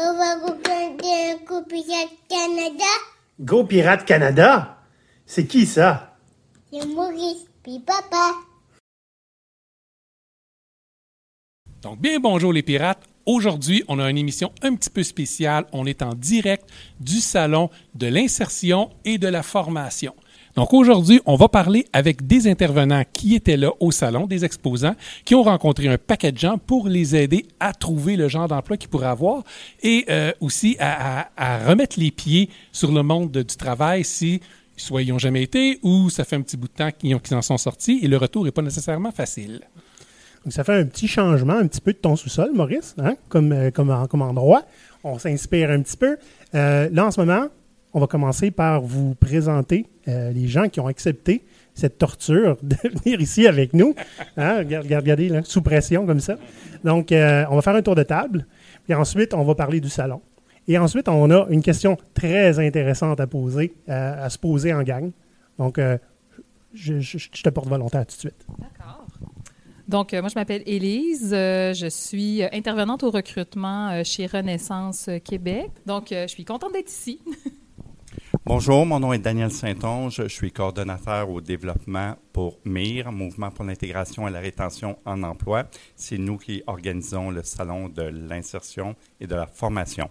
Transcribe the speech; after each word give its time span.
On 0.00 0.12
va 0.16 0.36
regarder 0.36 1.32
un 1.32 1.44
coup 1.44 1.64
Pirate 1.68 2.14
Canada. 2.28 2.84
Go 3.40 3.64
Pirate 3.64 4.04
Canada? 4.04 4.78
C'est 5.26 5.48
qui 5.48 5.66
ça? 5.66 6.16
C'est 6.72 6.86
Maurice, 6.86 7.46
puis 7.64 7.80
papa. 7.80 8.34
Donc, 11.82 12.00
bien 12.00 12.20
bonjour 12.20 12.52
les 12.52 12.62
pirates. 12.62 13.02
Aujourd'hui, 13.26 13.82
on 13.88 13.98
a 13.98 14.08
une 14.08 14.18
émission 14.18 14.52
un 14.62 14.76
petit 14.76 14.88
peu 14.88 15.02
spéciale. 15.02 15.66
On 15.72 15.84
est 15.84 16.00
en 16.00 16.14
direct 16.14 16.70
du 17.00 17.20
salon 17.20 17.68
de 17.96 18.06
l'insertion 18.06 18.90
et 19.04 19.18
de 19.18 19.26
la 19.26 19.42
formation. 19.42 20.14
Donc 20.58 20.74
aujourd'hui, 20.74 21.20
on 21.24 21.36
va 21.36 21.48
parler 21.48 21.86
avec 21.92 22.26
des 22.26 22.48
intervenants 22.48 23.04
qui 23.12 23.36
étaient 23.36 23.56
là 23.56 23.70
au 23.78 23.92
salon, 23.92 24.26
des 24.26 24.44
exposants, 24.44 24.96
qui 25.24 25.36
ont 25.36 25.44
rencontré 25.44 25.86
un 25.86 25.98
paquet 25.98 26.32
de 26.32 26.38
gens 26.38 26.58
pour 26.58 26.88
les 26.88 27.14
aider 27.14 27.46
à 27.60 27.72
trouver 27.72 28.16
le 28.16 28.26
genre 28.26 28.48
d'emploi 28.48 28.76
qu'ils 28.76 28.88
pourraient 28.88 29.06
avoir 29.06 29.44
et 29.84 30.04
euh, 30.10 30.32
aussi 30.40 30.76
à, 30.80 31.28
remettre 31.64 32.00
les 32.00 32.10
pieds 32.10 32.50
sur 32.72 32.90
le 32.90 33.04
monde 33.04 33.30
du 33.30 33.44
travail 33.44 34.02
si 34.02 34.40
soit 34.76 35.02
ils 35.02 35.10
n'ont 35.10 35.20
jamais 35.20 35.44
été 35.44 35.78
ou 35.84 36.10
ça 36.10 36.24
fait 36.24 36.34
un 36.34 36.42
petit 36.42 36.56
bout 36.56 36.66
de 36.66 36.72
temps 36.72 36.90
qu'ils 36.90 37.14
en 37.36 37.42
sont 37.42 37.56
sortis 37.56 38.00
et 38.02 38.08
le 38.08 38.16
retour 38.16 38.44
n'est 38.44 38.50
pas 38.50 38.62
nécessairement 38.62 39.12
facile. 39.12 39.60
Donc, 40.44 40.52
ça 40.52 40.64
fait 40.64 40.74
un 40.74 40.86
petit 40.86 41.06
changement, 41.06 41.54
un 41.54 41.68
petit 41.68 41.80
peu 41.80 41.92
de 41.92 41.98
ton 41.98 42.16
sous-sol, 42.16 42.50
Maurice, 42.52 42.96
hein, 42.98 43.14
comme, 43.28 43.52
euh, 43.52 43.70
comme, 43.70 44.08
comme 44.10 44.22
endroit. 44.22 44.64
On 45.04 45.20
s'inspire 45.20 45.70
un 45.70 45.82
petit 45.82 45.96
peu. 45.96 46.16
Euh, 46.56 46.88
là, 46.90 47.06
en 47.06 47.12
ce 47.12 47.20
moment, 47.20 47.46
on 47.98 48.00
va 48.00 48.06
commencer 48.06 48.52
par 48.52 48.80
vous 48.80 49.16
présenter 49.16 49.86
euh, 50.06 50.30
les 50.30 50.46
gens 50.46 50.68
qui 50.68 50.78
ont 50.78 50.86
accepté 50.86 51.44
cette 51.74 51.98
torture 51.98 52.56
de 52.62 52.76
venir 52.84 53.20
ici 53.20 53.48
avec 53.48 53.74
nous. 53.74 53.96
Hein, 54.36 54.58
regarde, 54.58 54.84
regarde, 54.84 55.02
regardez, 55.02 55.40
sous 55.42 55.62
pression 55.62 56.06
comme 56.06 56.20
ça. 56.20 56.36
Donc, 56.84 57.10
euh, 57.10 57.44
on 57.50 57.56
va 57.56 57.62
faire 57.62 57.74
un 57.74 57.82
tour 57.82 57.96
de 57.96 58.04
table. 58.04 58.46
Puis 58.84 58.94
ensuite, 58.94 59.34
on 59.34 59.42
va 59.42 59.56
parler 59.56 59.80
du 59.80 59.88
salon. 59.88 60.20
Et 60.68 60.78
ensuite, 60.78 61.08
on 61.08 61.28
a 61.32 61.48
une 61.50 61.62
question 61.62 61.96
très 62.14 62.60
intéressante 62.64 63.18
à 63.18 63.26
poser, 63.26 63.74
euh, 63.88 64.26
à 64.26 64.30
se 64.30 64.38
poser 64.38 64.72
en 64.72 64.84
gang. 64.84 65.10
Donc, 65.58 65.80
je, 66.72 67.42
te 67.42 67.48
porte 67.48 67.68
volontaire 67.68 68.06
tout 68.06 68.14
de 68.14 68.20
suite. 68.20 68.46
D'accord. 68.58 69.06
Donc, 69.88 70.12
moi, 70.12 70.28
je 70.28 70.34
m'appelle 70.36 70.62
Élise. 70.66 71.30
Je 71.30 71.88
suis 71.90 72.44
intervenante 72.52 73.02
au 73.02 73.10
recrutement 73.10 74.04
chez 74.04 74.26
Renaissance 74.26 75.10
Québec. 75.24 75.70
Donc, 75.84 76.08
je 76.10 76.28
suis 76.28 76.44
contente 76.44 76.74
d'être 76.74 76.90
ici. 76.90 77.20
Bonjour, 78.48 78.86
mon 78.86 78.98
nom 78.98 79.12
est 79.12 79.18
Daniel 79.18 79.50
Saint-Onge. 79.50 80.22
Je 80.22 80.28
suis 80.28 80.50
coordonnateur 80.50 81.28
au 81.28 81.42
développement 81.42 82.16
pour 82.32 82.58
MIR, 82.64 83.12
Mouvement 83.12 83.50
pour 83.50 83.66
l'intégration 83.66 84.26
et 84.26 84.30
la 84.30 84.40
rétention 84.40 84.96
en 85.04 85.22
emploi. 85.22 85.64
C'est 85.96 86.16
nous 86.16 86.38
qui 86.38 86.62
organisons 86.66 87.30
le 87.30 87.42
salon 87.42 87.90
de 87.90 88.04
l'insertion 88.04 88.96
et 89.20 89.26
de 89.26 89.34
la 89.34 89.46
formation. 89.46 90.08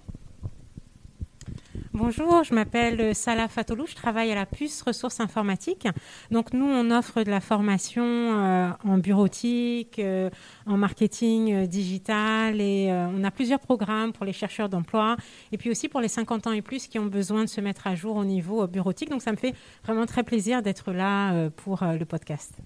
Bonjour, 2.00 2.44
je 2.44 2.54
m'appelle 2.54 3.16
Salah 3.16 3.48
Fatolou, 3.48 3.88
je 3.88 3.96
travaille 3.96 4.32
à 4.32 4.36
la 4.36 4.46
puce 4.46 4.84
ressources 4.84 5.20
informatiques. 5.20 5.88
Donc 6.30 6.54
nous, 6.54 6.68
on 6.68 6.92
offre 6.92 7.24
de 7.24 7.32
la 7.32 7.40
formation 7.40 8.04
euh, 8.06 8.70
en 8.84 9.00
bureautique, 9.00 9.98
euh, 9.98 10.30
en 10.68 10.78
marketing 10.78 11.52
euh, 11.52 11.66
digital 11.66 12.62
et 12.62 12.92
euh, 12.92 13.08
on 13.08 13.24
a 13.24 13.32
plusieurs 13.32 13.60
programmes 13.60 14.14
pour 14.14 14.28
les 14.28 14.34
chercheurs 14.34 14.70
d'emploi 14.70 15.18
et 15.52 15.58
puis 15.58 15.72
aussi 15.72 15.90
pour 15.90 16.00
les 16.00 16.08
50 16.08 16.46
ans 16.46 16.52
et 16.52 16.62
plus 16.62 16.86
qui 16.86 17.00
ont 17.00 17.08
besoin 17.08 17.44
de 17.44 17.50
se 17.50 17.62
mettre 17.62 17.88
à 17.88 17.96
jour 17.96 18.16
au 18.16 18.26
niveau 18.26 18.62
euh, 18.62 18.68
bureautique. 18.68 19.10
Donc 19.10 19.24
ça 19.24 19.32
me 19.32 19.38
fait 19.38 19.56
vraiment 19.84 20.06
très 20.06 20.22
plaisir 20.22 20.62
d'être 20.62 20.92
là 20.92 21.34
euh, 21.34 21.50
pour 21.50 21.82
euh, 21.82 21.98
le 21.98 22.06
podcast. 22.06 22.62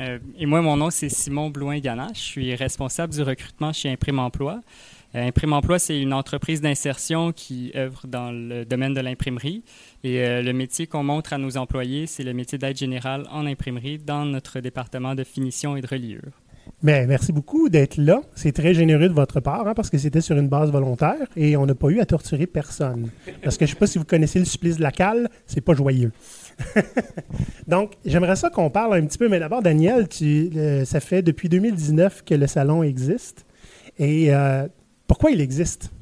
Euh, 0.00 0.18
et 0.36 0.46
moi, 0.46 0.60
mon 0.60 0.76
nom, 0.76 0.90
c'est 0.90 1.08
Simon 1.08 1.50
Blouin-Gana. 1.50 2.08
Je 2.14 2.20
suis 2.20 2.54
responsable 2.54 3.12
du 3.12 3.22
recrutement 3.22 3.72
chez 3.72 3.90
Imprime 3.90 4.18
Emploi. 4.18 4.60
Euh, 5.14 5.28
Imprime 5.28 5.52
Emploi, 5.52 5.78
c'est 5.78 6.00
une 6.00 6.12
entreprise 6.12 6.60
d'insertion 6.60 7.32
qui 7.32 7.72
œuvre 7.76 8.06
dans 8.06 8.32
le 8.32 8.64
domaine 8.64 8.94
de 8.94 9.00
l'imprimerie. 9.00 9.62
Et 10.02 10.20
euh, 10.20 10.42
le 10.42 10.52
métier 10.52 10.86
qu'on 10.86 11.04
montre 11.04 11.32
à 11.32 11.38
nos 11.38 11.56
employés, 11.56 12.06
c'est 12.06 12.24
le 12.24 12.34
métier 12.34 12.58
d'aide 12.58 12.76
générale 12.76 13.24
en 13.30 13.46
imprimerie 13.46 13.98
dans 13.98 14.24
notre 14.24 14.60
département 14.60 15.14
de 15.14 15.22
finition 15.22 15.76
et 15.76 15.80
de 15.80 15.86
reliure. 15.86 16.42
Bien, 16.82 17.06
merci 17.06 17.32
beaucoup 17.32 17.68
d'être 17.68 17.96
là. 17.98 18.22
C'est 18.34 18.52
très 18.52 18.74
généreux 18.74 19.08
de 19.08 19.14
votre 19.14 19.40
part, 19.40 19.68
hein, 19.68 19.74
parce 19.74 19.90
que 19.90 19.98
c'était 19.98 20.20
sur 20.20 20.36
une 20.36 20.48
base 20.48 20.72
volontaire 20.72 21.26
et 21.36 21.56
on 21.56 21.66
n'a 21.66 21.74
pas 21.74 21.88
eu 21.88 22.00
à 22.00 22.06
torturer 22.06 22.46
personne. 22.46 23.10
Parce 23.42 23.56
que 23.56 23.66
je 23.66 23.70
ne 23.70 23.74
sais 23.74 23.78
pas 23.78 23.86
si 23.86 23.98
vous 23.98 24.04
connaissez 24.04 24.38
le 24.38 24.44
supplice 24.44 24.78
de 24.78 24.82
la 24.82 24.90
cale, 24.90 25.28
c'est 25.46 25.60
pas 25.60 25.74
joyeux. 25.74 26.12
Donc, 27.68 27.92
j'aimerais 28.04 28.36
ça 28.36 28.50
qu'on 28.50 28.70
parle 28.70 28.94
un 28.94 29.06
petit 29.06 29.18
peu, 29.18 29.28
mais 29.28 29.38
d'abord, 29.38 29.62
Daniel, 29.62 30.08
euh, 30.22 30.84
ça 30.84 31.00
fait 31.00 31.22
depuis 31.22 31.48
2019 31.48 32.24
que 32.24 32.34
le 32.34 32.46
salon 32.46 32.82
existe. 32.82 33.46
Et 33.98 34.30
pourquoi 35.14 35.30
il 35.30 35.40
existe? 35.40 35.92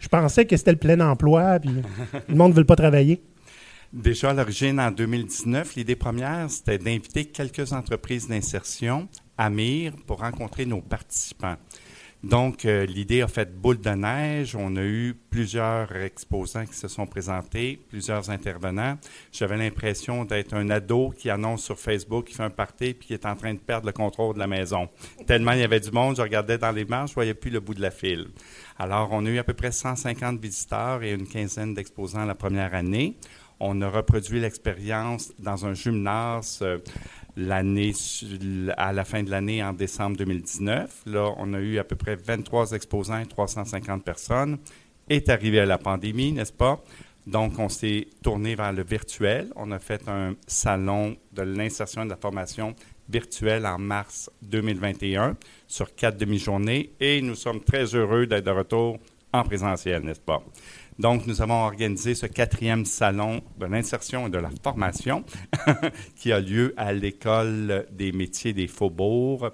Je 0.00 0.08
pensais 0.08 0.44
que 0.44 0.56
c'était 0.56 0.72
le 0.72 0.76
plein 0.76 0.98
emploi, 0.98 1.60
puis 1.60 1.70
le 2.28 2.34
monde 2.34 2.50
ne 2.50 2.56
veut 2.56 2.64
pas 2.64 2.74
travailler. 2.74 3.22
Déjà 3.92 4.30
à 4.30 4.32
l'origine, 4.34 4.80
en 4.80 4.90
2019, 4.90 5.76
l'idée 5.76 5.94
première, 5.94 6.50
c'était 6.50 6.76
d'inviter 6.76 7.26
quelques 7.26 7.72
entreprises 7.72 8.26
d'insertion 8.26 9.06
à 9.38 9.50
MIR 9.50 9.92
pour 10.04 10.18
rencontrer 10.18 10.66
nos 10.66 10.80
participants. 10.80 11.54
Donc, 12.22 12.64
euh, 12.64 12.86
l'idée 12.86 13.22
a 13.22 13.28
fait 13.28 13.54
boule 13.54 13.78
de 13.78 13.90
neige. 13.90 14.56
On 14.56 14.74
a 14.76 14.82
eu 14.82 15.14
plusieurs 15.30 15.94
exposants 15.94 16.64
qui 16.64 16.74
se 16.74 16.88
sont 16.88 17.06
présentés, 17.06 17.78
plusieurs 17.88 18.30
intervenants. 18.30 18.98
J'avais 19.30 19.56
l'impression 19.56 20.24
d'être 20.24 20.54
un 20.54 20.70
ado 20.70 21.12
qui 21.16 21.30
annonce 21.30 21.62
sur 21.62 21.78
Facebook 21.78 22.26
qu'il 22.26 22.36
fait 22.36 22.42
un 22.42 22.50
party 22.50 22.94
puis 22.94 23.08
qui 23.08 23.14
est 23.14 23.26
en 23.26 23.36
train 23.36 23.54
de 23.54 23.58
perdre 23.58 23.86
le 23.86 23.92
contrôle 23.92 24.34
de 24.34 24.40
la 24.40 24.46
maison. 24.46 24.88
Tellement 25.26 25.52
il 25.52 25.60
y 25.60 25.64
avait 25.64 25.80
du 25.80 25.90
monde, 25.90 26.16
je 26.16 26.22
regardais 26.22 26.58
dans 26.58 26.72
les 26.72 26.84
marches, 26.84 27.10
je 27.10 27.14
voyais 27.14 27.34
plus 27.34 27.50
le 27.50 27.60
bout 27.60 27.74
de 27.74 27.82
la 27.82 27.90
file. 27.90 28.28
Alors, 28.78 29.10
on 29.12 29.24
a 29.24 29.28
eu 29.28 29.38
à 29.38 29.44
peu 29.44 29.54
près 29.54 29.72
150 29.72 30.40
visiteurs 30.40 31.02
et 31.02 31.12
une 31.12 31.28
quinzaine 31.28 31.74
d'exposants 31.74 32.24
la 32.24 32.34
première 32.34 32.74
année. 32.74 33.16
On 33.60 33.80
a 33.80 33.88
reproduit 33.88 34.40
l'expérience 34.40 35.32
dans 35.38 35.64
un 35.64 35.72
gymnase 35.72 36.58
euh, 36.60 36.78
l'année 37.36 37.92
à 38.76 38.92
la 38.92 39.04
fin 39.04 39.22
de 39.22 39.30
l'année 39.30 39.62
en 39.62 39.72
décembre 39.72 40.16
2019. 40.16 41.02
Là, 41.06 41.34
on 41.36 41.52
a 41.52 41.60
eu 41.60 41.78
à 41.78 41.84
peu 41.84 41.96
près 41.96 42.16
23 42.16 42.72
exposants 42.72 43.18
et 43.18 43.26
350 43.26 44.04
personnes. 44.04 44.58
Est 45.08 45.28
arrivée 45.28 45.64
la 45.64 45.78
pandémie, 45.78 46.32
n'est-ce 46.32 46.52
pas? 46.52 46.82
Donc, 47.26 47.58
on 47.58 47.68
s'est 47.68 48.08
tourné 48.22 48.54
vers 48.54 48.72
le 48.72 48.82
virtuel. 48.82 49.52
On 49.56 49.70
a 49.70 49.78
fait 49.78 50.08
un 50.08 50.34
salon 50.46 51.16
de 51.32 51.42
l'insertion 51.42 52.02
et 52.02 52.04
de 52.04 52.10
la 52.10 52.16
formation 52.16 52.74
virtuelle 53.08 53.66
en 53.66 53.78
mars 53.78 54.30
2021 54.42 55.36
sur 55.66 55.94
quatre 55.94 56.16
demi-journées 56.16 56.92
et 57.00 57.22
nous 57.22 57.34
sommes 57.34 57.60
très 57.60 57.94
heureux 57.94 58.26
d'être 58.26 58.46
de 58.46 58.50
retour 58.50 58.98
en 59.32 59.42
présentiel, 59.42 60.02
n'est-ce 60.02 60.20
pas? 60.20 60.42
Donc, 60.98 61.26
nous 61.26 61.42
avons 61.42 61.64
organisé 61.64 62.14
ce 62.14 62.26
quatrième 62.26 62.86
salon 62.86 63.42
de 63.58 63.66
l'insertion 63.66 64.28
et 64.28 64.30
de 64.30 64.38
la 64.38 64.50
formation 64.62 65.24
qui 66.16 66.32
a 66.32 66.40
lieu 66.40 66.72
à 66.78 66.92
l'École 66.92 67.86
des 67.92 68.12
métiers 68.12 68.54
des 68.54 68.66
faubourgs, 68.66 69.50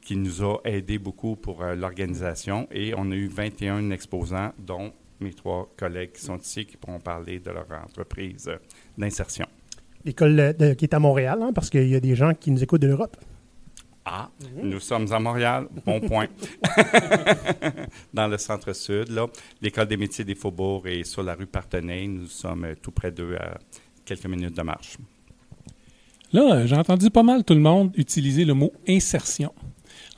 qui 0.00 0.16
nous 0.16 0.42
a 0.42 0.58
aidé 0.64 0.98
beaucoup 0.98 1.36
pour 1.36 1.62
euh, 1.62 1.74
l'organisation. 1.74 2.66
Et 2.72 2.94
on 2.96 3.10
a 3.10 3.14
eu 3.14 3.26
21 3.26 3.90
exposants, 3.90 4.52
dont 4.58 4.92
mes 5.20 5.34
trois 5.34 5.70
collègues 5.76 6.12
qui 6.12 6.22
sont 6.22 6.38
ici, 6.38 6.64
qui 6.64 6.76
pourront 6.76 7.00
parler 7.00 7.40
de 7.40 7.50
leur 7.50 7.66
entreprise 7.84 8.50
d'insertion. 8.96 9.46
L'école 10.04 10.38
euh, 10.38 10.74
qui 10.74 10.86
est 10.86 10.94
à 10.94 10.98
Montréal, 10.98 11.40
hein, 11.42 11.52
parce 11.54 11.68
qu'il 11.68 11.88
y 11.88 11.96
a 11.96 12.00
des 12.00 12.14
gens 12.14 12.32
qui 12.32 12.50
nous 12.50 12.62
écoutent 12.62 12.82
de 12.82 12.86
l'Europe. 12.86 13.16
Ah, 14.08 14.30
nous 14.62 14.78
sommes 14.78 15.12
à 15.12 15.18
Montréal, 15.18 15.66
bon 15.84 15.98
point. 15.98 16.28
Dans 18.14 18.28
le 18.28 18.38
centre-sud, 18.38 19.08
là, 19.08 19.26
l'école 19.60 19.88
des 19.88 19.96
métiers 19.96 20.24
des 20.24 20.36
faubourgs 20.36 20.86
est 20.86 21.02
sur 21.02 21.24
la 21.24 21.34
rue 21.34 21.46
Partenay. 21.46 22.06
Nous 22.06 22.28
sommes 22.28 22.66
euh, 22.66 22.74
tout 22.80 22.92
près 22.92 23.10
d'eux 23.10 23.34
à 23.34 23.58
quelques 24.04 24.26
minutes 24.26 24.56
de 24.56 24.62
marche. 24.62 24.96
Là, 26.32 26.54
euh, 26.54 26.66
j'ai 26.68 26.76
entendu 26.76 27.10
pas 27.10 27.24
mal 27.24 27.42
tout 27.42 27.54
le 27.54 27.60
monde 27.60 27.90
utiliser 27.96 28.44
le 28.44 28.54
mot 28.54 28.72
insertion. 28.88 29.52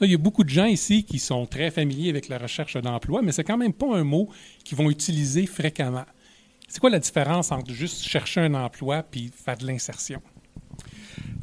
Là, 0.01 0.07
il 0.07 0.11
y 0.11 0.15
a 0.15 0.19
beaucoup 0.19 0.45
de 0.45 0.51
gens 0.51 0.67
ici 0.67 1.03
qui 1.03 1.19
sont 1.19 1.47
très 1.47 1.71
familiers 1.71 2.11
avec 2.11 2.29
la 2.29 2.37
recherche 2.37 2.77
d'emploi, 2.77 3.23
mais 3.23 3.33
c'est 3.33 3.45
quand 3.45 3.57
même 3.57 3.73
pas 3.73 3.97
un 3.97 4.05
mot 4.05 4.29
qu'ils 4.65 4.77
vont 4.77 4.91
utiliser 4.91 5.47
fréquemment. 5.47 6.05
C'est 6.69 6.81
quoi 6.81 6.91
la 6.91 6.99
différence 6.99 7.53
entre 7.53 7.73
juste 7.73 8.03
chercher 8.03 8.43
un 8.43 8.53
emploi 8.53 9.03
puis 9.03 9.31
faire 9.35 9.57
de 9.57 9.67
l'insertion? 9.67 10.21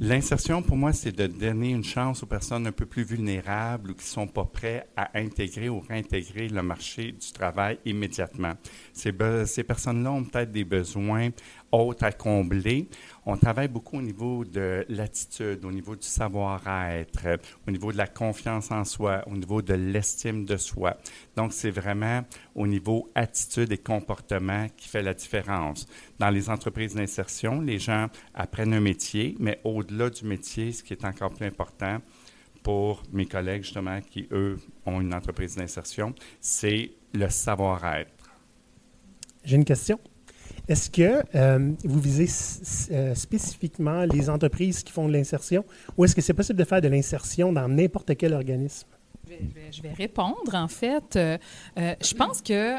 L'insertion, 0.01 0.61
pour 0.61 0.75
moi, 0.75 0.91
c'est 0.91 1.13
de 1.13 1.25
donner 1.25 1.69
une 1.69 1.83
chance 1.83 2.21
aux 2.21 2.25
personnes 2.25 2.67
un 2.67 2.73
peu 2.73 2.85
plus 2.85 3.03
vulnérables 3.03 3.91
ou 3.91 3.93
qui 3.93 4.03
ne 4.03 4.09
sont 4.09 4.27
pas 4.27 4.43
prêts 4.43 4.89
à 4.97 5.17
intégrer 5.17 5.69
ou 5.69 5.79
réintégrer 5.79 6.49
le 6.49 6.61
marché 6.61 7.13
du 7.13 7.31
travail 7.31 7.79
immédiatement. 7.85 8.55
Ces, 8.91 9.13
ces 9.45 9.63
personnes-là 9.63 10.11
ont 10.11 10.25
peut-être 10.25 10.51
des 10.51 10.65
besoins 10.65 11.29
autres 11.75 12.03
à 12.03 12.11
combler. 12.11 12.89
On 13.25 13.37
travaille 13.37 13.67
beaucoup 13.67 13.97
au 13.97 14.01
niveau 14.01 14.45
de 14.45 14.85
l'attitude, 14.89 15.65
au 15.65 15.71
niveau 15.71 15.95
du 15.95 16.07
savoir-être, 16.07 17.39
au 17.67 17.71
niveau 17.71 17.91
de 17.91 17.97
la 17.97 18.07
confiance 18.07 18.71
en 18.71 18.83
soi, 18.83 19.23
au 19.27 19.35
niveau 19.35 19.61
de 19.61 19.73
l'estime 19.73 20.45
de 20.45 20.57
soi. 20.57 20.97
Donc, 21.35 21.53
c'est 21.53 21.71
vraiment 21.71 22.23
au 22.53 22.67
niveau 22.67 23.09
attitude 23.15 23.71
et 23.71 23.77
comportement 23.77 24.67
qui 24.77 24.87
fait 24.87 25.03
la 25.03 25.13
différence. 25.13 25.87
Dans 26.19 26.29
les 26.29 26.49
entreprises 26.49 26.95
d'insertion, 26.95 27.61
les 27.61 27.79
gens 27.79 28.07
apprennent 28.33 28.73
un 28.73 28.79
métier, 28.79 29.35
mais 29.39 29.59
au-delà 29.63 30.09
du 30.09 30.25
métier, 30.25 30.71
ce 30.71 30.83
qui 30.83 30.93
est 30.93 31.05
encore 31.05 31.33
plus 31.33 31.45
important, 31.45 31.99
pour 32.63 33.03
mes 33.11 33.27
collègues, 33.27 33.63
justement, 33.63 34.01
qui, 34.01 34.27
eux, 34.31 34.57
ont 34.87 34.99
une 34.99 35.13
entreprise 35.13 35.55
d'insertion, 35.55 36.15
c'est 36.41 36.93
le 37.13 37.29
savoir-être. 37.29 38.09
J'ai 39.43 39.55
une 39.55 39.65
question. 39.65 39.99
Est-ce 40.67 40.89
que 40.89 41.23
euh, 41.35 41.71
vous 41.83 41.99
visez 41.99 42.27
euh, 42.91 43.13
spécifiquement 43.13 44.03
les 44.05 44.29
entreprises 44.29 44.83
qui 44.83 44.91
font 44.91 45.07
de 45.07 45.13
l'insertion 45.13 45.63
ou 45.95 46.05
est-ce 46.05 46.15
que 46.15 46.21
c'est 46.21 46.33
possible 46.33 46.57
de 46.57 46.63
faire 46.63 46.81
de 46.81 46.87
l'insertion 46.87 47.53
dans 47.53 47.67
n'importe 47.67 48.15
quel 48.17 48.33
organisme? 48.33 48.87
Je 49.71 49.81
vais, 49.81 49.93
répondre, 49.93 50.53
en 50.53 50.67
fait. 50.67 51.15
Euh, 51.15 51.37
je 51.75 52.13
pense 52.13 52.41
que 52.41 52.77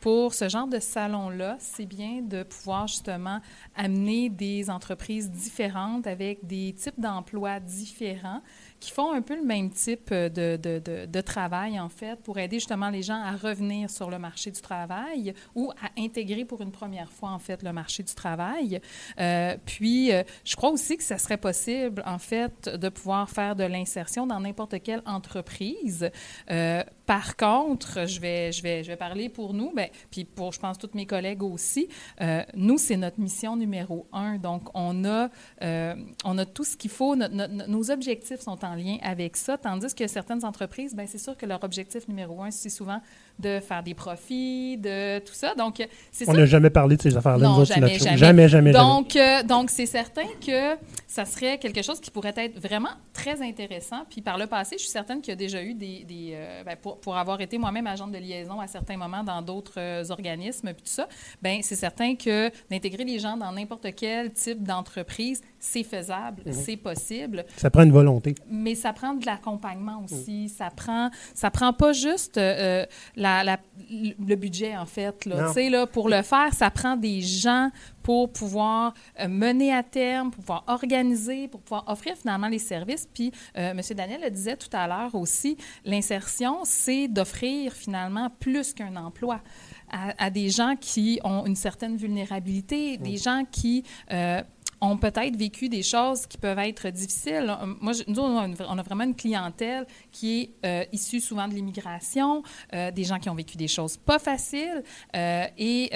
pour 0.00 0.34
ce 0.34 0.48
genre 0.48 0.68
de 0.68 0.78
salon-là, 0.78 1.56
c'est 1.58 1.86
bien 1.86 2.22
de 2.22 2.44
pouvoir 2.44 2.86
justement 2.86 3.40
amener 3.74 4.28
des 4.28 4.70
entreprises 4.70 5.30
différentes 5.30 6.06
avec 6.06 6.46
des 6.46 6.72
types 6.74 7.00
d'emplois 7.00 7.58
différents 7.58 8.40
qui 8.80 8.90
font 8.90 9.12
un 9.12 9.22
peu 9.22 9.36
le 9.36 9.44
même 9.44 9.70
type 9.70 10.12
de, 10.12 10.56
de- 10.56 11.06
de- 11.06 11.20
travail, 11.20 11.80
en 11.80 11.88
fait, 11.88 12.20
pour 12.22 12.38
aider 12.38 12.58
justement 12.58 12.88
les 12.88 13.02
gens 13.02 13.20
à 13.20 13.32
revenir 13.32 13.90
sur 13.90 14.10
le 14.10 14.18
marché 14.18 14.50
du 14.50 14.60
travail 14.60 15.34
ou 15.54 15.72
à 15.82 16.00
intégrer 16.00 16.44
pour 16.44 16.60
une 16.60 16.70
première 16.70 17.10
fois, 17.10 17.30
en 17.30 17.38
fait, 17.38 17.62
le 17.62 17.72
marché 17.72 18.02
du 18.02 18.14
travail. 18.14 18.80
Euh, 19.18 19.56
puis, 19.64 20.12
euh, 20.12 20.22
je 20.44 20.54
crois 20.56 20.70
aussi 20.70 20.96
que 20.96 21.02
ça 21.02 21.18
serait 21.18 21.36
possible, 21.36 22.02
en 22.06 22.18
fait, 22.18 22.68
de 22.68 22.88
pouvoir 22.88 23.28
faire 23.28 23.56
de 23.56 23.64
l'insertion 23.64 24.26
dans 24.26 24.40
n'importe 24.40 24.80
quelle 24.82 25.02
entreprise. 25.04 26.10
Euh, 26.50 26.82
par 27.06 27.36
contre, 27.36 28.06
je 28.06 28.20
vais, 28.20 28.52
je, 28.52 28.62
vais, 28.62 28.82
je 28.82 28.88
vais 28.88 28.96
parler 28.96 29.28
pour 29.28 29.54
nous, 29.54 29.72
ben, 29.74 29.88
puis 30.10 30.24
pour, 30.24 30.52
je 30.52 30.58
pense, 30.60 30.76
tous 30.78 30.90
mes 30.94 31.06
collègues 31.06 31.42
aussi. 31.42 31.88
Euh, 32.20 32.42
nous, 32.54 32.78
c'est 32.78 32.96
notre 32.96 33.20
mission 33.20 33.56
numéro 33.56 34.06
un. 34.12 34.38
Donc, 34.38 34.62
on 34.74 35.04
a, 35.04 35.28
euh, 35.62 35.94
on 36.24 36.36
a 36.38 36.44
tout 36.44 36.64
ce 36.64 36.76
qu'il 36.76 36.90
faut. 36.90 37.14
Notre- 37.16 37.34
notre- 37.34 37.68
nos 37.68 37.90
objectifs 37.90 38.40
sont 38.40 38.64
en 38.64 38.74
lien 38.74 38.98
avec 39.02 39.36
ça, 39.36 39.56
tandis 39.56 39.94
que 39.94 40.06
certaines 40.06 40.44
entreprises, 40.44 40.94
ben, 40.94 41.06
c'est 41.06 41.18
sûr 41.18 41.36
que 41.36 41.46
leur 41.46 41.62
objectif 41.62 42.08
numéro 42.08 42.42
un, 42.42 42.50
c'est 42.50 42.68
souvent 42.70 43.00
de 43.38 43.60
faire 43.60 43.82
des 43.82 43.94
profits, 43.94 44.76
de 44.78 45.18
tout 45.20 45.34
ça. 45.34 45.54
Donc, 45.54 45.86
c'est 46.10 46.28
On 46.28 46.32
n'a 46.32 46.46
jamais 46.46 46.70
parlé 46.70 46.96
de 46.96 47.02
ces 47.02 47.16
affaires-là. 47.16 47.46
Non, 47.46 47.64
jamais, 47.64 47.92
notre 47.92 48.16
jamais. 48.16 48.48
jamais, 48.48 48.72
donc, 48.72 49.14
euh, 49.14 49.42
donc 49.42 49.70
c'est 49.70 49.86
certain 49.86 50.26
que 50.44 50.76
ça 51.06 51.24
serait 51.24 51.58
quelque 51.58 51.82
chose 51.82 52.00
qui 52.00 52.10
pourrait 52.10 52.34
être 52.36 52.58
vraiment 52.58 52.90
très 53.12 53.42
intéressant. 53.42 54.04
Puis 54.10 54.22
par 54.22 54.38
le 54.38 54.46
passé, 54.46 54.76
je 54.78 54.82
suis 54.82 54.90
certaine 54.90 55.20
qu'il 55.20 55.30
y 55.30 55.32
a 55.32 55.36
déjà 55.36 55.62
eu 55.62 55.74
des... 55.74 56.04
des, 56.04 56.30
euh, 56.34 56.64
ben, 56.64 56.76
pour, 56.76 56.95
pour 57.00 57.16
avoir 57.16 57.40
été 57.40 57.58
moi-même 57.58 57.86
agente 57.86 58.12
de 58.12 58.18
liaison 58.18 58.60
à 58.60 58.66
certains 58.66 58.96
moments 58.96 59.24
dans 59.24 59.42
d'autres 59.42 59.78
euh, 59.78 60.04
organismes, 60.10 60.72
puis 60.72 60.82
tout 60.82 60.90
ça, 60.90 61.08
ben 61.42 61.60
c'est 61.62 61.76
certain 61.76 62.14
que 62.16 62.50
d'intégrer 62.70 63.04
les 63.04 63.18
gens 63.18 63.36
dans 63.36 63.52
n'importe 63.52 63.94
quel 63.94 64.32
type 64.32 64.62
d'entreprise, 64.62 65.42
c'est 65.68 65.82
faisable, 65.82 66.42
Mhm. 66.46 66.52
c'est 66.52 66.76
possible 66.76 67.44
Ça 67.56 67.70
prend 67.70 67.82
une 67.82 67.92
volonté. 67.92 68.34
mais 68.48 68.74
ça 68.74 68.92
prend 68.92 69.14
de 69.14 69.26
l'accompagnement 69.26 70.02
aussi. 70.04 70.48
Ça 70.48 70.70
prend, 70.70 71.10
ça 71.34 71.50
prend 71.50 71.72
pas 71.72 71.92
juste 71.92 72.38
euh, 72.38 72.86
la, 73.16 73.42
la- 73.42 73.58
le 73.90 74.34
budget 74.36 74.76
en 74.76 74.86
fait. 74.86 75.24
Là. 75.24 75.42
Non. 75.42 75.48
Tu 75.48 75.54
sais, 75.54 75.70
là, 75.70 75.86
pour 75.86 76.08
le 76.08 76.22
faire, 76.22 76.52
ça 76.54 76.70
prend 76.70 76.96
des 76.96 77.20
gens 77.20 77.70
pour 78.02 78.30
pouvoir 78.32 78.94
euh, 79.20 79.26
mener 79.28 79.72
à 79.74 79.82
terme, 79.82 80.30
pour 80.30 80.40
pouvoir 80.42 80.64
organiser, 80.68 81.48
pour 81.48 81.60
pouvoir 81.60 81.84
offrir 81.88 82.14
finalement 82.16 82.46
les 82.48 82.60
services. 82.60 83.08
Puis, 83.12 83.32
euh, 83.58 83.72
M. 83.72 83.80
Daniel 83.96 84.20
le 84.22 84.30
disait 84.30 84.56
tout 84.56 84.68
à 84.72 84.86
l'heure 84.86 85.14
aussi, 85.16 85.56
l'insertion, 85.84 86.58
c'est 86.64 87.08
d'offrir 87.08 87.72
finalement 87.72 88.30
plus 88.38 88.72
qu'un 88.72 88.94
emploi. 88.96 89.40
À, 89.88 90.24
à 90.26 90.30
des 90.30 90.48
gens 90.50 90.74
qui 90.80 91.20
ont 91.22 91.46
une 91.46 91.54
certaine 91.54 91.96
vulnérabilité, 91.96 92.96
des 92.96 93.16
gens 93.16 93.44
qui 93.50 93.84
euh, 94.12 94.42
ont 94.80 94.96
peut-être 94.98 95.36
vécu 95.36 95.68
des 95.68 95.82
choses 95.82 96.26
qui 96.26 96.36
peuvent 96.38 96.58
être 96.58 96.88
difficiles. 96.90 97.48
Euh, 97.60 97.74
Moi, 97.80 97.92
je- 97.94 98.02
nous, 98.08 98.20
on 98.20 98.38
a, 98.38 98.46
une- 98.46 98.56
on 98.68 98.78
a 98.78 98.82
vraiment 98.82 99.04
une 99.04 99.14
clientèle 99.14 99.86
qui 100.12 100.40
est 100.40 100.50
euh, 100.66 100.84
issue 100.92 101.20
souvent 101.20 101.48
de 101.48 101.54
l'immigration, 101.54 102.42
euh, 102.74 102.90
des 102.90 103.04
gens 103.04 103.18
qui 103.18 103.30
ont 103.30 103.34
vécu 103.34 103.56
des 103.56 103.68
choses 103.68 103.96
pas 103.96 104.18
faciles 104.18 104.82
euh, 105.14 105.44
et 105.58 105.90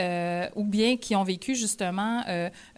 ou 0.56 0.64
bien 0.64 0.96
qui 0.96 1.14
ont 1.14 1.24
vécu 1.24 1.54
justement 1.54 2.22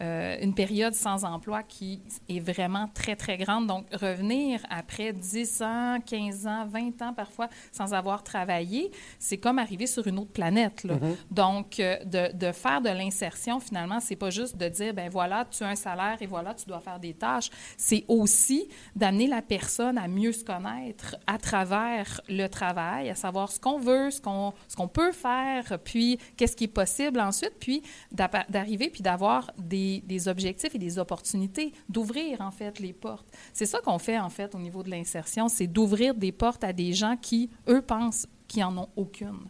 une 0.00 0.54
période 0.54 0.94
sans 0.94 1.24
emploi 1.24 1.62
qui 1.62 2.00
est 2.28 2.40
vraiment 2.40 2.88
très, 2.92 3.16
très 3.16 3.36
grande. 3.36 3.66
Donc, 3.66 3.86
revenir 3.92 4.60
après 4.70 5.12
10 5.12 5.62
ans, 5.62 5.98
15 6.04 6.46
ans, 6.46 6.66
20 6.66 7.00
ans 7.02 7.12
parfois 7.14 7.48
sans 7.70 7.92
avoir 7.94 8.22
travaillé, 8.22 8.90
c'est 9.18 9.38
comme 9.38 9.58
arriver 9.58 9.86
sur 9.86 10.06
une 10.06 10.18
autre 10.18 10.32
planète. 10.32 10.84
là. 10.84 10.94
Donc, 11.30 11.76
de, 11.78 12.32
de 12.32 12.52
faire 12.52 12.80
de 12.80 12.88
l'insertion, 12.90 13.60
finalement, 13.60 14.00
c'est 14.00 14.16
pas 14.16 14.30
juste 14.30 14.56
de 14.56 14.68
dire, 14.68 14.92
ben 14.94 15.08
voilà, 15.08 15.44
tu 15.50 15.62
as 15.62 15.68
un 15.68 15.74
salaire 15.76 15.91
et 16.20 16.26
voilà, 16.26 16.54
tu 16.54 16.66
dois 16.66 16.80
faire 16.80 16.98
des 16.98 17.14
tâches. 17.14 17.50
C'est 17.76 18.04
aussi 18.08 18.68
d'amener 18.96 19.26
la 19.26 19.42
personne 19.42 19.98
à 19.98 20.08
mieux 20.08 20.32
se 20.32 20.44
connaître 20.44 21.16
à 21.26 21.38
travers 21.38 22.20
le 22.28 22.46
travail, 22.48 23.10
à 23.10 23.14
savoir 23.14 23.50
ce 23.50 23.60
qu'on 23.60 23.78
veut, 23.78 24.10
ce 24.10 24.20
qu'on 24.20 24.52
ce 24.68 24.76
qu'on 24.76 24.88
peut 24.88 25.12
faire, 25.12 25.78
puis 25.84 26.18
qu'est-ce 26.36 26.56
qui 26.56 26.64
est 26.64 26.68
possible 26.68 27.20
ensuite, 27.20 27.54
puis 27.58 27.82
d'arriver 28.10 28.90
puis 28.90 29.02
d'avoir 29.02 29.50
des, 29.58 30.02
des 30.06 30.28
objectifs 30.28 30.74
et 30.74 30.78
des 30.78 30.98
opportunités, 30.98 31.72
d'ouvrir 31.88 32.40
en 32.40 32.50
fait 32.50 32.78
les 32.78 32.92
portes. 32.92 33.26
C'est 33.52 33.66
ça 33.66 33.80
qu'on 33.80 33.98
fait 33.98 34.18
en 34.18 34.30
fait 34.30 34.54
au 34.54 34.58
niveau 34.58 34.82
de 34.82 34.90
l'insertion, 34.90 35.48
c'est 35.48 35.66
d'ouvrir 35.66 36.14
des 36.14 36.32
portes 36.32 36.64
à 36.64 36.72
des 36.72 36.92
gens 36.92 37.16
qui, 37.16 37.50
eux, 37.68 37.82
pensent 37.82 38.26
qu'ils 38.48 38.64
en 38.64 38.76
ont 38.76 38.88
aucune. 38.96 39.48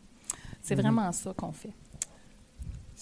C'est 0.61 0.77
vraiment 0.77 1.11
ça 1.13 1.35
qu'on 1.35 1.53
fait. 1.53 1.75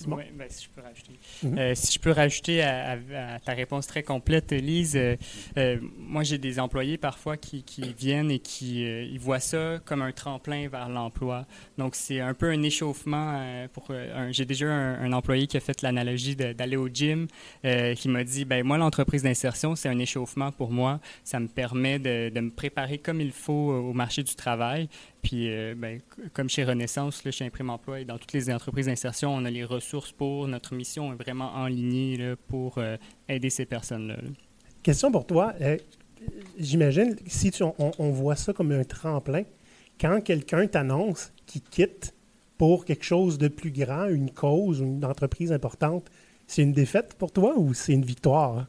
Simon? 0.03 0.17
Oui, 0.17 0.25
ben, 0.35 0.47
si 0.49 0.65
je 0.65 0.69
peux 0.71 0.81
rajouter. 0.81 1.13
Mhm. 1.43 1.59
Euh, 1.59 1.75
si 1.75 1.93
je 1.95 1.99
peux 1.99 2.11
rajouter 2.11 2.63
à, 2.63 2.93
à- 2.93 3.35
à 3.35 3.39
ta 3.41 3.53
réponse 3.53 3.87
très 3.87 4.03
complète, 4.03 4.53
Lise, 4.53 4.97
euh, 4.97 5.17
euh, 5.57 5.79
moi 5.99 6.23
j'ai 6.23 6.39
des 6.39 6.59
employés 6.59 6.99
parfois 6.99 7.37
qui, 7.37 7.63
qui 7.63 7.93
viennent 7.93 8.31
et 8.31 8.39
qui 8.39 8.83
ils 8.83 9.19
voient 9.19 9.41
ça 9.41 9.79
comme 9.85 10.03
un 10.03 10.13
tremplin 10.13 10.69
vers 10.69 10.89
l'emploi. 10.89 11.47
Donc 11.79 11.95
c'est 11.95 12.21
un 12.21 12.35
peu 12.35 12.51
un 12.51 12.63
échauffement. 12.63 13.41
pour 13.73 13.89
J'ai 14.31 14.45
déjà 14.45 14.67
un, 14.69 15.05
un 15.05 15.13
employé 15.13 15.47
qui 15.47 15.57
a 15.57 15.61
fait 15.61 15.83
l'analogie 15.83 16.37
d'aller 16.37 16.77
au 16.77 16.89
gym, 16.89 17.27
qui 17.97 18.09
m'a 18.09 18.25
dit, 18.25 18.45
ben 18.45 18.65
moi 18.65 18.79
l'entreprise 18.79 19.23
d'insertion 19.23 19.75
c'est 19.77 19.89
un 19.89 19.99
échauffement 19.99 20.53
pour 20.53 20.71
moi. 20.71 21.01
Ça 21.25 21.41
me 21.41 21.49
permet 21.49 21.99
de, 21.99 22.31
de 22.35 22.41
me 22.41 22.51
préparer 22.51 22.99
comme 22.99 23.21
il 23.21 23.33
faut 23.33 23.53
au 23.73 23.93
marché 23.93 24.23
du 24.23 24.35
travail. 24.35 24.89
Puis, 25.23 25.51
euh, 25.51 25.75
ben, 25.77 26.01
comme 26.33 26.49
chez 26.49 26.65
Renaissance, 26.65 27.25
là, 27.25 27.31
chez 27.31 27.45
Imprime 27.45 27.71
Emploi 27.71 28.01
et 28.01 28.05
dans 28.05 28.17
toutes 28.19 28.33
les 28.33 28.51
entreprises 28.51 28.87
d'insertion, 28.87 29.35
on 29.35 29.45
a 29.45 29.51
les 29.51 29.65
ressources 29.65 30.13
pour. 30.13 30.49
Notre 30.49 30.75
mission 30.75 31.13
est 31.13 31.17
vraiment 31.17 31.53
en 31.55 31.67
ligne 31.67 32.17
là, 32.19 32.35
pour 32.49 32.79
euh, 32.79 32.97
aider 33.29 33.51
ces 33.51 33.67
personnes-là. 33.67 34.17
là. 34.17 34.29
Question 34.83 35.13
pour 35.13 35.27
toi. 35.27 35.53
Euh, 35.61 35.77
J'imagine, 36.59 37.17
si 37.27 37.51
tu- 37.51 37.63
on, 37.63 37.75
on 37.99 38.11
voit 38.11 38.37
ça 38.37 38.53
comme 38.53 38.73
un 38.73 38.85
tremplin, 38.85 39.43
quand 40.01 40.21
quelqu'un 40.23 40.67
t'annonce 40.67 41.33
qu'il 41.47 41.63
quitte 41.63 42.15
pour 42.59 42.85
quelque 42.85 43.05
chose 43.05 43.39
de 43.39 43.49
plus 43.49 43.71
grand, 43.71 44.07
une 44.09 44.31
cause 44.31 44.81
une 44.81 45.03
entreprise 45.05 45.51
importante, 45.53 46.05
c'est 46.47 46.63
une 46.63 46.73
défaite 46.73 47.15
pour 47.19 47.33
toi 47.33 47.55
ou 47.57 47.73
c'est 47.73 47.93
une 47.95 48.05
victoire? 48.05 48.67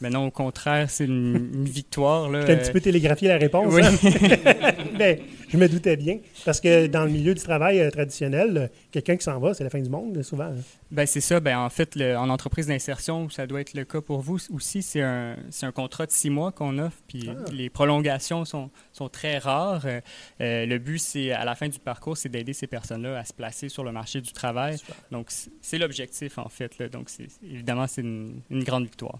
Mais 0.00 0.08
non, 0.10 0.26
au 0.26 0.30
contraire, 0.30 0.90
c'est 0.90 1.04
une, 1.04 1.50
une 1.54 1.64
victoire. 1.66 2.28
Là, 2.30 2.40
un 2.40 2.56
petit 2.56 2.72
peu 2.72 2.80
télégraphié 2.80 3.28
la 3.28 3.36
réponse. 3.36 3.72
oui. 3.72 3.82
hein? 3.84 3.92
Ben, 4.98 5.18
je 5.50 5.56
me 5.56 5.68
doutais 5.68 5.96
bien. 5.96 6.18
Parce 6.44 6.60
que 6.60 6.86
dans 6.86 7.04
le 7.04 7.10
milieu 7.10 7.34
du 7.34 7.42
travail 7.42 7.80
euh, 7.80 7.90
traditionnel, 7.90 8.56
euh, 8.56 8.66
quelqu'un 8.90 9.16
qui 9.16 9.24
s'en 9.24 9.38
va, 9.38 9.52
c'est 9.54 9.64
la 9.64 9.70
fin 9.70 9.80
du 9.80 9.90
monde, 9.90 10.22
souvent. 10.22 10.44
hein. 10.44 10.54
Ben, 10.90 11.06
c'est 11.06 11.20
ça. 11.20 11.38
Ben, 11.40 11.58
en 11.58 11.70
fait, 11.70 11.94
le- 11.96 12.16
en 12.16 12.28
entreprise 12.30 12.66
d'insertion, 12.66 13.28
ça 13.30 13.46
doit 13.46 13.60
être 13.60 13.74
le 13.74 13.84
cas 13.84 14.00
pour 14.00 14.20
vous 14.20 14.38
aussi. 14.52 14.82
C'est 14.82 15.02
un, 15.02 15.36
c'est 15.50 15.66
un 15.66 15.72
contrat 15.72 16.06
de 16.06 16.10
six 16.10 16.30
mois 16.30 16.50
qu'on 16.52 16.78
offre, 16.78 16.98
puis 17.08 17.28
Ah. 17.30 17.50
les 17.52 17.70
prolongations 17.70 18.44
sont, 18.44 18.70
sont 18.92 19.08
très 19.08 19.38
rares. 19.38 19.86
Euh, 19.86 20.00
euh, 20.40 20.66
le 20.66 20.78
but, 20.78 20.98
c'est 20.98 21.30
à 21.32 21.44
la 21.44 21.54
fin 21.54 21.68
du 21.68 21.78
parcours, 21.78 22.16
c'est 22.16 22.28
d'aider 22.28 22.52
ces 22.52 22.66
personnes-là 22.66 23.18
à 23.18 23.24
se 23.24 23.32
placer 23.32 23.68
sur 23.68 23.84
le 23.84 23.92
marché 23.92 24.20
du 24.20 24.32
travail. 24.32 24.78
Super. 24.78 24.96
Donc, 25.10 25.28
c'est 25.60 25.78
l'objectif, 25.78 26.38
en 26.38 26.48
fait. 26.48 26.78
là. 26.78 26.88
Donc, 26.88 27.08
c'est- 27.10 27.28
évidemment, 27.42 27.86
c'est 27.86 28.00
une, 28.02 28.40
une 28.50 28.64
grande 28.64 28.84
victoire. 28.84 29.18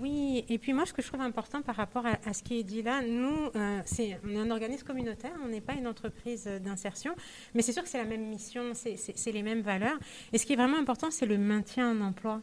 Oui, 0.00 0.44
et 0.48 0.58
puis 0.58 0.72
moi, 0.72 0.86
ce 0.86 0.92
que 0.94 1.02
je 1.02 1.08
trouve 1.08 1.20
important 1.20 1.60
par 1.60 1.76
rapport 1.76 2.04
à, 2.06 2.32
ce 2.32 2.42
qui 2.42 2.58
est 2.58 2.62
dit 2.62 2.82
là, 2.82 3.02
nous, 3.02 3.50
euh, 3.56 3.82
on 4.24 4.30
est 4.30 4.38
un 4.38 4.50
organisme 4.50 4.86
communautaire, 4.86 5.32
on 5.44 5.48
n'est 5.48 5.60
pas 5.60 5.74
une 5.74 5.86
entreprise 5.86 6.44
euh, 6.46 6.58
d'insertion, 6.58 7.14
mais 7.54 7.60
c'est 7.60 7.72
sûr 7.72 7.82
que 7.82 7.88
c'est 7.88 7.98
la 7.98 8.04
même 8.04 8.26
mission, 8.26 8.72
c'est- 8.74 8.96
c'est 8.96 9.32
les 9.32 9.42
mêmes 9.42 9.60
valeurs. 9.60 9.98
Et 10.32 10.38
ce 10.38 10.46
qui 10.46 10.54
est 10.54 10.56
vraiment 10.56 10.78
important, 10.78 11.10
c'est 11.10 11.26
le 11.26 11.36
maintien 11.36 11.90
en 11.94 12.00
emploi. 12.00 12.40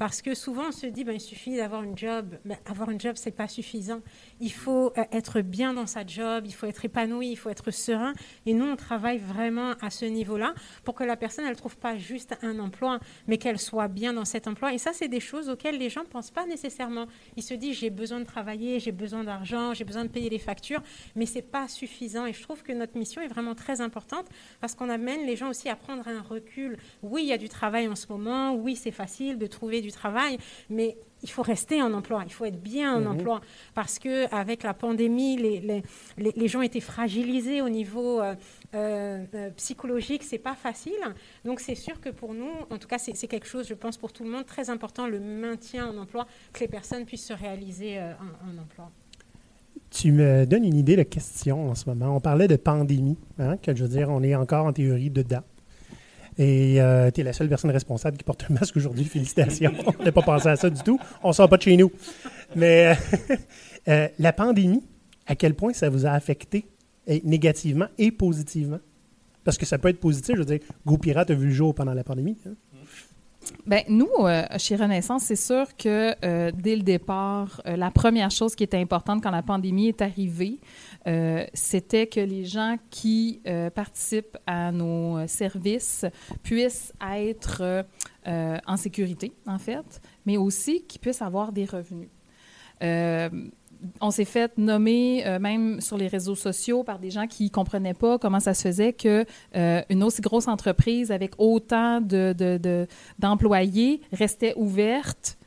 Parce 0.00 0.22
que 0.22 0.34
souvent, 0.34 0.68
on 0.68 0.72
se 0.72 0.86
dit, 0.86 1.04
ben, 1.04 1.12
il 1.12 1.20
suffit 1.20 1.58
d'avoir 1.58 1.82
une 1.82 1.96
job. 1.96 2.38
Ben, 2.46 2.56
avoir 2.64 2.88
une 2.88 2.98
job, 2.98 3.16
c'est 3.16 3.32
pas 3.32 3.48
suffisant. 3.48 4.00
Il 4.40 4.50
faut 4.50 4.94
euh, 4.96 5.04
être 5.12 5.42
bien 5.42 5.74
dans 5.74 5.86
sa 5.86 6.06
job, 6.06 6.44
il 6.46 6.54
faut 6.54 6.64
être 6.64 6.82
épanoui, 6.86 7.32
il 7.32 7.36
faut 7.36 7.50
être 7.50 7.70
serein. 7.70 8.14
Et 8.46 8.54
nous, 8.54 8.64
on 8.64 8.76
travaille 8.76 9.18
vraiment 9.18 9.72
à 9.82 9.90
ce 9.90 10.06
niveau-là 10.06 10.54
pour 10.84 10.94
que 10.94 11.04
la 11.04 11.18
personne, 11.18 11.44
elle 11.44 11.54
trouve 11.54 11.76
pas 11.76 11.98
juste 11.98 12.34
un 12.40 12.60
emploi, 12.60 12.98
mais 13.26 13.36
qu'elle 13.36 13.58
soit 13.58 13.88
bien 13.88 14.14
dans 14.14 14.24
cet 14.24 14.48
emploi. 14.48 14.72
Et 14.72 14.78
ça, 14.78 14.94
c'est 14.94 15.08
des 15.08 15.20
choses 15.20 15.50
auxquelles 15.50 15.76
les 15.76 15.90
gens 15.90 16.06
pensent 16.06 16.30
pas 16.30 16.46
nécessairement. 16.46 17.04
Ils 17.36 17.42
se 17.42 17.52
disent, 17.52 17.76
j'ai 17.76 17.90
besoin 17.90 18.20
de 18.20 18.24
travailler, 18.24 18.80
j'ai 18.80 18.92
besoin 18.92 19.22
d'argent, 19.22 19.74
j'ai 19.74 19.84
besoin 19.84 20.06
de 20.06 20.10
payer 20.10 20.30
les 20.30 20.38
factures, 20.38 20.82
mais 21.14 21.26
c'est 21.26 21.42
pas 21.42 21.68
suffisant. 21.68 22.24
Et 22.24 22.32
je 22.32 22.42
trouve 22.42 22.62
que 22.62 22.72
notre 22.72 22.96
mission 22.96 23.20
est 23.20 23.28
vraiment 23.28 23.54
très 23.54 23.82
importante 23.82 24.28
parce 24.62 24.74
qu'on 24.74 24.88
amène 24.88 25.26
les 25.26 25.36
gens 25.36 25.50
aussi 25.50 25.68
à 25.68 25.76
prendre 25.76 26.08
un 26.08 26.22
recul. 26.22 26.78
Oui, 27.02 27.24
il 27.24 27.28
y 27.28 27.34
a 27.34 27.38
du 27.38 27.50
travail 27.50 27.86
en 27.86 27.96
ce 27.96 28.06
moment. 28.08 28.54
Oui, 28.54 28.76
c'est 28.76 28.92
facile 28.92 29.36
de 29.36 29.46
trouver 29.46 29.82
du 29.82 29.89
du 29.90 29.96
travail, 30.02 30.38
mais 30.68 30.96
il 31.22 31.30
faut 31.30 31.42
rester 31.42 31.82
en 31.82 31.92
emploi, 31.92 32.22
il 32.26 32.32
faut 32.32 32.46
être 32.46 32.62
bien 32.62 32.88
en 32.96 33.04
emploi, 33.04 33.40
parce 33.74 33.98
que 33.98 34.32
avec 34.34 34.62
la 34.62 34.72
pandémie, 34.72 35.36
les, 35.36 35.60
les, 35.60 35.82
les, 36.16 36.32
les 36.34 36.48
gens 36.48 36.62
étaient 36.62 36.86
fragilisés 36.94 37.60
au 37.60 37.68
niveau 37.68 38.20
euh, 38.20 38.34
euh, 38.74 39.24
euh, 39.34 39.50
psychologique, 39.56 40.22
c'est 40.22 40.38
pas 40.50 40.54
facile. 40.54 41.02
Donc 41.44 41.60
c'est 41.60 41.74
sûr 41.74 42.00
que 42.00 42.10
pour 42.20 42.32
nous, 42.32 42.54
en 42.70 42.78
tout 42.78 42.88
cas, 42.88 42.98
c'est 42.98 43.14
c'est 43.14 43.28
quelque 43.28 43.46
chose, 43.46 43.66
je 43.68 43.74
pense, 43.74 43.98
pour 43.98 44.12
tout 44.12 44.24
le 44.24 44.30
monde, 44.30 44.46
très 44.46 44.70
important, 44.70 45.06
le 45.06 45.20
maintien 45.20 45.82
en 45.90 45.96
emploi, 45.98 46.26
que 46.54 46.60
les 46.60 46.68
personnes 46.68 47.04
puissent 47.04 47.26
se 47.26 47.34
réaliser 47.34 47.98
euh, 47.98 48.12
en, 48.14 48.58
en 48.58 48.62
emploi. 48.62 48.90
Tu 49.90 50.12
me 50.12 50.46
donnes 50.46 50.64
une 50.64 50.76
idée 50.76 50.96
de 50.96 51.02
question 51.02 51.70
en 51.70 51.74
ce 51.74 51.88
moment. 51.90 52.14
On 52.16 52.20
parlait 52.20 52.48
de 52.48 52.56
pandémie, 52.56 53.18
hein, 53.40 53.56
que 53.56 53.74
je 53.74 53.82
veux 53.82 53.88
dire, 53.88 54.08
on 54.08 54.22
est 54.22 54.36
encore 54.36 54.64
en 54.66 54.72
théorie 54.72 55.10
dedans. 55.10 55.42
Et 56.38 56.78
tu 57.14 57.20
es 57.20 57.24
la 57.24 57.32
seule 57.32 57.48
personne 57.48 57.70
responsable 57.70 58.16
qui 58.16 58.24
porte 58.24 58.46
un 58.48 58.54
masque 58.54 58.76
aujourd'hui. 58.76 59.04
Félicitations. 59.10 59.72
on 59.98 60.04
n'a 60.04 60.12
pas 60.12 60.22
pensé 60.22 60.48
à 60.48 60.56
ça 60.56 60.70
du 60.70 60.82
tout. 60.82 60.98
On 61.22 61.32
sort 61.32 61.48
pas 61.48 61.56
de 61.56 61.62
chez 61.62 61.76
nous. 61.76 61.90
Mais 62.56 62.86
euh, 62.86 63.34
euh, 63.88 64.08
la 64.18 64.32
pandémie, 64.32 64.82
à 65.26 65.36
quel 65.36 65.54
point 65.54 65.72
ça 65.72 65.88
vous 65.88 66.06
a 66.06 66.10
affecté 66.10 66.66
négativement 67.24 67.86
et 67.98 68.10
positivement? 68.10 68.80
Parce 69.44 69.58
que 69.58 69.66
ça 69.66 69.78
peut 69.78 69.88
être 69.88 70.00
positif. 70.00 70.34
Je 70.36 70.40
veux 70.40 70.46
dire, 70.46 70.60
Go 70.86 70.98
Pirate 70.98 71.30
a 71.30 71.34
vu 71.34 71.46
le 71.46 71.52
jour 71.52 71.74
pendant 71.74 71.94
la 71.94 72.04
pandémie. 72.04 72.36
hein? 72.46 72.52
Ben, 73.66 73.84
nous, 73.88 74.08
euh, 74.20 74.44
chez 74.58 74.76
Renaissance, 74.76 75.24
c'est 75.24 75.36
sûr 75.36 75.76
que 75.76 76.14
euh, 76.24 76.50
dès 76.52 76.76
le 76.76 76.82
départ, 76.82 77.60
euh, 77.66 77.76
la 77.76 77.90
première 77.90 78.30
chose 78.30 78.54
qui 78.54 78.64
était 78.64 78.78
importante 78.78 79.22
quand 79.22 79.30
la 79.30 79.42
pandémie 79.42 79.88
est 79.88 80.02
arrivée, 80.02 80.58
c'était 81.54 82.06
que 82.06 82.20
les 82.20 82.44
gens 82.44 82.76
qui 82.90 83.40
participent 83.74 84.36
à 84.46 84.70
nos 84.70 85.26
services 85.26 86.04
puissent 86.42 86.92
être 87.00 87.86
en 88.26 88.76
sécurité, 88.76 89.32
en 89.46 89.58
fait, 89.58 90.00
mais 90.26 90.36
aussi 90.36 90.82
qu'ils 90.82 91.00
puissent 91.00 91.22
avoir 91.22 91.52
des 91.52 91.64
revenus. 91.64 92.10
On 94.00 94.10
s'est 94.10 94.24
fait 94.24 94.56
nommer, 94.58 95.26
euh, 95.26 95.38
même 95.38 95.80
sur 95.80 95.96
les 95.96 96.06
réseaux 96.08 96.34
sociaux, 96.34 96.84
par 96.84 96.98
des 96.98 97.10
gens 97.10 97.26
qui 97.26 97.44
ne 97.44 97.48
comprenaient 97.48 97.94
pas 97.94 98.18
comment 98.18 98.40
ça 98.40 98.52
se 98.54 98.62
faisait 98.62 98.92
que 98.92 99.24
euh, 99.56 99.82
une 99.88 100.02
aussi 100.02 100.20
grosse 100.20 100.48
entreprise 100.48 101.10
avec 101.10 101.32
autant 101.38 102.00
de, 102.00 102.34
de- 102.36 102.58
de- 102.58 102.86
d'employés 103.18 104.00
restait 104.12 104.54
ouverte 104.56 105.38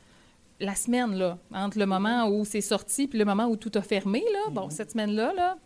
la 0.60 0.74
semaine, 0.74 1.14
là, 1.14 1.38
entre 1.52 1.78
le 1.78 1.86
moment 1.86 2.28
où 2.28 2.44
c'est 2.44 2.60
sorti 2.60 3.06
puis 3.08 3.18
le 3.18 3.24
moment 3.24 3.46
où 3.46 3.56
tout 3.56 3.72
a 3.74 3.82
fermé. 3.82 4.22
Là. 4.32 4.50
Bon, 4.52 4.70
cette 4.70 4.92
semaine-là, 4.92 5.32
là, 5.34 5.56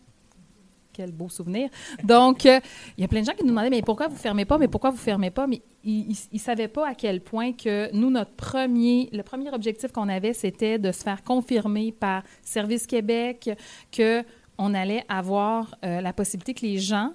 quel 0.98 1.12
beau 1.12 1.28
souvenir. 1.28 1.70
Donc, 2.02 2.44
euh, 2.44 2.58
il 2.96 3.02
y 3.02 3.04
a 3.04 3.08
plein 3.08 3.20
de 3.20 3.26
gens 3.26 3.32
qui 3.32 3.44
nous 3.44 3.50
demandaient, 3.50 3.70
mais 3.70 3.82
pourquoi 3.82 4.08
vous 4.08 4.16
fermez 4.16 4.44
pas, 4.44 4.58
mais 4.58 4.66
pourquoi 4.66 4.90
vous 4.90 4.96
fermez 4.96 5.30
pas? 5.30 5.46
Mais 5.46 5.62
ils 5.84 6.16
ne 6.32 6.38
savaient 6.38 6.66
pas 6.66 6.88
à 6.88 6.94
quel 6.94 7.20
point 7.20 7.52
que 7.52 7.88
nous, 7.94 8.10
notre 8.10 8.32
premier, 8.32 9.08
le 9.12 9.22
premier 9.22 9.50
objectif 9.50 9.92
qu'on 9.92 10.08
avait, 10.08 10.32
c'était 10.32 10.76
de 10.76 10.90
se 10.90 11.04
faire 11.04 11.22
confirmer 11.22 11.92
par 11.92 12.24
Service 12.42 12.84
Québec 12.84 13.50
que 13.92 14.24
on 14.58 14.74
allait 14.74 15.04
avoir 15.08 15.76
euh, 15.84 16.00
la 16.00 16.12
possibilité 16.12 16.52
que 16.52 16.66
les 16.66 16.78
gens 16.78 17.12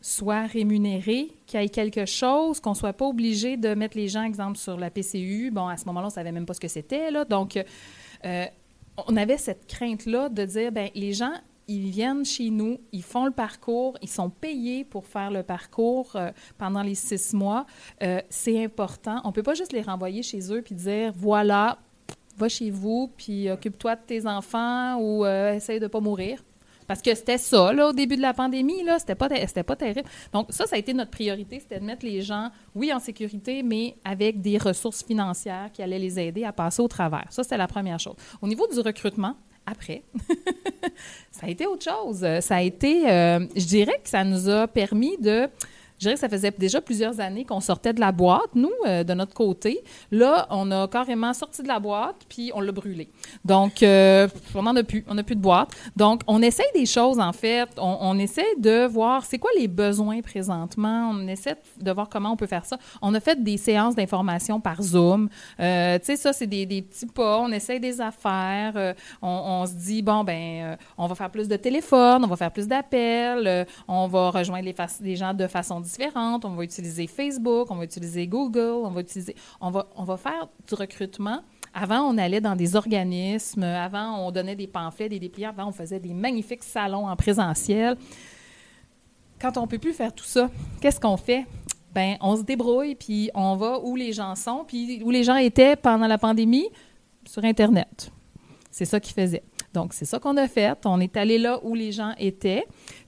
soient 0.00 0.46
rémunérés, 0.46 1.32
qu'il 1.44 1.60
y 1.60 1.64
ait 1.64 1.68
quelque 1.68 2.06
chose, 2.06 2.60
qu'on 2.60 2.70
ne 2.70 2.76
soit 2.76 2.92
pas 2.92 3.06
obligé 3.06 3.56
de 3.56 3.74
mettre 3.74 3.96
les 3.96 4.06
gens, 4.06 4.22
exemple, 4.22 4.58
sur 4.58 4.78
la 4.78 4.90
PCU. 4.90 5.50
Bon, 5.50 5.66
à 5.66 5.76
ce 5.76 5.86
moment-là, 5.86 6.06
on 6.06 6.10
ne 6.10 6.14
savait 6.14 6.30
même 6.30 6.46
pas 6.46 6.54
ce 6.54 6.60
que 6.60 6.68
c'était. 6.68 7.10
Donc, 7.28 7.58
euh, 8.24 8.46
on 9.08 9.16
avait 9.16 9.38
cette 9.38 9.66
crainte-là 9.66 10.28
de 10.28 10.44
dire, 10.44 10.72
ben 10.72 10.88
les 10.94 11.12
gens, 11.12 11.32
ils 11.68 11.90
viennent 11.90 12.24
chez 12.24 12.50
nous, 12.50 12.78
ils 12.92 13.02
font 13.02 13.24
le 13.24 13.30
parcours, 13.30 13.96
ils 14.02 14.08
sont 14.08 14.30
payés 14.30 14.84
pour 14.84 15.06
faire 15.06 15.30
le 15.30 15.42
parcours 15.42 16.12
euh, 16.16 16.30
pendant 16.58 16.82
les 16.82 16.94
six 16.94 17.32
mois. 17.32 17.66
Euh, 18.02 18.20
c'est 18.28 18.62
important. 18.62 19.20
On 19.24 19.28
ne 19.28 19.32
peut 19.32 19.42
pas 19.42 19.54
juste 19.54 19.72
les 19.72 19.82
renvoyer 19.82 20.22
chez 20.22 20.52
eux 20.52 20.62
puis 20.62 20.74
dire, 20.74 21.12
voilà, 21.16 21.78
va 22.36 22.48
chez 22.48 22.70
vous, 22.70 23.10
puis 23.16 23.50
occupe-toi 23.50 23.96
de 23.96 24.02
tes 24.06 24.26
enfants 24.26 24.96
ou 24.96 25.24
euh, 25.24 25.54
essaye 25.54 25.78
de 25.78 25.84
ne 25.84 25.88
pas 25.88 26.00
mourir. 26.00 26.42
Parce 26.86 27.00
que 27.00 27.14
c'était 27.14 27.38
ça, 27.38 27.72
là, 27.72 27.88
au 27.88 27.92
début 27.92 28.16
de 28.16 28.22
la 28.22 28.34
pandémie, 28.34 28.82
là, 28.82 28.98
c'était 28.98 29.14
pas, 29.14 29.28
c'était 29.46 29.62
pas 29.62 29.76
terrible. 29.76 30.08
Donc, 30.32 30.48
ça, 30.50 30.66
ça 30.66 30.76
a 30.76 30.78
été 30.78 30.92
notre 30.92 31.10
priorité, 31.10 31.60
c'était 31.60 31.80
de 31.80 31.84
mettre 31.84 32.04
les 32.04 32.20
gens, 32.20 32.50
oui, 32.74 32.92
en 32.92 32.98
sécurité, 32.98 33.62
mais 33.62 33.96
avec 34.04 34.42
des 34.42 34.58
ressources 34.58 35.02
financières 35.02 35.70
qui 35.72 35.82
allaient 35.82 35.98
les 35.98 36.18
aider 36.18 36.44
à 36.44 36.52
passer 36.52 36.82
au 36.82 36.88
travers. 36.88 37.26
Ça, 37.30 37.42
c'était 37.42 37.56
la 37.56 37.68
première 37.68 37.98
chose. 37.98 38.16
Au 38.42 38.46
niveau 38.46 38.66
du 38.66 38.78
recrutement, 38.80 39.34
après, 39.66 40.02
ça 41.30 41.46
a 41.46 41.48
été 41.48 41.66
autre 41.66 41.84
chose. 41.84 42.26
Ça 42.40 42.56
a 42.56 42.62
été, 42.62 43.08
euh, 43.10 43.40
je 43.56 43.64
dirais 43.64 44.00
que 44.02 44.08
ça 44.08 44.24
nous 44.24 44.48
a 44.48 44.66
permis 44.68 45.16
de. 45.18 45.48
Je 45.98 46.06
dirais 46.06 46.14
que 46.14 46.20
ça 46.20 46.28
faisait 46.28 46.50
déjà 46.50 46.80
plusieurs 46.80 47.20
années 47.20 47.44
qu'on 47.44 47.60
sortait 47.60 47.92
de 47.92 48.00
la 48.00 48.10
boîte, 48.10 48.54
nous, 48.54 48.72
euh, 48.86 49.04
de 49.04 49.14
notre 49.14 49.32
côté. 49.32 49.82
Là, 50.10 50.46
on 50.50 50.70
a 50.72 50.88
carrément 50.88 51.32
sorti 51.32 51.62
de 51.62 51.68
la 51.68 51.78
boîte, 51.78 52.16
puis 52.28 52.50
on 52.54 52.60
l'a 52.60 52.72
brûlée. 52.72 53.08
Donc, 53.44 53.82
euh, 53.82 54.28
on 54.54 54.62
n'en 54.62 54.74
a 54.74 54.82
plus. 54.82 55.04
On 55.08 55.14
n'a 55.14 55.22
plus 55.22 55.36
de 55.36 55.40
boîte. 55.40 55.70
Donc, 55.94 56.22
on 56.26 56.42
essaye 56.42 56.66
des 56.74 56.86
choses, 56.86 57.20
en 57.20 57.32
fait. 57.32 57.68
On, 57.78 57.98
on 58.00 58.18
essaie 58.18 58.56
de 58.58 58.86
voir 58.86 59.24
c'est 59.24 59.38
quoi 59.38 59.50
les 59.56 59.68
besoins 59.68 60.20
présentement. 60.20 61.10
On 61.12 61.28
essaie 61.28 61.56
de 61.80 61.92
voir 61.92 62.08
comment 62.08 62.32
on 62.32 62.36
peut 62.36 62.48
faire 62.48 62.66
ça. 62.66 62.76
On 63.00 63.14
a 63.14 63.20
fait 63.20 63.42
des 63.42 63.56
séances 63.56 63.94
d'information 63.94 64.60
par 64.60 64.82
Zoom. 64.82 65.28
Euh, 65.60 65.98
tu 66.00 66.06
sais, 66.06 66.16
ça, 66.16 66.32
c'est 66.32 66.48
des, 66.48 66.66
petits 66.66 67.06
pas. 67.06 67.38
On 67.38 67.52
essaye 67.52 67.78
des 67.78 68.00
affaires. 68.00 68.94
On, 69.22 69.64
se 69.66 69.72
dit, 69.74 70.02
bon, 70.02 70.24
ben, 70.24 70.76
on 70.98 71.06
va 71.06 71.14
faire 71.14 71.30
plus 71.30 71.46
de 71.46 71.56
téléphone, 71.56 72.24
on 72.24 72.26
va 72.26 72.36
faire 72.36 72.50
plus 72.50 72.66
d'appels, 72.66 73.66
on 73.86 74.08
va 74.08 74.30
rejoindre 74.30 74.64
les, 74.64 74.74
les 75.00 75.16
gens 75.16 75.32
de 75.32 75.46
façon 75.46 75.83
différente, 75.84 76.44
on 76.44 76.54
va 76.54 76.64
utiliser 76.64 77.06
Facebook, 77.06 77.70
on 77.70 77.76
va 77.76 77.84
utiliser 77.84 78.26
Google, 78.26 78.84
on 78.84 78.90
va 78.90 79.00
utiliser... 79.02 79.36
On 79.60 79.70
va, 79.70 79.86
on 79.96 80.04
va 80.04 80.16
faire 80.16 80.48
du 80.66 80.74
recrutement. 80.74 81.42
Avant, 81.72 82.00
on 82.02 82.18
allait 82.18 82.40
dans 82.40 82.56
des 82.56 82.76
organismes. 82.76 83.64
Avant, 83.64 84.26
on 84.26 84.30
donnait 84.30 84.56
des 84.56 84.66
pamphlets, 84.66 85.08
des 85.08 85.18
dépliants. 85.18 85.50
Avant, 85.50 85.68
on 85.68 85.72
faisait 85.72 86.00
des 86.00 86.14
magnifiques 86.14 86.62
salons 86.62 87.08
en 87.08 87.16
présentiel. 87.16 87.96
Quand 89.40 89.56
on 89.56 89.62
ne 89.62 89.66
peut 89.66 89.78
plus 89.78 89.92
faire 89.92 90.12
tout 90.12 90.24
ça, 90.24 90.50
qu'est-ce 90.80 91.00
qu'on 91.00 91.16
fait? 91.16 91.46
Ben, 91.92 92.16
on 92.20 92.36
se 92.36 92.42
débrouille, 92.42 92.94
puis 92.94 93.30
on 93.34 93.56
va 93.56 93.78
où 93.80 93.94
les 93.94 94.12
gens 94.12 94.34
sont, 94.34 94.64
puis 94.66 95.02
où 95.04 95.10
les 95.10 95.22
gens 95.22 95.36
étaient 95.36 95.76
pendant 95.76 96.06
la 96.06 96.18
pandémie, 96.18 96.68
sur 97.26 97.44
Internet. 97.44 98.10
C'est 98.70 98.84
ça 98.84 99.00
qu'ils 99.00 99.14
faisaient. 99.14 99.44
Donc, 99.72 99.92
c'est 99.92 100.04
ça 100.04 100.18
qu'on 100.18 100.36
a 100.36 100.46
fait. 100.48 100.78
On 100.84 101.00
est 101.00 101.16
allé 101.16 101.38
là 101.38 101.60
où 101.62 101.74
les 101.74 101.92
gens 101.92 102.12
étaient. 102.18 102.64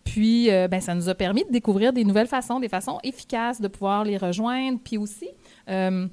Puis, 0.07 0.51
euh, 0.51 0.69
ben, 0.69 0.81
ça 0.81 0.95
nous 0.95 1.09
a 1.09 1.15
permis 1.15 1.45
de 1.45 1.51
découvrir 1.51 1.93
des 1.93 2.05
nouvelles 2.05 2.29
façons, 2.29 2.61
des 2.61 2.69
façons 2.69 2.99
efficaces 3.03 3.61
de 3.61 3.69
pouvoir 3.69 4.05
les 4.05 4.17
rejoindre. 4.17 4.79
Puis 4.83 4.97
aussi, 4.97 5.29
euh, 5.69 6.07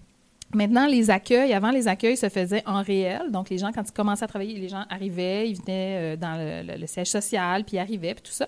Maintenant, 0.55 0.85
les 0.85 1.09
accueils, 1.09 1.51
avant, 1.51 1.71
les 1.71 1.88
accueils 1.88 2.15
se 2.15 2.29
faisaient 2.29 2.62
en 2.67 2.83
réel. 2.83 3.31
Donc, 3.31 3.50
les 3.50 3.57
gens, 3.57 3.71
quand 3.71 3.89
ils 3.89 3.91
commençaient 3.91 4.25
à 4.25 4.27
travailler, 4.27 4.59
les 4.59 4.69
gens 4.69 4.83
arrivaient, 4.88 5.50
ils 5.50 5.55
venaient 5.55 6.13
euh, 6.13 6.15
dans 6.15 6.38
le, 6.38 6.85
siège 6.85 7.07
social, 7.07 7.63
puis 7.63 7.77
ils 7.77 7.79
arrivaient, 7.79 8.13
puis 8.13 8.21
tout 8.21 8.31
ça. 8.31 8.47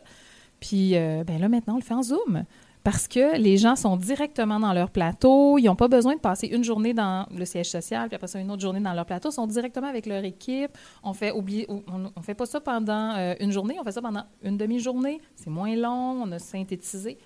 Puis, 0.60 0.92
ben 0.92 1.40
là, 1.40 1.50
maintenant, 1.50 1.74
on 1.74 1.78
le 1.78 1.84
fait 1.84 1.96
en 1.96 2.04
Zoom. 2.04 2.44
Parce 2.86 3.08
que 3.08 3.36
les 3.40 3.58
gens 3.58 3.76
sont 3.76 3.98
directement 3.98 4.60
dans 4.60 4.72
leur 4.72 4.92
plateau. 4.92 5.58
Ils 5.58 5.66
n'ont 5.66 5.76
pas 5.76 5.88
besoin 5.88 6.14
de 6.14 6.20
passer 6.20 6.46
une 6.46 6.64
journée 6.64 6.94
dans 6.94 7.28
le 7.36 7.44
siège 7.44 7.72
social, 7.72 8.08
puis 8.10 8.16
après 8.16 8.28
ça, 8.28 8.40
une 8.40 8.52
autre 8.52 8.62
journée 8.62 8.80
dans 8.80 8.94
leur 8.94 9.08
plateau. 9.08 9.30
Ils 9.30 9.34
sont 9.34 9.48
directement 9.48 9.88
avec 9.88 10.06
leur 10.06 10.24
équipe. 10.24 10.78
On 11.02 11.14
fait 11.14 11.34
on, 11.34 12.22
fait 12.22 12.36
pas 12.36 12.46
ça 12.46 12.62
pendant 12.62 13.16
euh, 13.16 13.34
une 13.40 13.52
journée, 13.52 13.78
on 13.82 13.84
fait 13.84 13.92
ça 13.92 14.04
pendant 14.04 14.26
une 14.44 14.56
demi-journée. 14.56 15.20
C'est 15.36 15.50
moins 15.50 15.76
long, 15.76 16.22
on 16.22 16.32
a 16.32 16.38
synthétisé. 16.38 17.18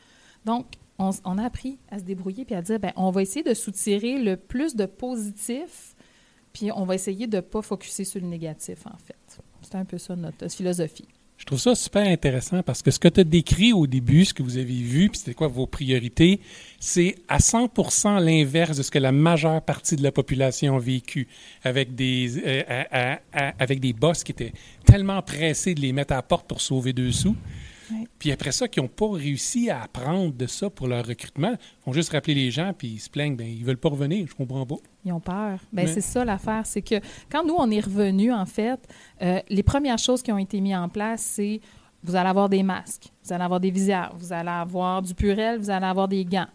Donc, 0.45 0.65
on 0.97 1.37
a 1.37 1.43
appris 1.43 1.77
à 1.89 1.99
se 1.99 2.05
débrouiller 2.05 2.45
puis 2.45 2.55
à 2.55 2.61
dire, 2.61 2.79
ben, 2.79 2.93
on 2.95 3.11
va 3.11 3.21
essayer 3.21 3.43
de 3.43 3.53
soutirer 3.53 4.17
le 4.17 4.37
plus 4.37 4.77
de 4.77 4.85
positif, 4.85 5.93
puis 6.53 6.71
on 6.71 6.85
va 6.85 6.95
essayer 6.95 7.27
de 7.27 7.35
ne 7.35 7.41
pas 7.41 7.61
focuser 7.61 8.05
sur 8.05 8.21
le 8.21 8.27
négatif, 8.27 8.87
en 8.87 8.97
fait. 8.97 9.41
C'est 9.61 9.75
un 9.75 9.83
peu 9.83 9.97
ça 9.97 10.15
notre 10.15 10.49
philosophie. 10.49 11.09
Je 11.39 11.45
trouve 11.45 11.59
ça 11.59 11.73
super 11.73 12.05
intéressant 12.05 12.61
parce 12.63 12.81
que 12.81 12.91
ce 12.91 12.99
que 12.99 13.07
tu 13.07 13.21
as 13.21 13.23
décrit 13.23 13.71
au 13.71 13.87
début, 13.87 14.25
ce 14.25 14.33
que 14.33 14.43
vous 14.43 14.57
avez 14.57 14.65
vu, 14.65 15.09
puis 15.09 15.19
c'était 15.19 15.33
quoi 15.33 15.47
vos 15.47 15.65
priorités, 15.65 16.41
c'est 16.81 17.15
à 17.29 17.39
100 17.39 18.19
l'inverse 18.19 18.77
de 18.77 18.83
ce 18.83 18.91
que 18.91 18.99
la 18.99 19.13
majeure 19.13 19.61
partie 19.61 19.95
de 19.95 20.03
la 20.03 20.11
population 20.11 20.75
a 20.75 20.79
vécu 20.79 21.29
avec 21.63 21.95
des, 21.95 22.43
euh, 22.45 23.15
avec 23.57 23.79
des 23.79 23.93
boss 23.93 24.25
qui 24.25 24.33
étaient 24.33 24.51
tellement 24.85 25.21
pressés 25.21 25.73
de 25.73 25.79
les 25.79 25.93
mettre 25.93 26.11
à 26.11 26.17
la 26.17 26.23
porte 26.23 26.45
pour 26.45 26.59
sauver 26.59 26.91
deux 26.91 27.13
sous. 27.13 27.37
Puis 28.17 28.31
après 28.31 28.51
ça, 28.51 28.67
qui 28.67 28.79
n'ont 28.79 28.87
pas 28.87 29.09
réussi 29.11 29.69
à 29.69 29.83
apprendre 29.83 30.33
de 30.33 30.47
ça 30.47 30.69
pour 30.69 30.87
leur 30.87 31.05
recrutement, 31.05 31.51
ils 31.51 31.85
vont 31.85 31.93
juste 31.93 32.11
rappeler 32.11 32.33
les 32.35 32.51
gens 32.51 32.73
puis 32.77 32.87
ils 32.87 32.99
se 32.99 33.09
plaignent, 33.09 33.35
ben 33.35 33.47
ils 33.47 33.63
veulent 33.63 33.77
pas 33.77 33.89
revenir, 33.89 34.25
je 34.27 34.35
comprends 34.35 34.65
pas. 34.65 34.75
Ils 35.05 35.11
ont 35.13 35.19
peur. 35.19 35.59
Ben, 35.71 35.85
Mais- 35.85 35.87
C'est 35.87 36.01
ça 36.01 36.25
l'affaire. 36.25 36.65
C'est 36.65 36.81
que 36.81 36.95
quand 37.31 37.45
nous, 37.45 37.55
on 37.57 37.69
est 37.71 37.79
revenus, 37.79 38.33
en 38.33 38.45
fait, 38.45 38.79
euh, 39.21 39.39
les 39.49 39.63
premières 39.63 39.97
choses 39.97 40.21
qui 40.21 40.31
ont 40.31 40.37
été 40.37 40.59
mises 40.61 40.75
en 40.75 40.89
place, 40.89 41.21
c'est 41.21 41.61
vous 42.03 42.15
allez 42.15 42.29
avoir 42.29 42.47
des 42.49 42.63
masques, 42.63 43.09
vous 43.23 43.33
allez 43.33 43.43
avoir 43.43 43.59
des 43.59 43.71
visières, 43.71 44.11
vous 44.15 44.31
allez 44.31 44.49
avoir 44.49 45.01
du 45.01 45.13
purel, 45.13 45.59
vous 45.59 45.69
allez 45.69 45.85
avoir 45.85 46.07
des 46.07 46.23
gants. 46.25 46.47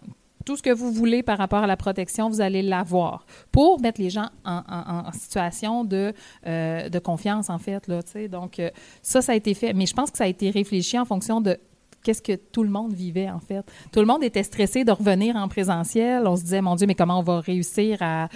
Tout 0.44 0.56
ce 0.56 0.62
que 0.62 0.70
vous 0.70 0.92
voulez 0.92 1.22
par 1.22 1.38
rapport 1.38 1.62
à 1.62 1.66
la 1.66 1.76
protection, 1.76 2.28
vous 2.28 2.40
allez 2.40 2.62
l'avoir 2.62 3.26
pour 3.50 3.80
mettre 3.80 4.00
les 4.00 4.10
gens 4.10 4.28
en, 4.44 5.10
situation 5.12 5.84
de, 5.84 6.12
euh, 6.46 6.88
de 6.88 6.98
confiance, 6.98 7.50
en 7.50 7.58
fait. 7.58 7.86
Là. 7.88 8.00
Donc, 8.30 8.58
euh, 8.58 8.70
ça, 9.02 9.22
ça 9.22 9.32
a 9.32 9.34
été 9.34 9.54
fait. 9.54 9.72
Mais 9.72 9.86
je 9.86 9.94
pense 9.94 10.10
que 10.10 10.18
ça 10.18 10.24
a 10.24 10.28
été 10.28 10.50
réfléchi 10.50 10.98
en 10.98 11.04
fonction 11.04 11.40
de 11.40 11.58
qu'est-ce 12.02 12.22
que 12.22 12.36
tout 12.36 12.62
le 12.62 12.68
monde 12.68 12.92
vivait, 12.92 13.30
en 13.30 13.40
fait. 13.40 13.64
Tout 13.90 14.00
le 14.00 14.06
monde 14.06 14.22
était 14.22 14.42
stressé 14.42 14.84
de 14.84 14.92
revenir 14.92 15.34
en 15.34 15.48
présentiel. 15.48 16.26
On 16.26 16.36
se 16.36 16.42
disait, 16.42 16.60
mon 16.60 16.76
Dieu, 16.76 16.86
mais 16.86 16.94
comment 16.94 17.18
on 17.18 17.22
va 17.22 17.40
réussir 17.40 17.98
à 18.02 18.28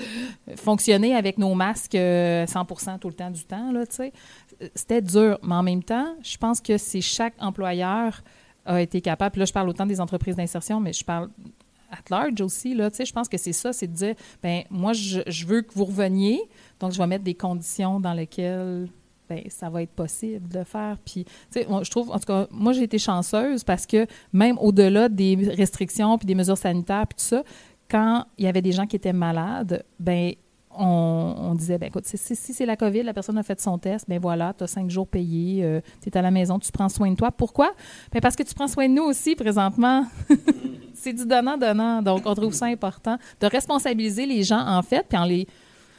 fonctionner 0.57 1.15
avec 1.15 1.39
nos 1.39 1.55
masques 1.55 1.95
100% 1.95 1.99
euh, 1.99 2.99
tout 2.99 3.09
le 3.09 3.15
temps 3.15 3.31
du 3.31 3.45
temps, 3.45 3.71
là, 3.71 3.87
tu 3.87 3.97
sais? 3.97 4.13
C'était 4.75 5.03
dur, 5.03 5.39
mais 5.43 5.55
en 5.55 5.63
même 5.63 5.85
temps, 5.85 6.17
je 6.23 6.37
pense 6.37 6.61
que 6.61 6.79
c'est 6.79 7.03
chaque 7.03 7.35
employeur 7.39 8.23
a 8.65 8.83
été 8.83 9.01
capable, 9.01 9.39
là, 9.39 9.45
je 9.47 9.53
parle 9.53 9.69
autant 9.69 9.87
des 9.87 10.01
entreprises 10.01 10.37
d'insertion, 10.37 10.79
mais 10.79 10.93
je 10.93 11.05
parle 11.05 11.31
at 11.91 12.11
large 12.11 12.41
aussi, 12.41 12.75
là, 12.75 12.91
je 12.99 13.13
pense 13.13 13.29
que 13.29 13.39
c'est 13.39 13.53
ça, 13.53 13.73
c'est 13.73 13.87
de 13.87 13.95
dire, 13.95 14.15
ben 14.43 14.63
moi, 14.71 14.93
je, 14.93 15.47
veux 15.47 15.63
que 15.63 15.73
vous 15.75 15.87
reveniez, 15.87 16.41
donc 16.81 16.93
je 16.93 16.99
vais 16.99 17.07
mettre 17.07 17.25
des 17.25 17.35
conditions 17.35 18.01
dans 18.01 18.13
lesquelles 18.13 18.89
ben, 19.29 19.43
ça 19.49 19.69
va 19.69 19.83
être 19.83 19.93
possible 19.93 20.49
de 20.49 20.65
faire. 20.65 20.97
Puis, 21.05 21.25
je 21.55 21.91
trouve, 21.91 22.11
en 22.11 22.19
tout 22.19 22.27
cas, 22.27 22.47
moi, 22.51 22.73
j'ai 22.73 22.85
été 22.85 22.99
chanceuse 22.99 23.63
parce 23.63 23.87
que 23.87 24.07
même 24.33 24.59
au-delà 24.59 25.09
des 25.09 25.37
restrictions 25.57 26.17
puis 26.19 26.27
des 26.27 26.35
mesures 26.35 26.57
sanitaires 26.57 27.07
puis 27.07 27.17
tout 27.17 27.25
ça, 27.37 27.43
quand 27.91 28.25
il 28.39 28.45
y 28.45 28.49
avait 28.49 28.63
des 28.63 28.73
gens 28.73 28.87
qui 28.87 28.97
étaient 28.97 29.13
malades, 29.13 29.85
ben 29.99 30.33
on, 30.81 31.55
disait, 31.57 31.79
ben 31.79 31.87
écoute, 31.87 32.05
si, 32.07 32.37
c'est 32.37 32.67
la 32.67 32.77
COVID, 32.77 33.03
la 33.03 33.13
personne 33.13 33.37
a 33.39 33.43
fait 33.43 33.61
son 33.61 33.79
test, 33.79 34.07
ben 34.09 34.21
voilà, 34.21 34.55
tu 34.57 34.65
as 34.65 34.69
cinq 34.69 34.89
jours 34.91 35.09
payés, 35.09 35.65
euh, 35.65 35.81
tu 36.01 36.09
es 36.09 36.17
à 36.17 36.23
la 36.23 36.31
maison, 36.31 36.59
tu 36.59 36.71
prends 36.71 36.89
soin 36.89 37.11
de 37.11 37.17
toi. 37.17 37.33
Pourquoi? 37.33 37.73
Ben 38.13 38.21
parce 38.21 38.37
que 38.37 38.45
tu 38.45 38.55
prends 38.55 38.69
soin 38.69 38.89
de 38.89 38.95
nous 38.95 39.03
aussi 39.03 39.35
présentement. 39.35 40.05
c'est 41.09 41.15
du 41.15 41.27
donnant-donnant. 41.27 42.03
Donc, 42.03 42.23
on 42.27 42.35
trouve 42.35 42.53
ça 42.53 42.67
important 42.67 43.19
de 43.41 43.47
responsabiliser 43.47 44.27
les 44.27 44.43
gens, 44.43 44.65
en 44.67 44.83
fait, 44.83 45.07
puis 45.09 45.19
en 45.19 45.25
les 45.25 45.47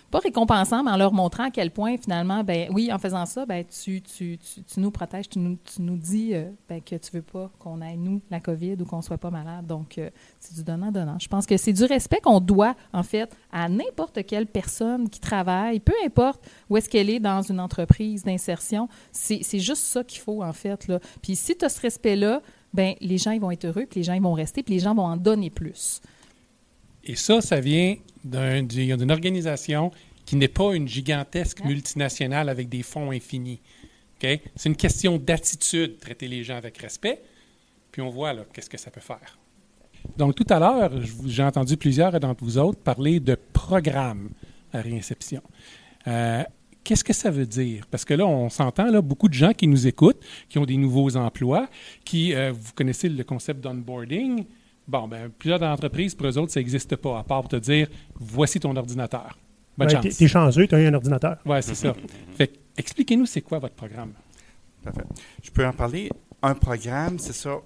pas 0.09 0.19
récompensant, 0.19 0.83
mais 0.83 0.91
en 0.91 0.97
leur 0.97 1.13
montrant 1.13 1.43
à 1.43 1.51
quel 1.51 1.71
point, 1.71 1.97
finalement, 1.97 2.43
ben 2.43 2.67
oui, 2.71 2.91
en 2.91 2.97
faisant 2.97 3.25
ça, 3.25 3.45
ben, 3.45 3.63
tu, 3.63 4.01
tu, 4.01 4.39
tu, 4.39 4.79
nous 4.79 4.89
protèges, 4.91 5.29
tu 5.29 5.39
nous, 5.39 5.57
tu 5.63 5.81
nous 5.81 5.97
dis 5.97 6.33
euh, 6.33 6.49
ben, 6.67 6.81
que 6.81 6.95
tu 6.95 7.11
veux 7.13 7.21
pas 7.21 7.51
qu'on 7.59 7.79
ait, 7.81 7.95
nous, 7.95 8.19
la 8.31 8.39
COVID 8.39 8.77
ou 8.81 8.85
qu'on 8.85 9.01
soit 9.01 9.17
pas 9.17 9.29
malade. 9.29 9.67
Donc, 9.67 9.97
euh, 9.97 10.09
c'est 10.39 10.55
du 10.55 10.63
donnant-donnant. 10.63 11.17
Je 11.19 11.27
pense 11.27 11.45
que 11.45 11.57
c'est 11.57 11.73
du 11.73 11.83
respect 11.83 12.21
qu'on 12.21 12.39
doit, 12.39 12.75
en 12.91 13.03
fait, 13.03 13.35
à 13.51 13.69
n'importe 13.69 14.25
quelle 14.25 14.47
personne 14.47 15.09
qui 15.09 15.19
travaille, 15.19 15.79
peu 15.79 15.93
importe 16.03 16.43
où 16.69 16.77
est-ce 16.77 16.89
qu'elle 16.89 17.09
est 17.09 17.19
dans 17.19 17.43
une 17.43 17.59
entreprise 17.59 18.23
d'insertion. 18.23 18.89
C'est 19.11 19.59
juste 19.59 19.83
ça 19.83 20.03
qu'il 20.03 20.21
faut, 20.21 20.43
en 20.43 20.53
fait. 20.53 20.87
Là. 20.87 20.99
Puis 21.21 21.35
si 21.35 21.55
tu 21.55 21.65
as 21.65 21.69
ce 21.69 21.81
respect-là, 21.81 22.41
ben 22.73 22.95
les 23.01 23.17
gens 23.17 23.31
ils 23.31 23.41
vont 23.41 23.51
être 23.51 23.65
heureux, 23.65 23.85
puis 23.89 23.99
les 23.99 24.03
gens 24.03 24.13
ils 24.13 24.21
vont 24.21 24.33
rester, 24.33 24.63
puis 24.63 24.75
les 24.75 24.79
gens 24.79 24.95
vont 24.95 25.05
en 25.05 25.17
donner 25.17 25.49
plus. 25.49 26.01
Et 27.03 27.15
ça, 27.15 27.41
ça 27.41 27.59
vient 27.59 27.95
d'une 28.23 29.11
organisation 29.11 29.91
qui 30.25 30.35
n'est 30.35 30.47
pas 30.47 30.75
une 30.75 30.87
gigantesque 30.87 31.63
multinationale 31.63 32.49
avec 32.49 32.69
des 32.69 32.83
fonds 32.83 33.11
infinis. 33.11 33.61
C'est 34.21 34.65
une 34.65 34.75
question 34.75 35.17
d'attitude, 35.17 35.97
traiter 35.99 36.27
les 36.27 36.43
gens 36.43 36.57
avec 36.57 36.77
respect, 36.77 37.21
puis 37.91 38.01
on 38.01 38.09
voit 38.09 38.35
qu'est-ce 38.53 38.69
que 38.69 38.77
ça 38.77 38.91
peut 38.91 39.01
faire. 39.01 39.39
Donc, 40.17 40.35
tout 40.35 40.45
à 40.49 40.59
l'heure, 40.59 40.91
j'ai 41.25 41.43
entendu 41.43 41.77
plusieurs 41.77 42.17
d'entre 42.19 42.43
vous 42.43 42.57
autres 42.57 42.79
parler 42.79 43.19
de 43.19 43.35
programme 43.53 44.29
à 44.73 44.81
réinception. 44.81 45.41
Euh, 46.07 46.43
qu'est-ce 46.89 47.03
que 47.03 47.13
ça 47.13 47.29
veut 47.29 47.45
dire? 47.45 47.85
Parce 47.91 48.03
que 48.03 48.15
là, 48.15 48.25
on 48.25 48.49
s'entend, 48.49 48.89
là, 48.89 48.99
beaucoup 48.99 49.29
de 49.29 49.33
gens 49.35 49.53
qui 49.53 49.67
nous 49.67 49.85
écoutent, 49.85 50.25
qui 50.49 50.57
ont 50.57 50.65
des 50.65 50.75
nouveaux 50.75 51.17
emplois, 51.17 51.69
qui, 52.03 52.33
euh, 52.33 52.51
vous 52.51 52.71
connaissez 52.73 53.09
le 53.09 53.23
concept 53.23 53.61
d'onboarding, 53.61 54.45
Bon, 54.87 55.07
ben, 55.07 55.29
plusieurs 55.29 55.61
entreprises, 55.61 56.15
pour 56.15 56.25
eux 56.25 56.37
autres, 56.39 56.51
ça 56.51 56.59
n'existe 56.59 56.95
pas, 56.95 57.19
à 57.19 57.23
part 57.23 57.41
pour 57.41 57.49
te 57.49 57.57
dire 57.57 57.87
voici 58.15 58.59
ton 58.59 58.75
ordinateur. 58.75 59.37
Bonne 59.77 59.87
ouais, 59.87 59.93
chance. 59.93 60.17
T'es 60.17 60.27
chanceux, 60.27 60.65
tu 60.65 60.73
as 60.73 60.81
eu 60.81 60.87
un 60.87 60.95
ordinateur. 60.95 61.37
Oui, 61.45 61.57
c'est 61.61 61.75
ça. 61.75 61.95
Fait 62.35 62.51
expliquez-nous, 62.75 63.27
c'est 63.27 63.41
quoi 63.41 63.59
votre 63.59 63.75
programme? 63.75 64.13
Parfait. 64.83 65.03
Je 65.43 65.51
peux 65.51 65.63
en 65.63 65.73
parler. 65.73 66.09
Un 66.41 66.55
programme, 66.55 67.19
c'est 67.19 67.33
ça. 67.33 67.59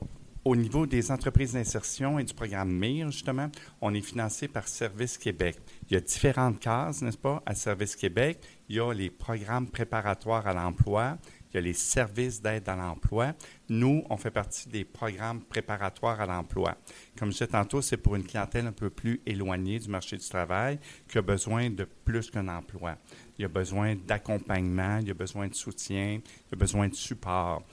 Au 0.44 0.54
niveau 0.58 0.86
des 0.86 1.12
entreprises 1.12 1.54
d'insertion 1.54 2.20
et 2.20 2.26
du 2.26 2.34
programme 2.34 2.78
MIR, 2.78 3.10
justement, 3.10 3.50
on 3.80 3.94
est 3.94 4.02
financé 4.02 4.50
par 4.50 4.68
Service 4.68 5.18
Québec. 5.18 5.56
Il 5.90 5.94
y 5.94 5.98
a 5.98 6.02
différentes 6.02 6.60
cases, 6.60 7.02
n'est-ce 7.02 7.18
pas, 7.18 7.42
à 7.46 7.56
Service 7.56 7.96
Québec. 7.96 8.40
Il 8.70 8.76
y 8.76 8.80
a 8.80 8.94
les 8.94 9.10
programmes 9.10 9.68
préparatoires 9.68 10.48
à 10.48 10.54
l'emploi, 10.54 11.18
il 11.54 11.58
y 11.58 11.60
a 11.60 11.62
les 11.62 11.74
services 11.74 12.42
d'aide 12.42 12.68
à 12.68 12.76
l'emploi. 12.76 13.34
Nous, 13.70 14.04
on 14.10 14.18
fait 14.18 14.32
partie 14.32 14.70
des 14.70 14.86
programmes 14.86 15.42
préparatoires 15.42 16.20
à 16.20 16.26
l'emploi. 16.26 16.78
Comme 17.18 17.30
je 17.30 17.34
disais 17.34 17.48
tantôt, 17.48 17.82
c'est 17.82 17.98
pour 17.98 18.16
une 18.16 18.24
clientèle 18.24 18.66
un 18.66 18.72
peu 18.72 18.90
plus 18.90 19.22
éloignée 19.26 19.78
du 19.78 19.88
marché 19.88 20.18
du 20.18 20.28
travail 20.28 20.80
qui 21.08 21.20
a 21.20 21.22
besoin 21.22 21.70
de 21.70 21.88
plus 22.06 22.32
qu'un 22.32 22.48
emploi. 22.48 22.98
Il 23.38 23.44
y 23.44 23.46
a 23.46 23.50
besoin 23.50 23.96
d'accompagnement, 23.96 24.98
il 25.00 25.10
y 25.10 25.12
a 25.12 25.16
besoin 25.16 25.48
de 25.48 25.54
soutien, 25.54 26.22
il 26.24 26.52
y 26.52 26.54
a 26.54 26.58
besoin 26.58 26.88
de 26.88 26.96
support. 26.96 27.64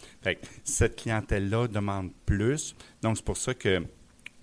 cette 0.63 0.97
clientèle-là 0.97 1.69
demande 1.69 2.11
plus. 2.27 2.75
Donc, 3.01 3.17
c'est 3.17 3.25
pour 3.25 3.39
ça 3.39 3.55
que 3.55 3.83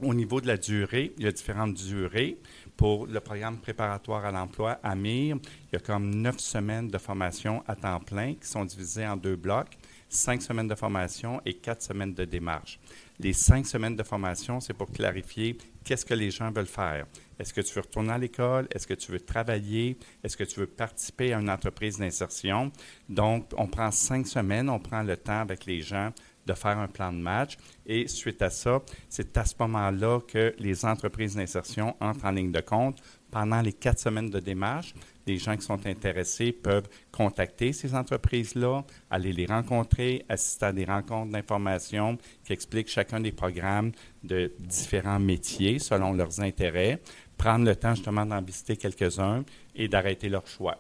au 0.02 0.13
niveau 0.13 0.41
de 0.41 0.48
la 0.48 0.58
durée, 0.58 1.13
il 1.18 1.26
y 1.26 1.28
a 1.28 1.32
différentes 1.32 1.74
durées. 1.74 2.38
Pour 2.78 3.08
le 3.08 3.20
programme 3.20 3.58
préparatoire 3.58 4.24
à 4.24 4.32
l'emploi, 4.32 4.80
AMIR, 4.84 5.38
il 5.38 5.74
y 5.74 5.76
a 5.76 5.80
comme 5.80 6.13
neuf 6.13 6.38
semaines 6.38 6.88
de 6.88 7.00
formation 7.00 7.63
à 7.68 7.76
temps 7.76 8.00
plein 8.00 8.36
qui 8.36 8.48
sont 8.48 8.63
divisées 8.66 9.08
en 9.08 9.18
deux 9.18 9.36
blocs, 9.36 9.76
cinq 10.08 10.44
semaines 10.44 10.68
de 10.68 10.76
formation 10.76 11.42
et 11.44 11.56
quatre 11.56 11.82
semaines 11.82 12.13
de 12.13 12.24
démarche. 12.24 12.80
Les 13.20 13.34
cinq 13.34 13.66
semaines 13.66 13.96
de 13.96 14.04
formation, 14.04 14.60
c'est 14.60 14.74
pour 14.74 14.92
clarifier 14.92 15.58
qu'est-ce 15.84 16.06
que 16.06 16.13
les 16.13 16.30
gens 16.30 16.52
veulent 16.52 16.68
faire. 16.68 17.08
Est-ce 17.40 17.52
que 17.52 17.62
tu 17.62 17.74
veux 17.74 17.82
retourner 17.82 18.12
à 18.12 18.18
l'école? 18.20 18.68
Est-ce 18.70 18.86
que 18.86 18.94
tu 18.94 19.12
veux 19.12 19.22
travailler? 19.22 19.98
Est-ce 20.24 20.38
que 20.38 20.44
tu 20.44 20.60
veux 20.60 20.68
participer 20.68 21.34
à 21.34 21.40
une 21.40 21.50
entreprise 21.50 21.98
d'insertion? 21.98 22.72
Donc, 23.10 23.50
on 23.58 23.66
prend 23.66 23.90
cinq 23.90 24.28
semaines, 24.28 24.70
on 24.70 24.80
prend 24.80 25.02
le 25.02 25.18
temps 25.18 25.40
avec 25.40 25.66
les 25.66 25.82
gens 25.82 26.12
de 26.48 26.54
faire 26.54 26.80
un 26.80 26.88
plan 26.88 27.14
de 27.14 27.20
match. 27.20 27.58
Et 27.86 28.08
suite 28.08 28.42
à 28.42 28.50
ça, 28.50 28.82
c'est 29.10 29.38
à 29.38 29.46
ce 29.46 29.54
moment-là 29.60 30.22
que 30.22 30.56
les 30.58 30.86
entreprises 30.86 31.36
d'insertion 31.36 31.96
entrent 32.00 32.26
en 32.26 32.32
ligne 32.32 32.52
de 32.52 32.62
compte. 32.62 32.98
Pendant 33.30 33.62
les 33.62 33.74
quatre 33.74 34.00
semaines 34.00 34.30
de 34.30 34.40
démarche, 34.40 34.96
les 35.28 35.38
gens 35.38 35.56
qui 35.58 35.64
sont 35.64 35.86
intéressés 35.86 36.54
peuvent 36.54 36.88
contacter 37.12 37.74
ces 37.74 37.94
entreprises-là, 37.94 38.84
aller 39.10 39.34
les 39.34 39.46
rencontrer, 39.46 40.26
assister 40.30 40.66
à 40.66 40.72
des 40.74 40.86
rencontres 40.86 41.34
d'information 41.34 42.18
qui 42.46 42.54
expliquent 42.54 42.90
chacun 42.90 43.20
des 43.20 43.34
programmes 43.34 43.92
de 44.24 44.54
différents 44.60 45.20
métiers 45.20 45.80
selon 45.80 46.14
leurs 46.14 46.40
intérêts, 46.40 47.02
prendre 47.38 47.66
le 47.66 47.76
temps 47.76 47.94
justement 47.94 48.26
d'en 48.26 48.42
visiter 48.42 48.78
quelques-uns 48.78 49.44
et 49.76 49.90
d'arrêter 49.90 50.30
leur 50.30 50.48
choix. 50.48 50.78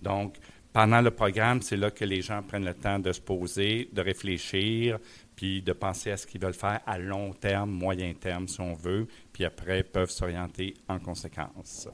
Donc, 0.00 0.36
pendant 0.78 1.00
le 1.00 1.10
programme, 1.10 1.60
c'est 1.60 1.76
là 1.76 1.90
que 1.90 2.04
les 2.04 2.22
gens 2.22 2.40
prennent 2.40 2.64
le 2.64 2.72
temps 2.72 3.00
de 3.00 3.10
se 3.10 3.20
poser, 3.20 3.88
de 3.92 4.00
réfléchir, 4.00 5.00
puis 5.34 5.60
de 5.60 5.72
penser 5.72 6.12
à 6.12 6.16
ce 6.16 6.24
qu'ils 6.24 6.40
veulent 6.40 6.54
faire 6.54 6.78
à 6.86 7.00
long 7.00 7.32
terme, 7.32 7.68
moyen 7.68 8.14
terme, 8.14 8.46
si 8.46 8.60
on 8.60 8.74
veut, 8.74 9.08
puis 9.32 9.44
après 9.44 9.82
peuvent 9.82 10.08
s'orienter 10.08 10.74
en 10.86 11.00
conséquence. 11.00 11.88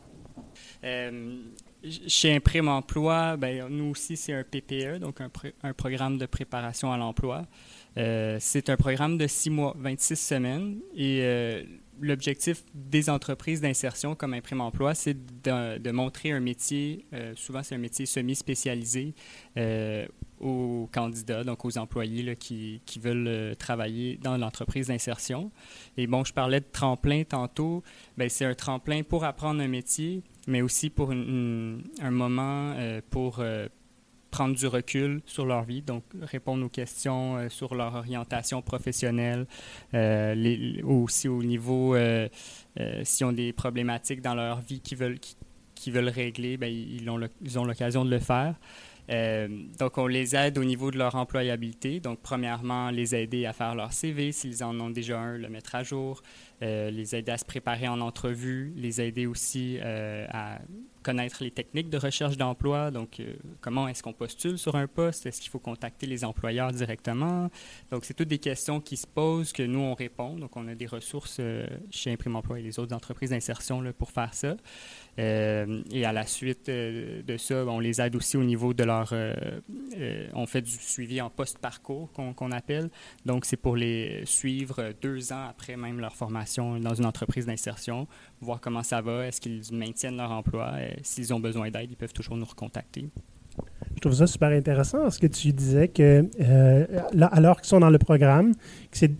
Euh, 0.84 1.38
chez 2.06 2.36
Imprime 2.36 2.68
Emploi, 2.68 3.38
ben, 3.38 3.68
nous 3.70 3.92
aussi, 3.92 4.18
c'est 4.18 4.34
un 4.34 4.44
PPE, 4.44 4.98
donc 4.98 5.18
un, 5.22 5.30
un, 5.62 5.72
programme 5.72 6.18
de 6.18 6.26
préparation 6.26 6.92
à 6.92 6.98
l'emploi. 6.98 7.46
Euh, 7.96 8.36
c'est 8.38 8.68
un 8.68 8.76
programme 8.76 9.16
de 9.16 9.26
six 9.26 9.48
mois, 9.48 9.74
26 9.78 10.16
semaines, 10.16 10.80
et 10.94 11.20
euh, 11.22 11.62
l'objectif 12.00 12.64
des 12.74 13.10
entreprises 13.10 13.60
d'insertion 13.60 14.14
comme 14.14 14.34
Imprime 14.34 14.60
Emploi, 14.60 14.94
c'est 14.94 15.16
de, 15.42 15.90
montrer 15.90 16.32
un 16.32 16.40
métier, 16.40 17.06
euh, 17.12 17.32
souvent 17.36 17.62
c'est 17.62 17.74
un 17.74 17.78
métier 17.78 18.06
semi-spécialisé 18.06 19.14
euh, 19.56 20.06
aux 20.40 20.88
candidats, 20.92 21.44
donc 21.44 21.64
aux 21.64 21.78
employés 21.78 22.36
qui, 22.36 22.80
veulent 23.00 23.28
euh, 23.28 23.54
travailler 23.54 24.18
dans 24.22 24.36
l'entreprise 24.36 24.88
d'insertion. 24.88 25.50
Et 25.96 26.06
bon, 26.06 26.24
je 26.24 26.32
parlais 26.32 26.60
de 26.60 26.66
tremplin 26.70 27.24
tantôt, 27.24 27.82
ben, 28.16 28.28
c'est 28.28 28.44
un 28.44 28.54
tremplin 28.54 29.02
pour 29.02 29.24
apprendre 29.24 29.60
un 29.60 29.68
métier, 29.68 30.22
mais 30.46 30.62
aussi 30.62 30.90
pour 30.90 31.10
un 31.12 32.10
moment 32.10 32.74
pour 33.10 33.42
prendre 34.34 34.56
du 34.56 34.66
recul 34.66 35.20
sur 35.26 35.46
leur 35.46 35.62
vie, 35.62 35.80
donc 35.80 36.02
répondre 36.20 36.66
aux 36.66 36.68
questions 36.68 37.36
euh, 37.36 37.48
sur 37.48 37.76
leur 37.76 37.94
orientation 37.94 38.62
professionnelle, 38.62 39.46
euh, 39.94 40.34
les, 40.34 40.82
aussi 40.82 41.28
au 41.28 41.40
niveau, 41.40 41.94
euh, 41.94 42.28
s'ils 43.04 43.26
ont 43.26 43.32
des 43.32 43.52
problématiques 43.52 44.20
dans 44.20 44.34
leur 44.34 44.60
vie 44.60 44.80
qu'ils 44.80 44.98
veulent, 44.98 46.08
régler, 46.08 46.56
bien, 46.56 46.68
ils, 46.68 47.08
ont 47.08 47.20
ils 47.42 47.58
ont 47.60 47.64
l'occasion 47.64 48.04
de 48.04 48.10
le 48.10 48.18
faire. 48.18 48.56
donc, 49.78 49.98
on 49.98 50.08
les 50.08 50.34
aide 50.34 50.58
au 50.58 50.64
niveau 50.64 50.90
de 50.90 50.98
leur 50.98 51.14
employabilité. 51.14 52.00
Donc, 52.00 52.18
premièrement, 52.20 52.90
les 52.90 53.14
aider 53.14 53.46
à 53.46 53.52
faire 53.52 53.76
leur 53.76 53.92
CV, 53.92 54.32
s'ils 54.32 54.64
en 54.64 54.80
ont 54.80 54.90
déjà 54.90 55.20
un, 55.20 55.38
le 55.38 55.48
mettre 55.48 55.76
à 55.76 55.84
jour, 55.84 56.22
les 56.60 57.14
aider 57.14 57.32
à 57.32 57.38
se 57.38 57.44
préparer 57.44 57.88
en 57.88 58.00
entrevue, 58.00 58.72
les 58.76 59.00
aider 59.00 59.26
aussi 59.26 59.78
à 59.80 60.58
connaître 61.04 61.44
les 61.44 61.52
techniques 61.52 61.90
de 61.90 61.98
recherche 61.98 62.36
d'emploi. 62.36 62.90
Donc, 62.90 63.20
euh, 63.20 63.34
comment 63.60 63.86
est-ce 63.86 64.02
qu'on 64.02 64.12
postule 64.12 64.58
sur 64.58 64.74
un 64.74 64.88
poste? 64.88 65.26
Est-ce 65.26 65.40
qu'il 65.40 65.50
faut 65.50 65.60
contacter 65.60 66.06
les 66.06 66.24
employeurs 66.24 66.72
directement? 66.72 67.50
Donc, 67.90 68.04
c'est 68.04 68.14
toutes 68.14 68.28
des 68.28 68.38
questions 68.38 68.80
qui 68.80 68.96
se 68.96 69.06
posent 69.06 69.52
que 69.52 69.62
nous, 69.62 69.78
on 69.78 69.94
répond. 69.94 70.36
Donc, 70.36 70.56
on 70.56 70.66
a 70.66 70.74
des 70.74 70.86
ressources 70.86 71.36
euh, 71.38 71.66
chez 71.90 72.10
Imprime 72.10 72.34
Emploi 72.34 72.58
et 72.58 72.62
les 72.62 72.78
autres 72.80 72.96
entreprises 72.96 73.30
d'insertion 73.30 73.84
pour 73.96 74.10
faire 74.10 74.32
ça. 74.32 74.56
Euh, 75.18 75.82
et 75.92 76.04
à 76.04 76.12
la 76.12 76.26
suite 76.26 76.68
de 76.68 77.36
ça, 77.36 77.64
on 77.66 77.78
les 77.78 78.00
aide 78.00 78.16
aussi 78.16 78.36
au 78.36 78.42
niveau 78.42 78.72
de 78.72 78.82
leur 78.82 79.10
euh, 79.12 79.34
on 80.32 80.46
fait 80.46 80.62
du 80.62 80.70
suivi 80.70 81.20
en 81.20 81.28
post-parcours 81.28 82.10
qu'on 82.12 82.50
appelle. 82.50 82.88
Donc, 83.26 83.44
c'est 83.44 83.58
pour 83.58 83.76
les 83.76 84.22
suivre 84.24 84.92
deux 85.02 85.32
ans 85.32 85.46
après 85.50 85.76
même 85.76 86.00
leur 86.00 86.16
formation 86.16 86.43
dans 86.80 86.94
une 86.94 87.06
entreprise 87.06 87.46
d'insertion, 87.46 88.06
voir 88.40 88.60
comment 88.60 88.82
ça 88.82 89.00
va, 89.00 89.26
est-ce 89.26 89.40
qu'ils 89.40 89.62
maintiennent 89.72 90.16
leur 90.16 90.30
emploi, 90.30 90.72
s'ils 91.02 91.32
ont 91.32 91.40
besoin 91.40 91.70
d'aide, 91.70 91.90
ils 91.90 91.96
peuvent 91.96 92.12
toujours 92.12 92.36
nous 92.36 92.44
recontacter. 92.44 93.08
Je 93.94 94.00
trouve 94.00 94.14
ça 94.14 94.26
super 94.26 94.48
intéressant 94.48 95.10
ce 95.10 95.18
que 95.18 95.28
tu 95.28 95.52
disais 95.52 95.88
que 95.88 96.28
alors 97.20 97.60
qu'ils 97.60 97.68
sont 97.68 97.80
dans 97.80 97.90
le 97.90 97.98
programme, 97.98 98.54
c'est 98.90 99.12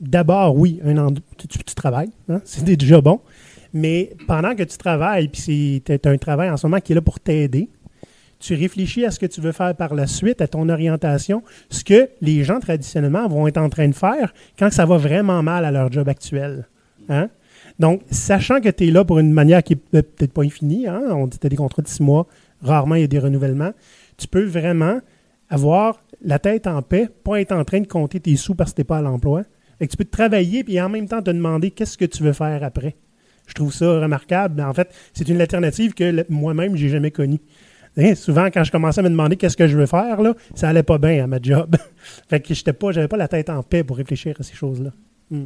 d'abord, 0.00 0.56
oui, 0.56 0.80
tu, 1.36 1.74
travailles, 1.74 2.10
hein, 2.28 2.40
c'est 2.44 2.64
déjà 2.64 3.00
bon, 3.00 3.20
mais 3.72 4.12
pendant 4.26 4.54
que 4.54 4.62
tu 4.62 4.78
travailles, 4.78 5.28
puis 5.28 5.82
c'est 5.86 6.06
un 6.06 6.18
travail 6.18 6.50
en 6.50 6.56
ce 6.56 6.66
moment 6.66 6.80
qui 6.80 6.92
est 6.92 6.94
là 6.94 7.02
pour 7.02 7.20
t'aider, 7.20 7.68
tu 8.40 8.54
réfléchis 8.54 9.04
à 9.04 9.10
ce 9.10 9.18
que 9.18 9.26
tu 9.26 9.40
veux 9.40 9.52
faire 9.52 9.74
par 9.74 9.94
la 9.94 10.06
suite, 10.06 10.40
à 10.40 10.48
ton 10.48 10.68
orientation, 10.68 11.42
ce 11.70 11.84
que 11.84 12.08
les 12.20 12.44
gens 12.44 12.60
traditionnellement 12.60 13.28
vont 13.28 13.46
être 13.46 13.58
en 13.58 13.68
train 13.68 13.88
de 13.88 13.94
faire 13.94 14.32
quand 14.58 14.72
ça 14.72 14.86
va 14.86 14.96
vraiment 14.96 15.42
mal 15.42 15.64
à 15.64 15.70
leur 15.70 15.90
job 15.90 16.08
actuel. 16.08 16.68
Hein? 17.08 17.28
Donc, 17.78 18.02
sachant 18.10 18.60
que 18.60 18.68
tu 18.68 18.88
es 18.88 18.90
là 18.90 19.04
pour 19.04 19.18
une 19.18 19.32
manière 19.32 19.62
qui 19.62 19.76
n'est 19.92 20.02
peut-être 20.02 20.32
pas 20.32 20.42
infinie, 20.42 20.86
hein? 20.86 21.02
on 21.10 21.26
dit 21.26 21.36
que 21.36 21.42
tu 21.42 21.46
as 21.46 21.50
des 21.50 21.56
contrats 21.56 21.82
de 21.82 21.88
six 21.88 22.02
mois, 22.02 22.26
rarement 22.62 22.94
il 22.94 23.02
y 23.02 23.04
a 23.04 23.08
des 23.08 23.18
renouvellements, 23.18 23.72
tu 24.16 24.26
peux 24.28 24.44
vraiment 24.44 25.00
avoir 25.50 26.00
la 26.22 26.38
tête 26.38 26.66
en 26.66 26.82
paix, 26.82 27.08
pas 27.24 27.40
être 27.40 27.52
en 27.52 27.64
train 27.64 27.80
de 27.80 27.86
compter 27.86 28.20
tes 28.20 28.36
sous 28.36 28.54
parce 28.54 28.70
que 28.70 28.76
tu 28.76 28.80
n'es 28.80 28.84
pas 28.84 28.98
à 28.98 29.02
l'emploi. 29.02 29.42
tu 29.80 29.96
peux 29.96 30.04
travailler 30.04 30.64
et 30.68 30.80
en 30.80 30.88
même 30.88 31.08
temps 31.08 31.22
te 31.22 31.30
demander 31.30 31.70
qu'est-ce 31.70 31.96
que 31.96 32.04
tu 32.04 32.22
veux 32.22 32.32
faire 32.32 32.62
après. 32.64 32.96
Je 33.46 33.54
trouve 33.54 33.72
ça 33.72 34.00
remarquable. 34.00 34.60
En 34.60 34.74
fait, 34.74 34.92
c'est 35.14 35.28
une 35.28 35.40
alternative 35.40 35.94
que 35.94 36.26
moi-même, 36.30 36.76
j'ai 36.76 36.90
jamais 36.90 37.10
connue. 37.10 37.40
Hein, 37.96 38.14
souvent, 38.14 38.46
quand 38.46 38.64
je 38.64 38.70
commençais 38.70 39.00
à 39.00 39.02
me 39.02 39.10
demander 39.10 39.36
qu'est-ce 39.36 39.56
que 39.56 39.66
je 39.66 39.76
veux 39.76 39.86
faire, 39.86 40.20
là, 40.22 40.34
ça 40.54 40.68
allait 40.68 40.82
pas 40.82 40.98
bien 40.98 41.24
à 41.24 41.26
ma 41.26 41.40
job. 41.40 41.76
fait 42.28 42.40
que 42.40 42.54
j'étais 42.54 42.72
pas, 42.72 42.92
j'avais 42.92 43.08
pas 43.08 43.16
la 43.16 43.28
tête 43.28 43.50
en 43.50 43.62
paix 43.62 43.84
pour 43.84 43.96
réfléchir 43.96 44.36
à 44.38 44.42
ces 44.42 44.54
choses-là. 44.54 44.90
Hmm. 45.30 45.44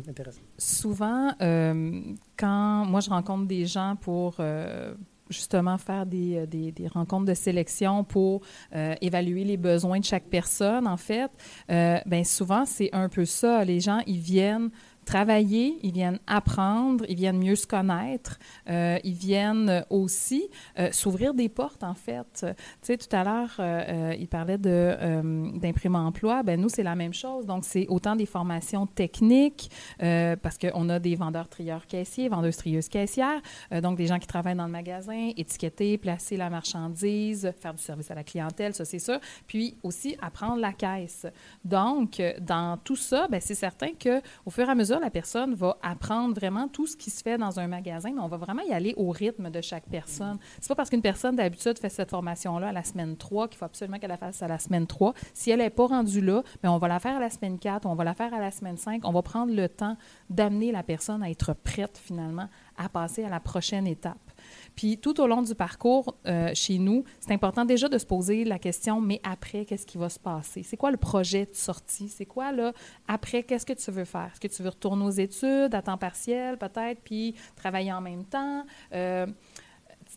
Souvent, 0.58 1.32
euh, 1.40 2.00
quand 2.36 2.84
moi 2.86 3.00
je 3.00 3.10
rencontre 3.10 3.46
des 3.46 3.66
gens 3.66 3.96
pour 4.00 4.36
euh, 4.38 4.94
justement 5.28 5.76
faire 5.76 6.06
des, 6.06 6.46
des, 6.46 6.86
rencontres 6.86 7.24
de 7.24 7.34
sélection 7.34 8.04
pour 8.04 8.42
euh, 8.76 8.94
évaluer 9.00 9.42
les 9.42 9.56
besoins 9.56 9.98
de 9.98 10.04
chaque 10.04 10.26
personne, 10.26 10.86
en 10.86 10.96
fait, 10.96 11.30
ben 11.68 12.22
souvent 12.24 12.64
c'est 12.64 12.90
un 12.92 13.08
peu 13.08 13.24
ça. 13.24 13.64
Les 13.64 13.80
gens, 13.80 14.00
ils 14.06 14.20
viennent 14.20 14.70
travailler, 15.04 15.78
ils 15.82 15.92
viennent 15.92 16.18
apprendre, 16.26 17.04
ils 17.08 17.16
viennent 17.16 17.38
mieux 17.38 17.56
se 17.56 17.66
connaître, 17.66 18.38
euh, 18.68 18.98
ils 19.04 19.14
viennent 19.14 19.84
aussi 19.90 20.48
euh, 20.78 20.90
s'ouvrir 20.92 21.34
des 21.34 21.48
portes, 21.48 21.82
en 21.82 21.94
fait. 21.94 22.26
Tu 22.40 22.46
sais, 22.82 22.96
tout 22.96 23.14
à 23.14 23.24
l'heure, 23.24 23.56
euh, 23.58 24.14
il 24.18 24.28
parlait 24.28 24.58
d'imprimer 24.58 25.98
emploi. 25.98 26.42
Ben 26.42 26.60
nous, 26.60 26.68
c'est 26.68 26.82
la 26.82 26.94
même 26.94 27.14
chose. 27.14 27.46
Donc, 27.46 27.64
c'est 27.64 27.86
autant 27.88 28.16
des 28.16 28.26
formations 28.26 28.86
techniques, 28.86 29.70
parce 29.98 30.58
qu'on 30.58 30.88
a 30.88 30.98
des 30.98 31.14
vendeurs 31.14 31.48
trieurs 31.48 31.86
caissiers, 31.86 32.28
vendeuses 32.28 32.56
trieuses 32.56 32.88
caissières, 32.88 33.40
donc 33.82 33.96
des 33.96 34.06
gens 34.06 34.18
qui 34.18 34.26
travaillent 34.26 34.56
dans 34.56 34.66
le 34.66 34.72
magasin, 34.72 35.30
étiqueter, 35.36 35.98
placer 35.98 36.36
la 36.36 36.50
marchandise, 36.50 37.52
faire 37.60 37.74
du 37.74 37.82
service 37.82 38.10
à 38.10 38.14
la 38.14 38.24
clientèle, 38.24 38.74
ça, 38.74 38.84
c'est 38.84 38.98
ça. 38.98 39.20
Puis 39.46 39.76
aussi, 39.82 40.16
apprendre 40.20 40.60
la 40.60 40.72
caisse. 40.72 41.26
Donc, 41.64 42.22
dans 42.40 42.76
tout 42.78 42.96
ça, 42.96 43.26
ben, 43.28 43.40
c'est 43.40 43.54
certain 43.54 43.90
qu'au 44.00 44.50
fur 44.50 44.66
et 44.66 44.70
à 44.70 44.74
mesure 44.74 44.91
la 44.98 45.10
personne 45.10 45.54
va 45.54 45.76
apprendre 45.82 46.34
vraiment 46.34 46.68
tout 46.68 46.86
ce 46.86 46.96
qui 46.96 47.10
se 47.10 47.22
fait 47.22 47.38
dans 47.38 47.60
un 47.60 47.66
magasin, 47.66 48.12
mais 48.12 48.20
on 48.20 48.28
va 48.28 48.36
vraiment 48.36 48.62
y 48.62 48.72
aller 48.72 48.94
au 48.96 49.10
rythme 49.10 49.50
de 49.50 49.60
chaque 49.60 49.86
personne. 49.88 50.38
C'est 50.60 50.68
pas 50.68 50.74
parce 50.74 50.90
qu'une 50.90 51.02
personne 51.02 51.36
d'habitude 51.36 51.78
fait 51.78 51.88
cette 51.88 52.10
formation-là 52.10 52.68
à 52.68 52.72
la 52.72 52.84
semaine 52.84 53.16
3 53.16 53.48
qu'il 53.48 53.58
faut 53.58 53.64
absolument 53.64 53.98
qu'elle 53.98 54.10
la 54.10 54.16
fasse 54.16 54.42
à 54.42 54.48
la 54.48 54.58
semaine 54.58 54.86
3. 54.86 55.14
Si 55.34 55.50
elle 55.50 55.60
n'est 55.60 55.70
pas 55.70 55.86
rendue 55.86 56.20
là, 56.20 56.42
mais 56.44 56.68
ben, 56.68 56.70
on 56.70 56.78
va 56.78 56.88
la 56.88 57.00
faire 57.00 57.16
à 57.16 57.20
la 57.20 57.30
semaine 57.30 57.58
4, 57.58 57.86
on 57.86 57.94
va 57.94 58.04
la 58.04 58.14
faire 58.14 58.32
à 58.34 58.40
la 58.40 58.50
semaine 58.50 58.76
5. 58.76 59.02
On 59.04 59.12
va 59.12 59.22
prendre 59.22 59.54
le 59.54 59.68
temps 59.68 59.96
d'amener 60.30 60.72
la 60.72 60.82
personne 60.82 61.22
à 61.22 61.30
être 61.30 61.54
prête 61.54 61.98
finalement 61.98 62.48
à 62.76 62.88
passer 62.88 63.24
à 63.24 63.28
la 63.28 63.40
prochaine 63.40 63.86
étape. 63.86 64.31
Puis 64.76 64.98
tout 64.98 65.20
au 65.20 65.26
long 65.26 65.42
du 65.42 65.54
parcours 65.54 66.16
euh, 66.26 66.50
chez 66.54 66.78
nous, 66.78 67.04
c'est 67.20 67.32
important 67.32 67.64
déjà 67.64 67.88
de 67.88 67.98
se 67.98 68.06
poser 68.06 68.44
la 68.44 68.58
question, 68.58 69.00
mais 69.00 69.20
après, 69.22 69.64
qu'est-ce 69.64 69.86
qui 69.86 69.98
va 69.98 70.08
se 70.08 70.18
passer? 70.18 70.62
C'est 70.62 70.76
quoi 70.76 70.90
le 70.90 70.96
projet 70.96 71.46
de 71.46 71.54
sortie? 71.54 72.08
C'est 72.08 72.26
quoi, 72.26 72.52
là, 72.52 72.72
après, 73.08 73.42
qu'est-ce 73.42 73.66
que 73.66 73.72
tu 73.72 73.90
veux 73.90 74.04
faire? 74.04 74.30
Est-ce 74.32 74.40
que 74.40 74.48
tu 74.48 74.62
veux 74.62 74.70
retourner 74.70 75.04
aux 75.04 75.10
études 75.10 75.74
à 75.74 75.82
temps 75.82 75.98
partiel, 75.98 76.56
peut-être, 76.58 77.00
puis 77.02 77.34
travailler 77.56 77.92
en 77.92 78.00
même 78.00 78.24
temps? 78.24 78.64
Euh, 78.92 79.26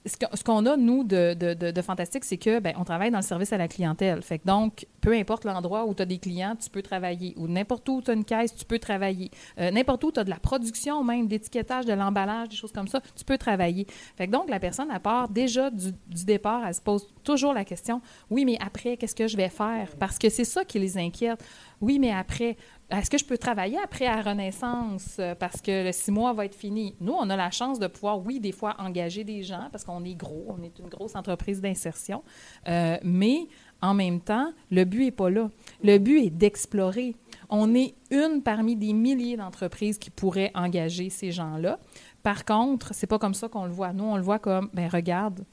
ce 0.05 0.43
qu'on 0.43 0.65
a, 0.65 0.77
nous, 0.77 1.03
de, 1.03 1.81
fantastique, 1.81 2.25
c'est 2.25 2.37
que 2.37 2.59
ben, 2.59 2.73
on 2.77 2.83
travaille 2.83 3.11
dans 3.11 3.19
le 3.19 3.23
service 3.23 3.51
à 3.53 3.57
la 3.57 3.67
clientèle. 3.67 4.21
Fait 4.21 4.41
donc, 4.45 4.85
peu 5.01 5.13
importe 5.13 5.45
l'endroit 5.45 5.85
où 5.85 5.93
tu 5.93 6.01
as 6.01 6.05
des 6.05 6.19
clients, 6.19 6.55
tu 6.55 6.69
peux 6.69 6.81
travailler. 6.81 7.33
Ou 7.37 7.47
n'importe 7.47 7.87
où 7.89 8.01
tu 8.01 8.11
as 8.11 8.13
une 8.13 8.25
caisse, 8.25 8.55
tu 8.55 8.65
peux 8.65 8.79
travailler. 8.79 9.31
Euh, 9.59 9.71
n'importe 9.71 10.03
où 10.03 10.11
tu 10.11 10.19
as 10.19 10.23
de 10.23 10.29
la 10.29 10.39
production, 10.39 11.03
même 11.03 11.27
d'étiquetage, 11.27 11.85
de 11.85 11.93
l'emballage, 11.93 12.49
des 12.49 12.55
choses 12.55 12.71
comme 12.71 12.87
ça, 12.87 13.01
tu 13.15 13.25
peux 13.25 13.37
travailler. 13.37 13.87
Fait 14.15 14.27
donc, 14.27 14.49
la 14.49 14.59
personne, 14.59 14.91
à 14.91 14.99
part 14.99 15.29
déjà 15.29 15.69
du, 15.69 15.91
départ, 16.25 16.65
elle 16.67 16.73
se 16.73 16.81
pose 16.81 17.07
toujours 17.23 17.53
la 17.53 17.65
question 17.65 18.01
oui, 18.29 18.45
mais 18.45 18.57
après, 18.59 18.97
qu'est-ce 18.97 19.15
que 19.15 19.27
je 19.27 19.37
vais 19.37 19.49
faire 19.49 19.89
Parce 19.99 20.17
que 20.17 20.29
c'est 20.29 20.43
ça 20.43 20.65
qui 20.65 20.79
les 20.79 20.97
inquiète. 20.97 21.43
Oui, 21.81 21.99
mais 21.99 22.11
après, 22.11 22.57
est-ce 22.91 23.09
que 23.09 23.17
je 23.17 23.25
peux 23.25 23.37
travailler 23.37 23.79
après 23.83 24.05
à 24.05 24.21
Renaissance 24.21 25.17
euh, 25.19 25.33
parce 25.33 25.59
que 25.59 25.85
le 25.85 25.91
six 25.91 26.11
mois 26.11 26.33
va 26.33 26.45
être 26.45 26.55
fini? 26.55 26.95
Nous, 26.99 27.13
on 27.13 27.29
a 27.29 27.35
la 27.35 27.49
chance 27.49 27.79
de 27.79 27.87
pouvoir, 27.87 28.23
oui, 28.23 28.39
des 28.39 28.51
fois 28.51 28.75
engager 28.77 29.23
des 29.23 29.41
gens 29.41 29.69
parce 29.71 29.83
qu'on 29.83 30.03
est 30.03 30.13
gros, 30.13 30.45
on 30.49 30.61
est 30.61 30.77
une 30.77 30.87
grosse 30.87 31.15
entreprise 31.15 31.61
d'insertion, 31.61 32.23
euh, 32.67 32.97
mais 33.03 33.47
en 33.81 33.93
même 33.95 34.21
temps, 34.21 34.53
le 34.69 34.83
but 34.83 35.05
n'est 35.05 35.11
pas 35.11 35.29
là. 35.29 35.49
Le 35.83 35.97
but 35.97 36.25
est 36.25 36.29
d'explorer. 36.29 37.15
On 37.49 37.73
est 37.73 37.95
une 38.11 38.41
parmi 38.43 38.75
des 38.75 38.93
milliers 38.93 39.37
d'entreprises 39.37 39.97
qui 39.97 40.11
pourraient 40.11 40.51
engager 40.53 41.09
ces 41.09 41.31
gens-là. 41.31 41.79
Par 42.21 42.45
contre, 42.45 42.93
c'est 42.93 43.07
pas 43.07 43.19
comme 43.19 43.33
ça 43.33 43.49
qu'on 43.49 43.65
le 43.65 43.71
voit. 43.71 43.93
Nous, 43.93 44.03
on 44.03 44.15
le 44.15 44.23
voit 44.23 44.39
comme, 44.39 44.69
ben 44.73 44.89
regarde, 44.89 45.43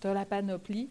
tu 0.00 0.06
as 0.06 0.14
la 0.14 0.24
panoplie, 0.24 0.88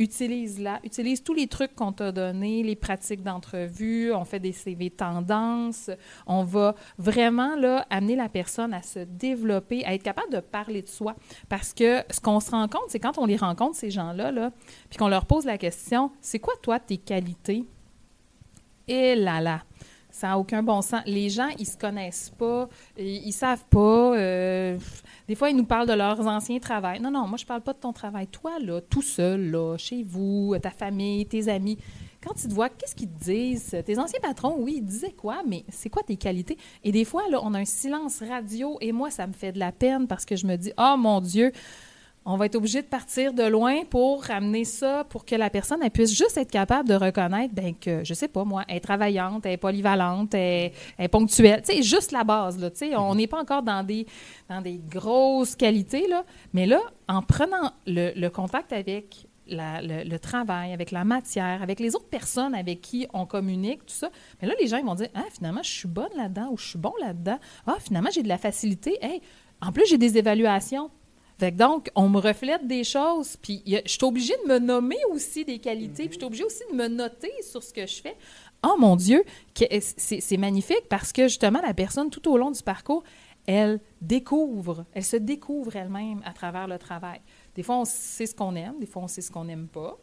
utilise-la, 0.00 0.80
utilise 0.82 1.22
tous 1.22 1.34
les 1.34 1.46
trucs 1.46 1.74
qu'on 1.74 1.92
t'a 1.92 2.10
donnés, 2.10 2.62
les 2.62 2.74
pratiques 2.74 3.22
d'entrevue, 3.22 4.12
on 4.12 4.24
fait 4.24 4.40
des 4.40 4.52
CV 4.52 4.88
tendances, 4.90 5.90
on 6.26 6.42
va 6.42 6.74
vraiment 6.96 7.54
là, 7.54 7.86
amener 7.90 8.16
la 8.16 8.30
personne 8.30 8.72
à 8.72 8.82
se 8.82 9.00
développer, 9.00 9.84
à 9.84 9.94
être 9.94 10.02
capable 10.02 10.32
de 10.32 10.40
parler 10.40 10.80
de 10.80 10.88
soi. 10.88 11.14
Parce 11.50 11.74
que 11.74 12.02
ce 12.10 12.18
qu'on 12.18 12.40
se 12.40 12.50
rend 12.50 12.66
compte, 12.66 12.84
c'est 12.88 12.98
quand 12.98 13.18
on 13.18 13.26
les 13.26 13.36
rencontre, 13.36 13.76
ces 13.76 13.90
gens-là, 13.90 14.32
là, 14.32 14.50
puis 14.88 14.98
qu'on 14.98 15.08
leur 15.08 15.26
pose 15.26 15.44
la 15.44 15.58
question, 15.58 16.10
c'est 16.22 16.38
quoi 16.38 16.54
toi 16.62 16.80
tes 16.80 16.96
qualités? 16.96 17.66
Et 18.88 19.14
là 19.14 19.42
là, 19.42 19.62
ça 20.10 20.28
n'a 20.28 20.38
aucun 20.38 20.62
bon 20.62 20.82
sens. 20.82 21.02
Les 21.06 21.28
gens, 21.28 21.48
ils 21.58 21.66
se 21.66 21.76
connaissent 21.76 22.32
pas, 22.38 22.68
ils, 22.98 23.26
ne 23.26 23.32
savent 23.32 23.64
pas. 23.70 24.16
Euh, 24.16 24.78
des 25.28 25.34
fois, 25.34 25.50
ils 25.50 25.56
nous 25.56 25.64
parlent 25.64 25.88
de 25.88 25.94
leurs 25.94 26.20
anciens 26.26 26.58
travails. 26.58 27.00
Non, 27.00 27.10
non, 27.10 27.26
moi, 27.26 27.38
je 27.38 27.46
parle 27.46 27.62
pas 27.62 27.72
de 27.72 27.78
ton 27.78 27.92
travail. 27.92 28.26
Toi, 28.26 28.58
là, 28.60 28.80
tout 28.80 29.02
seul, 29.02 29.50
là, 29.50 29.76
chez 29.76 30.02
vous, 30.02 30.54
ta 30.60 30.70
famille, 30.70 31.26
tes 31.26 31.48
amis. 31.48 31.78
Quand 32.22 32.34
tu 32.34 32.48
te 32.48 32.52
vois, 32.52 32.68
qu'est-ce 32.68 32.94
qu'ils 32.94 33.08
te 33.08 33.24
disent? 33.24 33.76
Tes 33.86 33.98
anciens 33.98 34.20
patrons, 34.20 34.56
oui, 34.58 34.74
ils 34.76 34.84
disaient 34.84 35.12
quoi, 35.12 35.42
mais 35.46 35.64
c'est 35.70 35.88
quoi 35.88 36.02
tes 36.02 36.16
qualités? 36.16 36.58
Et 36.84 36.92
des 36.92 37.06
fois, 37.06 37.22
là, 37.30 37.40
on 37.42 37.54
a 37.54 37.58
un 37.60 37.64
silence 37.64 38.22
radio 38.22 38.76
et 38.82 38.92
moi, 38.92 39.10
ça 39.10 39.26
me 39.26 39.32
fait 39.32 39.52
de 39.52 39.58
la 39.58 39.72
peine 39.72 40.06
parce 40.06 40.26
que 40.26 40.36
je 40.36 40.46
me 40.46 40.56
dis, 40.56 40.72
oh 40.76 40.96
mon 40.98 41.22
Dieu, 41.22 41.50
on 42.24 42.36
va 42.36 42.46
être 42.46 42.56
obligé 42.56 42.82
de 42.82 42.86
partir 42.86 43.32
de 43.32 43.42
loin 43.44 43.84
pour 43.88 44.24
ramener 44.24 44.64
ça, 44.64 45.04
pour 45.08 45.24
que 45.24 45.34
la 45.34 45.48
personne 45.48 45.80
puisse 45.90 46.16
juste 46.16 46.36
être 46.36 46.50
capable 46.50 46.88
de 46.88 46.94
reconnaître 46.94 47.54
ben, 47.54 47.74
que, 47.74 48.04
je 48.04 48.12
sais 48.12 48.28
pas 48.28 48.44
moi, 48.44 48.64
elle 48.68 48.76
est 48.76 48.80
travaillante, 48.80 49.46
elle 49.46 49.52
est 49.52 49.56
polyvalente, 49.56 50.34
elle, 50.34 50.72
est 50.98 51.08
ponctuelle. 51.08 51.62
Tu 51.62 51.76
sais, 51.76 51.82
juste 51.82 52.12
la 52.12 52.24
base. 52.24 52.58
On 52.96 53.14
n'est 53.14 53.26
pas 53.26 53.40
encore 53.40 53.62
dans 53.62 53.84
des, 53.84 54.06
grosses 54.88 55.56
qualités, 55.56 56.06
mais 56.52 56.66
là, 56.66 56.80
en 57.08 57.22
prenant 57.22 57.72
le, 57.86 58.28
contact 58.28 58.72
avec 58.72 59.26
le, 59.48 60.16
travail, 60.18 60.72
avec 60.74 60.90
la 60.90 61.04
matière, 61.04 61.62
avec 61.62 61.80
les 61.80 61.96
autres 61.96 62.08
personnes 62.08 62.54
avec 62.54 62.82
qui 62.82 63.06
on 63.14 63.24
communique, 63.24 63.86
tout 63.86 63.94
ça. 63.94 64.10
Mais 64.40 64.48
là, 64.48 64.54
les 64.60 64.66
gens 64.66 64.76
ils 64.76 64.84
vont 64.84 64.94
dire 64.94 65.08
Ah, 65.14 65.24
finalement, 65.32 65.62
je 65.62 65.70
suis 65.70 65.88
bonne 65.88 66.12
là-dedans 66.16 66.50
ou 66.52 66.58
je 66.58 66.68
suis 66.68 66.78
bon 66.78 66.92
là-dedans. 67.00 67.38
Ah, 67.66 67.76
finalement, 67.80 68.10
j'ai 68.12 68.22
de 68.22 68.28
la 68.28 68.38
facilité. 68.38 68.98
Hey, 69.00 69.22
en 69.62 69.72
plus, 69.72 69.86
j'ai 69.88 69.98
des 69.98 70.18
évaluations 70.18 70.90
donc, 71.50 71.90
on 71.94 72.08
me 72.08 72.18
reflète 72.18 72.66
des 72.66 72.84
choses, 72.84 73.36
puis 73.36 73.62
je 73.66 73.80
suis 73.86 74.04
obligée 74.04 74.34
de 74.44 74.52
me 74.52 74.58
nommer 74.58 74.98
aussi 75.10 75.44
des 75.44 75.58
qualités, 75.58 76.04
puis 76.04 76.14
je 76.14 76.18
suis 76.18 76.24
obligée 76.24 76.44
aussi 76.44 76.62
de 76.70 76.76
me 76.76 76.88
noter 76.88 77.32
sur 77.42 77.62
ce 77.62 77.72
que 77.72 77.86
je 77.86 78.02
fais. 78.02 78.16
Oh 78.62 78.76
mon 78.78 78.96
Dieu, 78.96 79.24
c'est 79.54 80.36
magnifique 80.36 80.88
parce 80.88 81.12
que 81.12 81.28
justement, 81.28 81.62
la 81.62 81.72
personne, 81.72 82.10
tout 82.10 82.30
au 82.30 82.36
long 82.36 82.50
du 82.50 82.62
parcours, 82.62 83.02
elle 83.46 83.80
découvre, 84.02 84.84
elle 84.92 85.04
se 85.04 85.16
découvre 85.16 85.74
elle-même 85.74 86.20
à 86.26 86.32
travers 86.32 86.68
le 86.68 86.78
travail. 86.78 87.20
Des 87.54 87.62
fois, 87.62 87.78
on 87.78 87.84
sait 87.86 88.26
ce 88.26 88.34
qu'on 88.34 88.54
aime, 88.54 88.78
des 88.78 88.86
fois, 88.86 89.02
on 89.02 89.08
sait 89.08 89.22
ce 89.22 89.30
qu'on 89.30 89.44
n'aime 89.44 89.66
pas. 89.66 89.98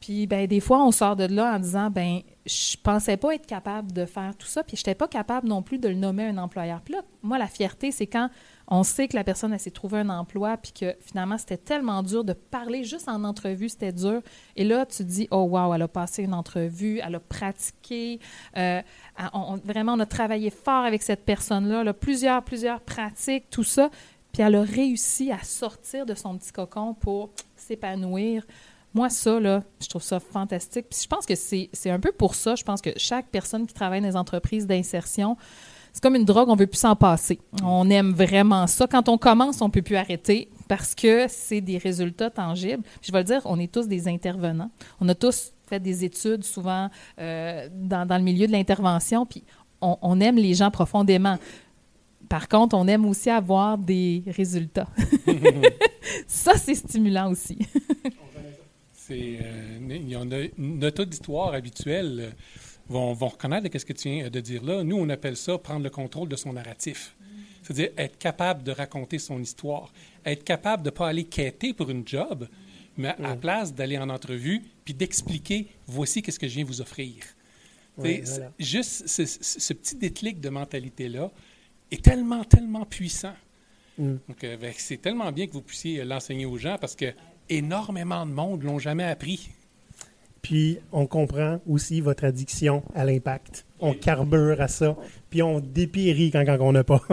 Puis 0.00 0.26
ben, 0.26 0.46
des 0.46 0.60
fois, 0.60 0.84
on 0.84 0.92
sort 0.92 1.16
de 1.16 1.24
là 1.24 1.56
en 1.56 1.58
disant 1.58 1.90
ben 1.90 2.20
je 2.46 2.76
pensais 2.82 3.16
pas 3.16 3.34
être 3.34 3.46
capable 3.46 3.92
de 3.92 4.06
faire 4.06 4.34
tout 4.36 4.46
ça, 4.46 4.62
puis 4.62 4.76
je 4.76 4.80
n'étais 4.80 4.94
pas 4.94 5.08
capable 5.08 5.48
non 5.48 5.62
plus 5.62 5.78
de 5.78 5.88
le 5.88 5.94
nommer 5.94 6.24
un 6.26 6.38
employeur. 6.38 6.80
Puis 6.80 6.94
là, 6.94 7.02
moi, 7.22 7.36
la 7.36 7.46
fierté, 7.46 7.90
c'est 7.90 8.06
quand 8.06 8.30
on 8.68 8.82
sait 8.82 9.08
que 9.08 9.16
la 9.16 9.24
personne, 9.24 9.52
elle 9.52 9.60
s'est 9.60 9.70
trouvé 9.70 9.98
un 9.98 10.08
emploi, 10.08 10.56
puis 10.56 10.72
que 10.72 10.94
finalement, 11.00 11.36
c'était 11.36 11.56
tellement 11.56 12.02
dur 12.02 12.24
de 12.24 12.32
parler 12.32 12.84
juste 12.84 13.08
en 13.08 13.24
entrevue, 13.24 13.68
c'était 13.68 13.92
dur. 13.92 14.22
Et 14.56 14.64
là, 14.64 14.86
tu 14.86 15.04
dis, 15.04 15.28
oh 15.30 15.42
wow, 15.42 15.74
elle 15.74 15.82
a 15.82 15.88
passé 15.88 16.22
une 16.22 16.34
entrevue, 16.34 17.00
elle 17.04 17.16
a 17.16 17.20
pratiqué, 17.20 18.20
euh, 18.56 18.80
vraiment, 19.64 19.94
on 19.94 20.00
a 20.00 20.06
travaillé 20.06 20.50
fort 20.50 20.84
avec 20.84 21.02
cette 21.02 21.24
personne-là, 21.24 21.84
là, 21.84 21.92
plusieurs, 21.92 22.42
plusieurs 22.42 22.80
pratiques, 22.80 23.50
tout 23.50 23.64
ça, 23.64 23.90
puis 24.32 24.42
elle 24.42 24.54
a 24.54 24.62
réussi 24.62 25.32
à 25.32 25.42
sortir 25.42 26.06
de 26.06 26.14
son 26.14 26.36
petit 26.36 26.52
cocon 26.52 26.94
pour 26.94 27.30
s'épanouir. 27.56 28.44
Moi, 28.98 29.10
ça, 29.10 29.38
là, 29.38 29.62
je 29.80 29.86
trouve 29.86 30.02
ça 30.02 30.18
fantastique. 30.18 30.86
Puis 30.90 30.98
je 31.04 31.06
pense 31.06 31.24
que 31.24 31.36
c'est 31.36 31.70
un 31.88 32.00
peu 32.00 32.10
pour 32.10 32.34
ça, 32.34 32.56
je 32.56 32.64
pense 32.64 32.80
que 32.80 32.90
chaque 32.96 33.28
personne 33.28 33.64
qui 33.64 33.72
travaille 33.72 34.00
dans 34.00 34.08
les 34.08 34.16
entreprises 34.16 34.66
d'insertion, 34.66 35.36
c'est 35.92 36.02
comme 36.02 36.16
une 36.16 36.24
drogue, 36.24 36.48
on 36.48 36.56
veut 36.56 36.66
plus 36.66 36.80
s'en 36.80 36.96
passer. 36.96 37.38
On 37.62 37.88
aime 37.90 38.10
vraiment 38.10 38.66
ça. 38.66 38.88
Quand 38.88 39.08
on 39.08 39.16
commence, 39.16 39.62
on 39.62 39.70
peut 39.70 39.82
plus 39.82 39.94
arrêter 39.94 40.50
parce 40.66 40.96
que 40.96 41.26
c'est 41.28 41.60
des 41.60 41.78
résultats 41.78 42.28
tangibles. 42.28 42.82
je 43.00 43.12
vais 43.12 43.18
le 43.18 43.24
dire, 43.24 43.40
on 43.44 43.60
est 43.60 43.72
tous 43.72 43.86
des 43.86 44.08
intervenants. 44.08 44.72
On 45.00 45.08
a 45.08 45.14
tous 45.14 45.52
fait 45.68 45.78
des 45.78 46.04
études 46.04 46.42
souvent 46.42 46.90
euh, 47.20 47.68
dans, 47.72 48.18
le 48.18 48.24
milieu 48.24 48.48
de 48.48 48.52
l'intervention, 48.52 49.26
puis 49.26 49.44
on, 49.80 50.20
aime 50.20 50.38
les 50.38 50.54
gens 50.54 50.72
profondément. 50.72 51.38
Par 52.28 52.48
contre, 52.48 52.76
on 52.76 52.88
aime 52.88 53.06
aussi 53.06 53.30
avoir 53.30 53.78
des 53.78 54.24
résultats. 54.26 54.88
ça, 56.26 56.54
c'est 56.56 56.74
stimulant 56.74 57.30
aussi. 57.30 57.58
c'est, 59.08 59.38
euh, 59.42 59.78
il 59.90 60.08
y 60.08 60.16
en 60.16 60.30
a 60.30 60.44
notre 60.58 61.02
auditoire 61.02 61.54
habituel 61.54 62.34
vont, 62.88 63.14
reconnaître 63.14 63.78
ce 63.78 63.84
que 63.84 63.92
tu 63.92 64.10
viens 64.10 64.28
de 64.28 64.40
dire 64.40 64.62
là. 64.62 64.84
Nous, 64.84 64.96
on 64.96 65.08
appelle 65.08 65.36
ça 65.36 65.58
prendre 65.58 65.82
le 65.82 65.90
contrôle 65.90 66.28
de 66.28 66.36
son 66.36 66.52
narratif. 66.52 67.16
C'est-à-dire 67.62 67.90
être 67.98 68.18
capable 68.18 68.62
de 68.62 68.72
raconter 68.72 69.18
son 69.18 69.40
histoire, 69.40 69.92
être 70.24 70.44
capable 70.44 70.82
de 70.82 70.88
ne 70.88 70.94
pas 70.94 71.08
aller 71.08 71.24
quêter 71.24 71.74
pour 71.74 71.90
une 71.90 72.06
job, 72.06 72.48
mais 72.96 73.08
à 73.08 73.16
la 73.18 73.36
place 73.36 73.74
d'aller 73.74 73.98
en 73.98 74.08
entrevue 74.08 74.62
puis 74.84 74.94
d'expliquer 74.94 75.68
voici 75.86 76.22
qu'est-ce 76.22 76.38
que 76.38 76.48
je 76.48 76.54
viens 76.54 76.64
vous 76.64 76.80
offrir. 76.80 77.14
Juste 78.58 79.06
ce, 79.08 79.72
petit 79.72 79.96
déclic 79.96 80.40
de 80.40 80.48
mentalité-là 80.48 81.30
est 81.90 82.02
tellement, 82.02 82.44
tellement 82.44 82.84
puissant. 82.84 83.34
Mm. 83.98 84.16
Donc, 84.28 84.44
euh, 84.44 84.56
ben, 84.56 84.72
c'est 84.76 84.98
tellement 84.98 85.32
bien 85.32 85.46
que 85.46 85.52
vous 85.52 85.62
puissiez 85.62 86.04
l'enseigner 86.04 86.46
aux 86.46 86.58
gens 86.58 86.78
parce 86.78 86.94
que 86.94 87.12
énormément 87.48 88.26
de 88.26 88.32
monde 88.32 88.62
l'ont 88.62 88.78
jamais 88.78 89.04
appris. 89.04 89.50
Puis 90.42 90.78
on 90.92 91.06
comprend 91.06 91.60
aussi 91.66 92.00
votre 92.00 92.24
addiction 92.24 92.82
à 92.94 93.04
l'impact. 93.04 93.66
On 93.80 93.92
carbure 93.94 94.60
à 94.60 94.68
ça, 94.68 94.96
puis 95.30 95.42
on 95.42 95.60
dépérit 95.60 96.30
quand, 96.30 96.44
quand 96.44 96.58
on 96.60 96.72
n'a 96.72 96.84
pas. 96.84 97.02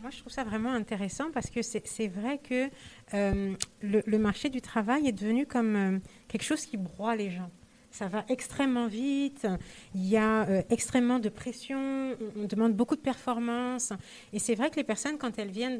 Moi, 0.00 0.10
je 0.10 0.18
trouve 0.18 0.32
ça 0.32 0.44
vraiment 0.44 0.72
intéressant 0.72 1.30
parce 1.32 1.50
que 1.50 1.62
c'est 1.62 2.08
vrai 2.08 2.38
que 2.38 2.68
euh, 3.14 3.54
le, 3.82 4.18
marché 4.18 4.48
du 4.48 4.60
travail 4.60 5.08
est 5.08 5.12
devenu 5.12 5.46
comme 5.46 5.76
euh, 5.76 5.98
quelque 6.28 6.42
chose 6.44 6.66
qui 6.66 6.76
broie 6.76 7.16
les 7.16 7.30
gens 7.30 7.50
ça 7.92 8.08
va 8.08 8.24
extrêmement 8.28 8.86
vite, 8.86 9.46
il 9.94 10.08
y 10.08 10.16
a 10.16 10.48
euh, 10.48 10.62
extrêmement 10.70 11.18
de 11.18 11.28
pression, 11.28 12.16
on, 12.36 12.46
demande 12.46 12.74
beaucoup 12.74 12.96
de 12.96 13.00
performance. 13.00 13.92
Et 14.32 14.38
c'est 14.38 14.54
vrai 14.54 14.70
que 14.70 14.76
les 14.76 14.84
personnes, 14.84 15.18
quand 15.18 15.38
elles 15.38 15.50
viennent 15.50 15.78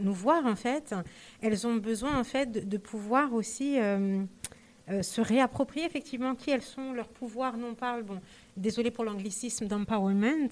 nous 0.00 0.12
voir, 0.12 0.46
en 0.46 0.56
fait, 0.56 0.94
elles 1.42 1.66
ont 1.66 1.76
besoin 1.76 2.18
en 2.18 2.24
fait 2.24 2.68
de, 2.68 2.76
pouvoir 2.78 3.34
aussi 3.34 3.78
euh, 3.80 4.22
euh, 4.90 5.02
se 5.02 5.20
réapproprier 5.20 5.86
effectivement 5.86 6.34
qui 6.34 6.50
elles 6.50 6.62
sont, 6.62 6.92
leur 6.92 7.08
pouvoir 7.08 7.56
non 7.56 7.74
pas 7.74 8.00
bon, 8.02 8.20
désolé 8.56 8.90
pour 8.90 9.04
l'anglicisme 9.04 9.66
d'empowerment, 9.66 10.48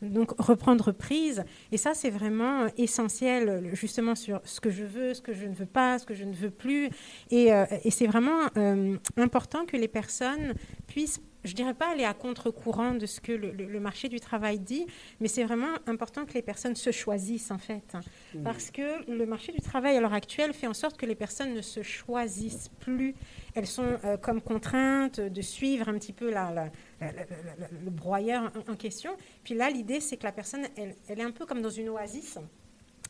donc 0.00 0.32
reprendre 0.38 0.92
prise. 0.92 1.44
Et 1.70 1.76
ça, 1.76 1.94
c'est 1.94 2.10
vraiment 2.10 2.66
essentiel, 2.76 3.70
justement, 3.74 4.14
sur 4.14 4.40
ce 4.44 4.60
que 4.60 4.70
je 4.70 4.84
veux, 4.84 5.14
ce 5.14 5.22
que 5.22 5.32
je 5.32 5.46
ne 5.46 5.54
veux 5.54 5.66
pas, 5.66 5.98
ce 5.98 6.06
que 6.06 6.14
je 6.14 6.24
ne 6.24 6.34
veux 6.34 6.50
plus. 6.50 6.90
Et, 7.30 7.52
euh, 7.52 7.64
c'est 7.90 8.06
vraiment 8.06 8.48
euh, 8.56 8.96
important 9.16 9.66
que 9.66 9.76
les 9.76 9.88
personnes 9.88 10.54
puissent 10.86 11.20
je 11.44 11.54
dirais 11.54 11.74
pas 11.74 11.90
aller 11.90 12.04
à 12.04 12.14
contre-courant 12.14 12.94
de 12.94 13.06
ce 13.06 13.20
que 13.20 13.32
le, 13.32 13.80
marché 13.80 14.08
du 14.08 14.20
travail 14.20 14.58
dit, 14.58 14.86
mais 15.20 15.28
c'est 15.28 15.44
vraiment 15.44 15.74
important 15.86 16.24
que 16.24 16.34
les 16.34 16.42
personnes 16.42 16.76
se 16.76 16.92
choisissent 16.92 17.50
en 17.50 17.58
fait, 17.58 17.96
mmh. 18.34 18.42
parce 18.42 18.70
que 18.70 19.10
le 19.10 19.26
marché 19.26 19.52
du 19.52 19.60
travail 19.60 19.96
à 19.96 20.00
l'heure 20.00 20.14
actuelle 20.14 20.52
fait 20.52 20.66
en 20.66 20.74
sorte 20.74 20.96
que 20.96 21.06
les 21.06 21.14
personnes 21.14 21.54
ne 21.54 21.62
se 21.62 21.82
choisissent 21.82 22.70
plus. 22.80 23.14
Elles 23.54 23.66
sont 23.66 23.98
euh, 24.04 24.16
comme 24.16 24.40
contraintes 24.40 25.20
de 25.20 25.42
suivre 25.42 25.88
un 25.88 25.94
petit 25.94 26.12
peu 26.12 26.30
la, 26.30 26.70
le 27.00 27.90
broyeur 27.90 28.52
en, 28.68 28.74
question. 28.76 29.16
Puis 29.44 29.54
là, 29.54 29.70
l'idée, 29.70 30.00
c'est 30.00 30.16
que 30.16 30.24
la 30.24 30.32
personne, 30.32 30.66
elle, 30.76 30.94
elle, 31.08 31.20
est 31.20 31.24
un 31.24 31.30
peu 31.30 31.44
comme 31.44 31.60
dans 31.60 31.70
une 31.70 31.88
oasis. 31.88 32.38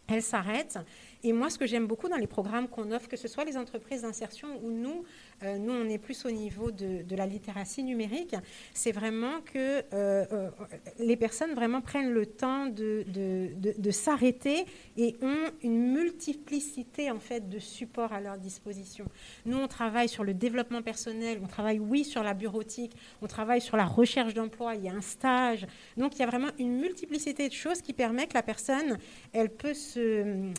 Elle 0.09 0.23
s'arrête. 0.23 0.79
Et 1.23 1.33
moi, 1.33 1.49
ce 1.49 1.59
que 1.59 1.67
j'aime 1.67 1.87
beaucoup 1.87 2.09
dans 2.09 2.17
les 2.17 2.27
programmes 2.27 2.69
qu'on 2.69 2.91
offre, 2.91 3.09
que 3.09 3.17
ce 3.17 3.29
soit 3.29 3.45
les 3.45 3.57
entreprises 3.57 4.03
d'insertion 4.03 4.49
ou 4.63 4.71
nous, 4.71 5.05
euh, 5.45 5.59
nous, 5.59 5.73
on 5.73 5.89
est 5.89 5.99
plus 5.99 6.25
au 6.25 6.31
niveau 6.31 6.71
de, 6.71 7.05
la 7.15 7.27
littératie 7.27 7.83
numérique. 7.83 8.35
C'est 8.73 8.93
vraiment 8.93 9.41
que 9.41 9.59
euh, 9.59 10.25
euh, 10.33 10.51
les 10.99 11.17
personnes 11.17 11.55
vraiment 11.55 11.81
prennent 11.81 12.11
le 12.11 12.27
temps 12.27 12.67
de, 12.67 13.91
s'arrêter 13.91 14.65
et 14.97 15.17
ont 15.21 15.51
une 15.63 15.93
multiplicité 15.93 17.11
en 17.11 17.19
fait 17.19 17.49
de 17.49 17.59
supports 17.59 18.13
à 18.13 18.21
leur 18.21 18.39
disposition. 18.39 19.05
Nous, 19.45 19.57
on 19.57 19.69
travaille 19.69 20.09
sur 20.09 20.25
le 20.25 20.33
développement 20.33 20.83
personnel, 20.83 21.41
on 21.43 21.47
travaille, 21.47 21.79
oui, 21.79 22.05
sur 22.05 22.23
la 22.23 22.35
bureautique, 22.35 22.97
on 23.21 23.27
travaille 23.27 23.61
sur 23.61 23.77
la 23.77 23.85
recherche 23.85 24.35
d'emploi, 24.35 24.75
il 24.77 24.85
y 24.85 24.89
a 24.89 24.93
un 24.93 25.03
stage. 25.03 25.67
Donc, 25.97 26.17
il 26.17 26.21
y 26.21 26.23
a 26.23 26.27
vraiment 26.27 26.49
une 26.59 26.79
multiplicité 26.79 27.49
de 27.49 27.55
choses 27.55 27.83
qui 27.83 27.93
permet 27.93 28.27
que 28.27 28.35
la 28.35 28.43
personne, 28.43 28.99
elle 29.33 29.51
peut 29.51 29.75
se 29.75 30.53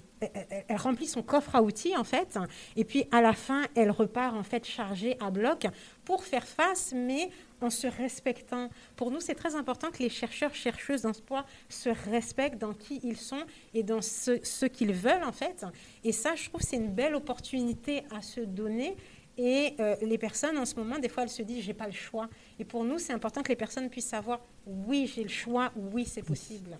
elle, 0.67 0.77
remplit 0.77 1.07
son 1.07 1.21
coffre 1.21 1.55
à 1.55 1.61
outils 1.61 1.95
en 1.95 2.03
fait, 2.03 2.37
et 2.75 2.83
puis 2.83 3.05
à 3.11 3.21
la 3.21 3.33
fin, 3.33 3.63
elle 3.75 3.91
repart 3.91 4.35
en 4.35 4.43
fait 4.43 4.65
chargée 4.73 5.17
à 5.19 5.29
bloc 5.29 5.67
pour 6.05 6.23
faire 6.23 6.45
face, 6.45 6.93
mais 6.95 7.29
en 7.61 7.69
se 7.69 7.87
respectant. 7.87 8.69
Pour 8.95 9.11
nous, 9.11 9.19
c'est 9.19 9.35
très 9.35 9.55
important 9.55 9.89
que 9.91 9.99
les 10.03 10.09
chercheurs, 10.09 10.53
chercheuses 10.53 11.03
d'emploi 11.03 11.45
se 11.69 11.89
respectent 12.09 12.59
dans 12.59 12.73
qui 12.73 12.99
ils 13.03 13.17
sont 13.17 13.43
et 13.73 13.83
dans 13.83 14.01
ce, 14.01 14.65
qu'ils 14.65 14.93
veulent 14.93 15.23
en 15.23 15.31
fait. 15.31 15.65
Et 16.03 16.11
ça, 16.11 16.35
je 16.35 16.49
trouve, 16.49 16.61
c'est 16.61 16.77
une 16.77 16.93
belle 16.93 17.15
opportunité 17.15 18.03
à 18.11 18.21
se 18.21 18.41
donner. 18.41 18.95
Et 19.37 19.73
euh, 19.79 19.95
les 20.01 20.17
personnes, 20.17 20.57
en 20.57 20.65
ce 20.65 20.75
moment, 20.75 20.99
des 20.99 21.09
fois, 21.09 21.23
elles 21.23 21.29
se 21.29 21.41
disent, 21.41 21.63
j'ai 21.63 21.73
pas 21.73 21.87
le 21.87 21.93
choix. 21.93 22.29
Et 22.59 22.65
pour 22.65 22.83
nous, 22.83 22.99
c'est 22.99 23.13
important 23.13 23.41
que 23.41 23.49
les 23.49 23.55
personnes 23.55 23.89
puissent 23.89 24.09
savoir, 24.09 24.41
oui, 24.67 25.11
j'ai 25.13 25.23
le 25.23 25.29
choix, 25.29 25.71
oui, 25.75 26.05
c'est 26.05 26.21
possible. 26.21 26.77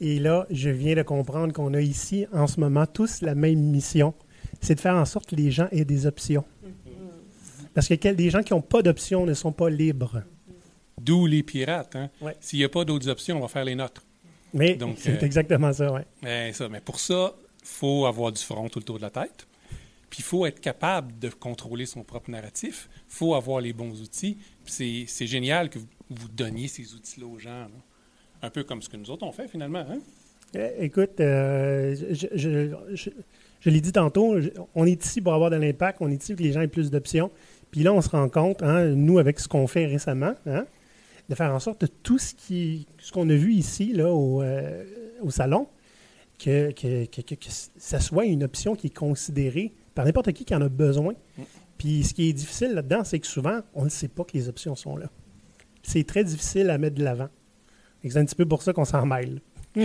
Et 0.00 0.18
là, 0.18 0.46
je 0.50 0.68
viens 0.68 0.94
de 0.94 1.02
comprendre 1.02 1.52
qu'on 1.52 1.72
a 1.74 1.80
ici, 1.80 2.26
en 2.32 2.46
ce 2.46 2.60
moment, 2.60 2.86
tous 2.86 3.22
la 3.22 3.34
même 3.34 3.58
mission. 3.58 4.14
C'est 4.60 4.74
de 4.74 4.80
faire 4.80 4.94
en 4.94 5.04
sorte 5.04 5.30
que 5.30 5.36
les 5.36 5.50
gens 5.50 5.68
aient 5.72 5.84
des 5.84 6.06
options. 6.06 6.44
Parce 7.76 7.88
que 7.88 8.08
des 8.12 8.30
gens 8.30 8.42
qui 8.42 8.54
n'ont 8.54 8.62
pas 8.62 8.80
d'options 8.80 9.26
ne 9.26 9.34
sont 9.34 9.52
pas 9.52 9.68
libres. 9.68 10.22
D'où 10.98 11.26
les 11.26 11.42
pirates. 11.42 11.94
Hein? 11.94 12.08
S'il 12.40 12.58
n'y 12.58 12.64
a 12.64 12.70
pas 12.70 12.86
d'autres 12.86 13.06
options, 13.10 13.36
on 13.36 13.40
va 13.40 13.48
faire 13.48 13.66
les 13.66 13.74
nôtres. 13.74 14.02
Mais 14.54 14.78
c'est 14.96 15.22
euh, 15.22 15.26
exactement 15.26 15.70
ça, 15.74 15.92
oui. 15.92 16.00
Mais, 16.22 16.54
ça, 16.54 16.70
mais 16.70 16.80
pour 16.80 16.98
ça, 16.98 17.34
il 17.60 17.68
faut 17.68 18.06
avoir 18.06 18.32
du 18.32 18.42
front 18.42 18.66
tout 18.70 18.78
le 18.78 18.84
tour 18.86 18.96
de 18.96 19.02
la 19.02 19.10
tête. 19.10 19.46
Puis 20.08 20.20
il 20.20 20.24
faut 20.24 20.46
être 20.46 20.58
capable 20.58 21.18
de 21.18 21.28
contrôler 21.28 21.84
son 21.84 22.02
propre 22.02 22.30
narratif. 22.30 22.88
Il 23.10 23.14
faut 23.14 23.34
avoir 23.34 23.60
les 23.60 23.74
bons 23.74 24.00
outils. 24.00 24.38
C'est 24.64 25.26
génial 25.26 25.68
que 25.68 25.78
vous, 25.78 25.88
vous 26.08 26.28
donniez 26.28 26.68
ces 26.68 26.94
outils-là 26.94 27.26
aux 27.26 27.38
gens. 27.38 27.66
Un 28.40 28.48
peu 28.48 28.64
comme 28.64 28.80
ce 28.80 28.88
que 28.88 28.96
nous 28.96 29.10
autres 29.10 29.26
on 29.26 29.32
fait 29.32 29.48
finalement. 29.48 29.80
Hein? 29.80 29.98
Eh, 30.54 30.84
écoute, 30.84 31.20
euh, 31.20 31.94
je, 32.12 33.70
l'ai 33.70 33.80
dit 33.80 33.92
tantôt, 33.92 34.36
on 34.74 34.86
est 34.86 35.04
ici 35.04 35.20
pour 35.20 35.34
avoir 35.34 35.50
de 35.50 35.56
l'impact, 35.56 35.98
on 36.00 36.10
est 36.10 36.22
ici 36.22 36.32
pour 36.32 36.38
que 36.38 36.44
les 36.44 36.52
gens 36.52 36.62
aient 36.62 36.68
plus 36.68 36.90
d'options. 36.90 37.30
Puis 37.70 37.82
là, 37.82 37.92
on 37.92 38.00
se 38.00 38.08
rend 38.08 38.28
compte, 38.28 38.62
hein, 38.62 38.86
nous, 38.86 39.18
avec 39.18 39.40
ce 39.40 39.48
qu'on 39.48 39.66
fait 39.66 39.86
récemment, 39.86 40.34
hein, 40.46 40.66
de 41.28 41.34
faire 41.34 41.52
en 41.52 41.58
sorte 41.58 41.80
que 41.80 41.86
tout 41.86 42.18
ce 42.18 42.34
qui 42.34 42.86
ce 42.98 43.12
qu'on 43.12 43.28
a 43.28 43.34
vu 43.34 43.52
ici 43.52 43.92
là, 43.92 44.12
au, 44.12 44.42
euh, 44.42 44.84
salon, 45.28 45.68
que, 46.38 46.70
que, 46.72 47.34
ça 47.76 48.00
soit 48.00 48.26
une 48.26 48.44
option 48.44 48.76
qui 48.76 48.88
est 48.88 48.96
considérée 48.96 49.72
par 49.94 50.04
n'importe 50.04 50.32
qui 50.32 50.44
qui 50.44 50.54
en 50.54 50.62
a 50.62 50.68
besoin. 50.68 51.14
Puis 51.78 52.04
ce 52.04 52.14
qui 52.14 52.28
est 52.28 52.32
difficile 52.32 52.72
là-dedans, 52.72 53.04
c'est 53.04 53.18
que 53.18 53.26
souvent, 53.26 53.60
on 53.74 53.84
ne 53.84 53.90
sait 53.90 54.08
pas 54.08 54.24
que 54.24 54.32
les 54.34 54.48
options 54.48 54.74
sont 54.74 54.96
là. 54.96 55.10
C'est 55.82 56.06
très 56.06 56.24
difficile 56.24 56.70
à 56.70 56.78
mettre 56.78 56.96
de 56.96 57.04
l'avant. 57.04 57.28
C'est 58.02 58.16
un 58.16 58.24
petit 58.24 58.34
peu 58.34 58.46
pour 58.46 58.62
ça 58.62 58.72
qu'on 58.72 58.84
s'en 58.84 59.04
mêle. 59.04 59.40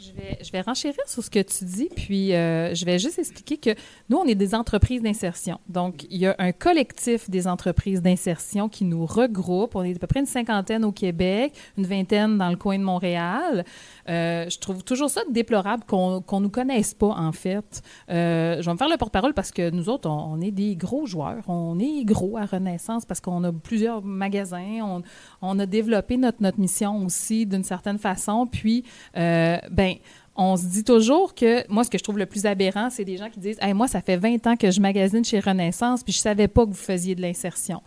Je 0.00 0.12
vais, 0.12 0.38
je 0.40 0.52
vais 0.52 0.60
renchérir 0.60 0.96
sur 1.06 1.24
ce 1.24 1.28
que 1.28 1.40
tu 1.40 1.64
dis, 1.64 1.88
puis 1.96 2.32
euh, 2.32 2.72
je 2.72 2.84
vais 2.84 3.00
juste 3.00 3.18
expliquer 3.18 3.56
que 3.56 3.70
nous, 4.08 4.18
on 4.18 4.26
est 4.26 4.36
des 4.36 4.54
entreprises 4.54 5.02
d'insertion. 5.02 5.58
Donc, 5.68 6.06
il 6.08 6.18
y 6.18 6.26
a 6.26 6.36
un 6.38 6.52
collectif 6.52 7.28
des 7.28 7.48
entreprises 7.48 8.00
d'insertion 8.00 8.68
qui 8.68 8.84
nous 8.84 9.04
regroupe. 9.06 9.74
On 9.74 9.82
est 9.82 9.96
à 9.96 9.98
peu 9.98 10.06
près 10.06 10.20
une 10.20 10.26
cinquantaine 10.26 10.84
au 10.84 10.92
Québec, 10.92 11.52
une 11.76 11.84
vingtaine 11.84 12.38
dans 12.38 12.48
le 12.48 12.56
coin 12.56 12.78
de 12.78 12.84
Montréal. 12.84 13.64
Euh, 14.08 14.48
je 14.48 14.58
trouve 14.58 14.82
toujours 14.82 15.10
ça 15.10 15.22
déplorable 15.30 15.84
qu'on 15.84 16.20
ne 16.20 16.40
nous 16.40 16.48
connaisse 16.48 16.94
pas, 16.94 17.08
en 17.08 17.32
fait. 17.32 17.82
Euh, 18.10 18.60
je 18.60 18.66
vais 18.66 18.72
me 18.72 18.78
faire 18.78 18.88
le 18.88 18.96
porte-parole 18.96 19.34
parce 19.34 19.50
que 19.50 19.70
nous 19.70 19.88
autres, 19.88 20.08
on, 20.08 20.40
est 20.40 20.50
des 20.50 20.76
gros 20.76 21.06
joueurs. 21.06 21.42
On 21.48 21.78
est 21.78 22.04
gros 22.04 22.36
à 22.38 22.46
Renaissance 22.46 23.04
parce 23.04 23.20
qu'on 23.20 23.44
a 23.44 23.52
plusieurs 23.52 24.02
magasins. 24.02 25.02
On, 25.42 25.58
a 25.58 25.66
développé 25.66 26.16
notre, 26.16 26.42
notre 26.42 26.58
mission 26.58 27.04
aussi 27.04 27.46
d'une 27.46 27.64
certaine 27.64 27.98
façon. 27.98 28.46
Puis, 28.46 28.84
euh, 29.16 29.58
ben, 29.70 29.94
on 30.36 30.56
se 30.56 30.66
dit 30.66 30.84
toujours 30.84 31.34
que, 31.34 31.70
moi, 31.70 31.84
ce 31.84 31.90
que 31.90 31.98
je 31.98 32.04
trouve 32.04 32.18
le 32.18 32.26
plus 32.26 32.46
aberrant, 32.46 32.88
c'est 32.90 33.04
des 33.04 33.16
gens 33.16 33.28
qui 33.28 33.40
disent 33.40 33.58
hey, 33.60 33.74
Moi, 33.74 33.88
ça 33.88 34.00
fait 34.00 34.16
20 34.16 34.46
ans 34.46 34.56
que 34.56 34.70
je 34.70 34.80
magasine 34.80 35.24
chez 35.24 35.40
Renaissance, 35.40 36.02
puis 36.02 36.12
je 36.12 36.20
savais 36.20 36.48
pas 36.48 36.64
que 36.64 36.70
vous 36.70 36.76
faisiez 36.76 37.14
de 37.14 37.20
l'insertion. 37.20 37.82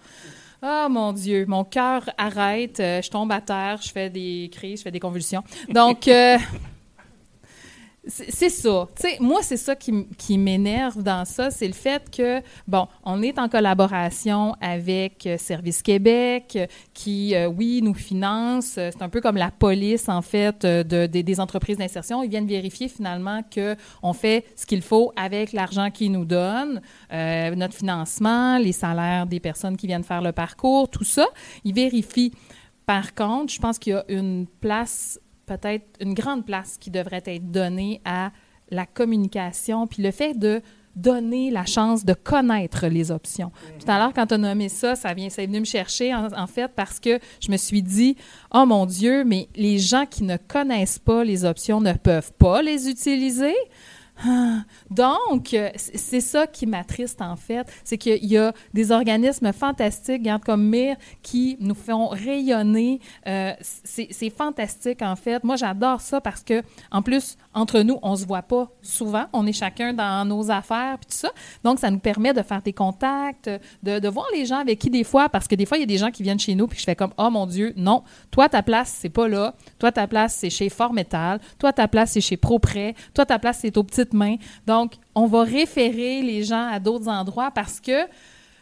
Ah, 0.64 0.90
mon 0.92 1.12
Dieu, 1.12 1.46
mon 1.48 1.64
cœur 1.64 2.08
arrête, 2.20 2.80
euh, 2.80 3.02
je 3.02 3.10
tombe 3.10 3.32
à 3.32 3.42
terre, 3.42 3.80
je 3.82 3.90
fais 3.92 4.12
des 4.12 4.48
crises, 4.54 4.80
je 4.80 4.84
fais 4.84 4.92
des 4.92 5.00
convulsions. 5.00 5.44
Donc, 5.70 6.08
euh, 6.08 6.38
c'est 8.08 8.50
ça. 8.50 8.88
Moi, 9.20 9.42
c'est 9.44 9.58
ça 9.58 9.76
qui, 9.76 10.38
m'énerve 10.38 11.04
dans 11.04 11.24
ça, 11.24 11.52
c'est 11.52 11.68
le 11.68 11.74
fait 11.74 12.10
que, 12.10 12.42
bon, 12.68 12.88
on 13.04 13.22
est 13.22 13.38
en 13.38 13.48
collaboration 13.48 14.56
avec 14.60 15.28
euh, 15.28 15.38
Service 15.38 15.84
Québec, 15.84 16.54
euh, 16.56 16.66
qui, 16.96 17.36
euh, 17.36 17.46
oui, 17.48 17.80
nous 17.84 17.94
finance. 17.94 18.72
C'est 18.74 19.02
un 19.02 19.10
peu 19.10 19.22
comme 19.22 19.38
la 19.38 19.52
police, 19.52 20.10
en 20.10 20.24
fait, 20.24 20.66
de, 20.66 21.06
des- 21.06 21.40
entreprises 21.40 21.78
d'insertion. 21.78 22.24
Ils 22.24 22.30
viennent 22.30 22.48
vérifier 22.48 22.88
finalement 22.88 23.42
qu'on 23.54 24.14
fait 24.14 24.46
ce 24.56 24.66
qu'il 24.66 24.82
faut 24.82 25.14
avec 25.16 25.54
l'argent 25.54 25.92
qu'ils 25.92 26.12
nous 26.12 26.26
donnent, 26.26 26.82
notre 27.12 27.74
financement, 27.74 28.58
les 28.58 28.74
salaires 28.74 29.26
des 29.26 29.40
personnes 29.40 29.78
qui 29.78 29.88
viennent 29.88 30.04
faire 30.04 30.22
le 30.22 30.32
parcours, 30.34 30.90
tout 30.90 31.06
ça. 31.06 31.28
Ils 31.64 31.74
vérifient. 31.74 32.34
Par 32.86 33.14
contre, 33.16 33.54
je 33.54 33.60
pense 33.60 33.80
qu'il 33.80 33.94
y 33.94 33.96
a 33.96 34.04
une 34.10 34.46
place 34.60 35.20
peut-être 35.58 35.86
une 36.00 36.14
grande 36.14 36.46
place 36.46 36.78
qui 36.80 36.92
devrait 36.92 37.24
être 37.26 37.52
donnée 37.52 38.02
à 38.06 38.32
la 38.70 38.86
communication, 38.86 39.88
puis 39.88 40.02
le 40.02 40.12
fait 40.12 40.38
de 40.38 40.62
donner 40.96 41.52
la 41.52 41.66
chance 41.66 42.04
de 42.04 42.14
connaître 42.14 42.88
les 42.88 43.12
options. 43.12 43.52
Tout 43.80 43.90
à 43.90 43.98
l'heure, 43.98 44.14
quand 44.14 44.28
tu 44.28 44.34
as 44.34 44.38
nommé 44.38 44.68
ça, 44.68 44.96
ça, 44.96 45.14
vient, 45.14 45.30
ça 45.30 45.42
est 45.42 45.48
venu 45.48 45.62
me 45.62 45.66
chercher, 45.66 46.14
en, 46.14 46.28
en 46.34 46.48
fait, 46.48 46.70
parce 46.76 47.00
que 47.00 47.20
je 47.40 47.50
me 47.50 47.58
suis 47.58 47.82
dit, 47.82 48.18
oh 48.54 48.66
mon 48.66 48.86
Dieu, 48.86 49.24
mais 49.24 49.48
les 49.56 49.80
gens 49.80 50.06
qui 50.06 50.24
ne 50.24 50.36
connaissent 50.36 51.00
pas 51.00 51.24
les 51.24 51.46
options 51.46 51.80
ne 51.80 51.94
peuvent 51.94 52.34
pas 52.34 52.62
les 52.62 52.90
utiliser. 52.90 53.56
Ah. 54.24 54.64
Donc, 54.90 55.56
c'est 55.76 56.22
ça 56.22 56.46
qui 56.46 56.68
m'attriste 56.68 57.22
en 57.22 57.36
fait, 57.36 57.68
c'est 57.84 57.98
qu'il 57.98 58.26
y 58.26 58.38
a 58.38 58.54
des 58.74 58.92
organismes 58.92 59.52
fantastiques, 59.54 60.28
comme 60.46 60.68
MIR, 60.68 60.96
qui 61.22 61.58
nous 61.60 61.74
font 61.74 62.08
rayonner. 62.08 63.00
Euh, 63.28 63.54
c'est 63.62 64.30
fantastique 64.30 65.02
en 65.02 65.16
fait. 65.16 65.44
Moi, 65.44 65.56
j'adore 65.56 66.02
ça 66.02 66.22
parce 66.22 66.44
que, 66.44 66.62
en 66.92 67.02
plus, 67.02 67.38
entre 67.54 67.82
nous, 67.82 67.98
on 68.02 68.16
se 68.16 68.26
voit 68.26 68.42
pas 68.42 68.70
souvent. 68.82 69.26
On 69.34 69.46
est 69.48 69.54
chacun 69.54 69.94
dans 69.94 70.28
nos 70.28 70.52
affaires 70.52 70.98
puis 71.00 71.08
tout 71.10 71.18
ça. 71.18 71.32
Donc, 71.64 71.80
ça 71.80 71.90
nous 71.90 72.00
permet 72.00 72.34
de 72.34 72.42
faire 72.42 72.62
des 72.62 72.74
contacts, 72.74 73.50
de, 73.84 74.08
voir 74.10 74.28
les 74.34 74.46
gens 74.46 74.60
avec 74.60 74.80
qui 74.80 74.90
des 74.90 75.04
fois, 75.04 75.30
parce 75.30 75.48
que 75.48 75.56
des 75.56 75.66
fois, 75.66 75.78
il 75.78 75.82
y 75.82 75.84
a 75.84 75.88
des 75.88 75.98
gens 75.98 76.12
qui 76.12 76.24
viennent 76.24 76.40
chez 76.40 76.56
nous 76.56 76.68
puis 76.68 76.80
je 76.80 76.84
fais 76.84 76.96
comme, 76.96 77.14
oh 77.18 77.30
mon 77.30 77.46
Dieu, 77.46 77.74
non, 77.76 78.04
toi, 78.30 78.50
ta 78.50 78.62
place, 78.62 78.98
c'est 79.00 79.10
pas 79.10 79.28
là. 79.28 79.56
Toi, 79.80 79.92
ta 79.92 80.08
place, 80.08 80.36
c'est 80.36 80.50
chez 80.50 80.70
Fort 80.70 80.94
Metal. 80.94 81.40
Toi, 81.58 81.74
ta 81.74 81.88
place, 81.88 82.12
c'est 82.12 82.22
chez 82.22 82.38
ProPrêt. 82.38 82.96
Toi, 83.14 83.26
ta 83.26 83.40
place, 83.40 83.60
c'est 83.62 83.78
aux 83.78 83.84
petites 83.84 84.11
Donc, 84.66 84.94
on 85.16 85.26
va 85.26 85.44
référer 85.44 86.22
les 86.22 86.44
gens 86.44 86.68
à 86.68 86.80
d'autres 86.80 87.08
endroits 87.08 87.52
parce 87.52 87.80
que 87.80 88.08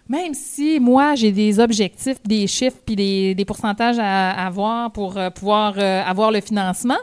même 0.09 0.33
si 0.33 0.79
moi, 0.79 1.13
j'ai 1.13 1.31
des 1.31 1.59
objectifs, 1.59 2.17
des 2.23 2.47
chiffres, 2.47 2.79
puis 2.83 2.95
des, 2.95 3.45
pourcentages 3.45 3.99
à, 3.99 4.31
à 4.31 4.47
avoir 4.47 4.91
pour 4.91 5.17
euh, 5.17 5.29
pouvoir 5.29 5.75
euh, 5.77 6.03
avoir 6.03 6.31
le 6.31 6.41
financement, 6.41 6.97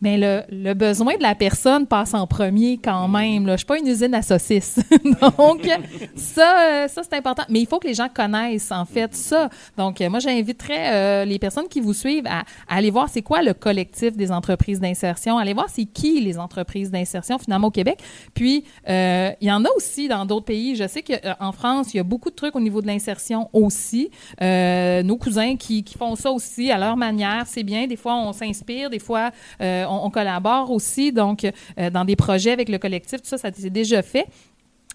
mais 0.00 0.16
le, 0.50 0.74
besoin 0.74 1.16
de 1.16 1.22
la 1.22 1.34
personne 1.34 1.86
passe 1.86 2.14
en 2.14 2.26
premier 2.26 2.78
quand 2.78 3.08
même. 3.08 3.46
Là. 3.46 3.54
Je 3.54 3.58
suis 3.58 3.66
pas 3.66 3.78
une 3.78 3.86
usine 3.86 4.14
à 4.14 4.22
saucisses. 4.22 4.78
Donc, 5.38 5.68
ça, 6.14 6.60
euh, 6.60 6.88
ça 6.88 7.02
c'est 7.02 7.16
important. 7.16 7.42
Mais 7.48 7.60
il 7.60 7.66
faut 7.66 7.78
que 7.78 7.88
les 7.88 7.94
gens 7.94 8.08
connaissent, 8.12 8.70
en 8.70 8.84
fait, 8.84 9.14
ça. 9.14 9.48
Donc, 9.76 10.00
euh, 10.00 10.08
moi, 10.08 10.20
j'inviterais 10.20 10.92
euh, 10.92 11.24
les 11.24 11.38
personnes 11.38 11.68
qui 11.68 11.80
vous 11.80 11.94
suivent 11.94 12.26
à, 12.26 12.44
aller 12.68 12.90
voir 12.90 13.08
c'est 13.08 13.22
quoi 13.22 13.42
le 13.42 13.54
collectif 13.54 14.16
des 14.16 14.30
entreprises 14.30 14.80
d'insertion, 14.80 15.38
aller 15.38 15.54
voir 15.54 15.66
c'est 15.68 15.84
qui 15.84 16.20
les 16.20 16.38
entreprises 16.38 16.90
d'insertion, 16.90 17.38
finalement, 17.38 17.68
au 17.68 17.72
Québec. 17.72 17.98
Puis, 18.34 18.64
il 18.88 19.46
y 19.46 19.52
en 19.52 19.64
a 19.64 19.68
aussi 19.76 20.08
dans 20.08 20.24
d'autres 20.26 20.46
pays. 20.46 20.76
Je 20.76 20.86
sais 20.86 21.02
qu'en 21.02 21.52
France, 21.52 21.92
il 21.92 21.96
y 21.96 22.00
a 22.00 22.04
beaucoup 22.04 22.30
de 22.30 22.34
trucs 22.34 22.54
au 22.54 22.60
niveau 22.60 22.80
de 22.82 22.86
l'insertion 22.86 23.48
aussi. 23.52 24.10
Nos 24.40 25.16
cousins 25.16 25.56
qui, 25.56 25.84
font 25.98 26.14
ça 26.14 26.30
aussi 26.30 26.70
à 26.70 26.78
leur 26.78 26.96
manière, 26.96 27.44
c'est 27.46 27.64
bien. 27.64 27.86
Des 27.86 27.96
fois, 27.96 28.14
on 28.14 28.32
s'inspire, 28.32 28.90
des 28.90 28.98
fois, 28.98 29.32
euh, 29.60 29.87
on, 29.88 30.10
collabore 30.10 30.70
aussi. 30.70 31.12
Donc, 31.12 31.44
euh, 31.44 31.90
dans 31.90 32.04
des 32.04 32.16
projets 32.16 32.52
avec 32.52 32.68
le 32.68 32.78
collectif, 32.78 33.22
tout 33.22 33.28
ça, 33.28 33.38
ça 33.38 33.52
s'est 33.52 33.70
déjà 33.70 34.02
fait. 34.02 34.26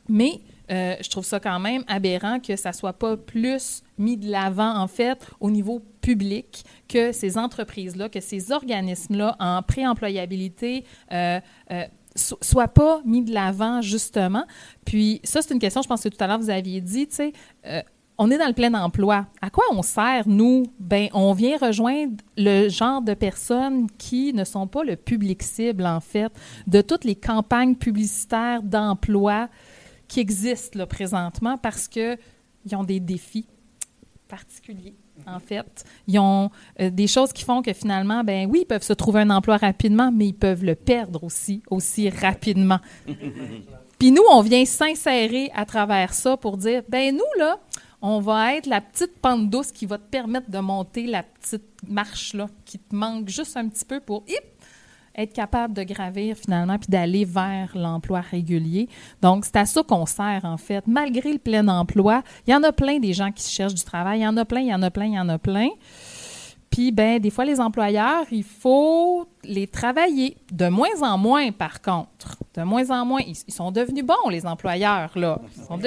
Mais 0.10 0.41
euh, 0.71 0.95
je 1.01 1.10
trouve 1.10 1.25
ça 1.25 1.39
quand 1.39 1.60
même 1.60 1.84
aberrant 1.88 2.39
que 2.39 2.56
ça 2.56 2.71
soit 2.71 2.93
pas 2.93 3.17
plus 3.17 3.84
mis 3.97 4.17
de 4.17 4.29
l'avant, 4.29 4.77
en 4.77 4.88
fait, 4.88 5.19
au 5.39 5.51
niveau 5.51 5.82
public, 6.01 6.63
que 6.88 7.12
ces 7.12 7.38
entreprises-là, 7.38 8.10
que 8.10 8.19
ces 8.19 8.51
organismes-là 8.51 9.36
en 9.39 9.62
préemployabilité 9.62 10.84
euh, 11.12 11.39
euh, 11.71 11.84
so- 12.15 12.38
soient 12.41 12.67
pas 12.67 13.01
mis 13.06 13.23
de 13.23 13.34
l'avant, 13.34 13.82
justement. 13.82 14.45
Puis 14.86 15.21
ça, 15.23 15.41
c'est 15.41 15.53
une 15.53 15.60
question, 15.60 15.82
je 15.82 15.88
pense 15.88 16.03
que 16.03 16.10
tout 16.10 16.21
à 16.21 16.27
l'heure, 16.27 16.39
vous 16.39 16.49
aviez 16.49 16.82
dit, 16.82 17.08
tu 17.08 17.15
sais, 17.15 17.34
euh, 17.65 17.82
on 18.23 18.31
est 18.31 18.38
dans 18.38 18.47
le 18.47 18.53
plein 18.53 18.73
emploi. 18.73 19.25
À 19.41 19.49
quoi 19.49 19.65
on 19.73 19.81
sert, 19.81 20.29
nous? 20.29 20.63
Ben, 20.79 21.09
on 21.12 21.33
vient 21.33 21.57
rejoindre 21.57 22.23
le 22.38 22.69
genre 22.69 23.01
de 23.01 23.13
personnes 23.13 23.88
qui 23.97 24.31
ne 24.31 24.45
sont 24.45 24.65
pas 24.65 24.86
le 24.86 24.95
public 24.95 25.43
cible, 25.43 25.86
en 25.86 25.99
fait, 25.99 26.31
de 26.65 26.79
toutes 26.79 27.03
les 27.03 27.15
campagnes 27.15 27.75
publicitaires 27.75 28.63
d'emploi 28.63 29.49
qui 30.07 30.21
existent 30.21 30.79
là, 30.79 30.86
présentement 30.86 31.57
parce 31.57 31.89
qu'ils 31.89 32.17
ont 32.71 32.86
des 32.86 33.01
défis 33.01 33.45
particuliers. 34.29 34.95
En 35.27 35.39
fait, 35.39 35.83
ils 36.07 36.17
ont 36.17 36.49
euh, 36.79 36.89
des 36.89 37.07
choses 37.07 37.33
qui 37.33 37.43
font 37.43 37.62
que 37.62 37.73
finalement, 37.73 38.23
ben 38.23 38.49
oui, 38.49 38.59
ils 38.62 38.65
peuvent 38.65 38.83
se 38.83 38.93
trouver 38.93 39.19
un 39.19 39.29
emploi 39.31 39.57
rapidement, 39.57 40.12
mais 40.13 40.27
ils 40.27 40.33
peuvent 40.33 40.63
le 40.63 40.75
perdre 40.75 41.25
aussi, 41.25 41.62
aussi 41.69 42.09
rapidement. 42.09 42.79
Puis 43.99 44.12
nous, 44.12 44.23
on 44.31 44.41
vient 44.41 44.65
s'insérer 44.65 45.51
à 45.53 45.65
travers 45.65 46.13
ça 46.13 46.36
pour 46.36 46.57
dire, 46.57 46.83
ben 46.89 47.15
nous, 47.15 47.39
là, 47.39 47.59
on 48.03 48.19
va 48.19 48.55
être 48.55 48.67
la 48.67 48.81
petite 48.81 49.17
pente 49.19 49.49
douce 49.49 49.71
qui 49.71 49.85
va 49.85 49.97
te 49.97 50.03
permettre 50.03 50.51
de 50.51 50.59
monter 50.59 51.07
la 51.07 51.23
petite 51.23 51.63
marche, 51.87 52.33
là, 52.33 52.47
qui 52.65 52.77
te 52.77 52.93
manque 52.93 53.29
juste 53.29 53.55
un 53.55 53.69
petit 53.69 53.85
peu 53.85 54.01
pour, 54.01 54.25
être 55.15 55.33
capable 55.33 55.73
de 55.73 55.83
gravir 55.83 56.35
finalement 56.35 56.77
puis 56.77 56.89
d'aller 56.89 57.23
vers 57.23 57.71
l'emploi 57.75 58.21
régulier. 58.21 58.89
Donc, 59.21 59.45
c'est 59.45 59.55
à 59.57 59.65
ça 59.65 59.83
qu'on 59.83 60.05
sert 60.05 60.41
en 60.43 60.57
fait. 60.57 60.85
Malgré 60.87 61.31
le 61.31 61.39
plein 61.39 61.67
emploi, 61.67 62.23
il 62.47 62.51
y 62.51 62.55
en 62.55 62.63
a 62.63 62.71
plein 62.71 62.99
des 62.99 63.13
gens 63.13 63.31
qui 63.31 63.49
cherchent 63.49 63.75
du 63.75 63.83
travail. 63.83 64.19
Il 64.19 64.23
y 64.23 64.27
en 64.27 64.37
a 64.37 64.45
plein, 64.45 64.61
il 64.61 64.67
y 64.67 64.73
en 64.73 64.81
a 64.81 64.91
plein, 64.91 65.05
il 65.05 65.13
y 65.13 65.19
en 65.19 65.29
a 65.29 65.37
plein. 65.37 65.69
Puis, 66.73 66.91
ben, 66.91 67.19
des 67.19 67.29
fois, 67.29 67.45
les 67.45 67.59
employeurs, 67.59 68.25
il 68.31 68.43
faut 68.43 69.27
les 69.43 69.67
travailler. 69.67 70.38
De 70.51 70.69
moins 70.69 71.01
en 71.03 71.19
moins, 71.19 71.51
par 71.51 71.81
contre. 71.83 72.38
De 72.57 72.63
moins 72.63 72.89
en 72.89 73.05
moins. 73.05 73.21
Ils, 73.27 73.36
ils 73.47 73.53
sont 73.53 73.69
devenus 73.71 74.03
bons, 74.03 74.27
les 74.31 74.43
employeurs, 74.47 75.12
là. 75.15 75.39
Ils 75.55 75.63
sont, 75.67 75.79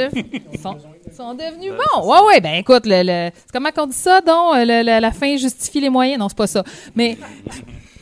ils 0.53 0.61
sont, 0.61 0.77
ils 1.09 1.13
sont 1.13 1.35
devenus 1.35 1.73
bons. 1.73 2.03
Oui, 2.09 2.19
oui, 2.29 2.41
ben 2.41 2.55
écoute, 2.55 2.87
le, 2.87 3.03
le- 3.03 3.31
c'est 3.35 3.53
comment 3.53 3.71
qu'on 3.73 3.87
dit 3.89 3.97
ça, 3.97 4.21
donc? 4.21 4.55
Le- 4.55 4.85
le- 4.85 5.01
la 5.01 5.11
fin 5.11 5.37
justifie 5.37 5.81
les 5.81 5.91
moyens? 5.91 6.21
Non, 6.21 6.29
c'est 6.29 6.39
pas 6.39 6.47
ça. 6.47 6.63
Mais 6.95 7.19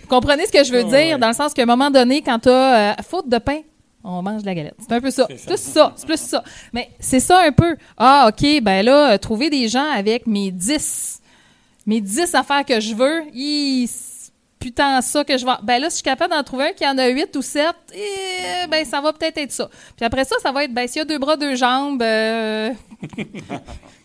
vous 0.03 0.09
comprenez 0.09 0.44
ce 0.44 0.53
que 0.53 0.62
je 0.62 0.70
veux 0.73 0.85
dire, 0.85 1.18
dans 1.18 1.29
le 1.29 1.35
sens 1.35 1.55
qu'à 1.55 1.62
un 1.62 1.66
moment 1.66 1.90
donné, 1.90 2.20
quand 2.20 2.38
tu 2.40 2.51
as 2.51 2.97
faute 3.03 3.29
de 3.31 3.38
pain, 3.38 3.61
on 4.07 4.20
mange 4.20 4.42
de 4.42 4.47
la 4.47 4.55
galette. 4.55 4.75
C'est 4.79 4.92
un 4.92 5.01
peu 5.01 5.11
ça. 5.11 5.27
C'est 5.35 5.47
plus 5.47 5.59
ça. 5.59 5.92
C'est 5.97 6.07
plus 6.07 6.20
ça. 6.20 6.44
Mais 6.75 6.90
c'est 7.01 7.20
ça 7.20 7.40
un 7.47 7.53
peu. 7.53 7.77
Ah, 7.97 8.29
OK, 8.29 8.61
ben 8.62 8.85
là, 8.85 9.12
euh, 9.14 9.16
trouver 9.18 9.49
des 9.49 9.68
gens 9.68 9.90
avec 9.90 10.27
mes 10.27 10.51
10, 10.51 11.23
mes 11.87 12.01
10 12.01 12.35
affaires 12.35 12.64
que 12.64 12.81
je 12.81 12.94
veux, 12.94 13.23
putain 14.59 15.01
ça 15.03 15.25
que 15.25 15.37
je 15.37 15.44
vais. 15.44 15.53
Ben 15.62 15.79
là, 15.79 15.90
si 15.90 15.94
je 15.94 15.97
suis 15.97 16.03
capable 16.05 16.33
d'en 16.33 16.42
trouver 16.42 16.68
un 16.68 16.73
qui 16.73 16.87
en 16.87 16.97
a 16.97 17.07
8 17.09 17.37
ou 17.37 17.42
7, 17.42 17.66
eh, 17.94 18.66
ben 18.70 18.85
ça 18.85 19.01
va 19.01 19.12
peut-être 19.12 19.37
être 19.38 19.53
ça. 19.53 19.68
Puis 19.97 20.05
après 20.07 20.25
ça, 20.25 20.37
ça 20.42 20.53
va 20.53 20.64
être, 20.64 20.73
ben 20.73 20.87
s'il 20.88 20.99
y 20.99 21.03
a 21.03 21.05
deux 21.05 21.18
bras, 21.18 21.37
deux 21.37 21.55
jambes, 21.55 22.01
euh, 22.03 22.73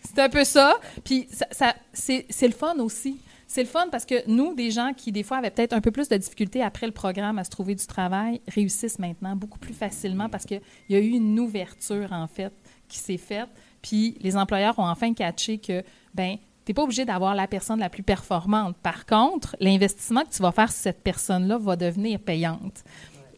c'est 0.04 0.18
un 0.20 0.28
peu 0.28 0.44
ça. 0.44 0.76
Puis 1.04 1.28
ça, 1.30 1.46
ça- 1.50 1.74
c'est 1.92 2.46
le 2.46 2.52
fun 2.52 2.74
aussi. 2.78 3.18
C'est 3.46 3.62
le 3.62 3.68
fun 3.68 3.88
parce 3.90 4.04
que 4.04 4.14
nous, 4.28 4.54
des 4.54 4.70
gens 4.70 4.92
qui, 4.96 5.10
des 5.10 5.24
fois, 5.24 5.38
avaient 5.38 5.50
peut-être 5.50 5.72
un 5.72 5.80
peu 5.80 5.90
plus 5.90 6.08
de 6.08 6.16
difficultés 6.16 6.62
après 6.62 6.86
le 6.86 6.92
programme 6.92 7.36
à 7.38 7.42
se 7.42 7.50
trouver 7.50 7.74
du 7.74 7.84
travail, 7.84 8.40
réussissent 8.46 9.00
maintenant 9.00 9.34
beaucoup 9.34 9.58
plus 9.58 9.74
facilement 9.74 10.28
parce 10.28 10.44
qu'il 10.44 10.60
y 10.88 10.94
a 10.94 11.00
eu 11.00 11.08
une 11.08 11.36
ouverture, 11.40 12.12
en 12.12 12.28
fait, 12.28 12.52
qui 12.86 12.98
s'est 12.98 13.16
faite. 13.16 13.48
Puis 13.82 14.16
les 14.20 14.36
employeurs 14.36 14.78
ont 14.78 14.86
enfin 14.86 15.14
catché 15.14 15.58
que, 15.58 15.82
ben 16.14 16.36
Tu 16.64 16.70
n'es 16.70 16.74
pas 16.74 16.82
obligé 16.82 17.04
d'avoir 17.04 17.34
la 17.34 17.46
personne 17.46 17.80
la 17.80 17.88
plus 17.88 18.02
performante. 18.02 18.76
Par 18.82 19.06
contre, 19.06 19.56
l'investissement 19.60 20.24
que 20.24 20.30
tu 20.30 20.42
vas 20.42 20.52
faire 20.52 20.70
sur 20.70 20.82
cette 20.82 21.02
personne-là 21.02 21.58
va 21.58 21.76
devenir 21.76 22.20
payante. 22.20 22.84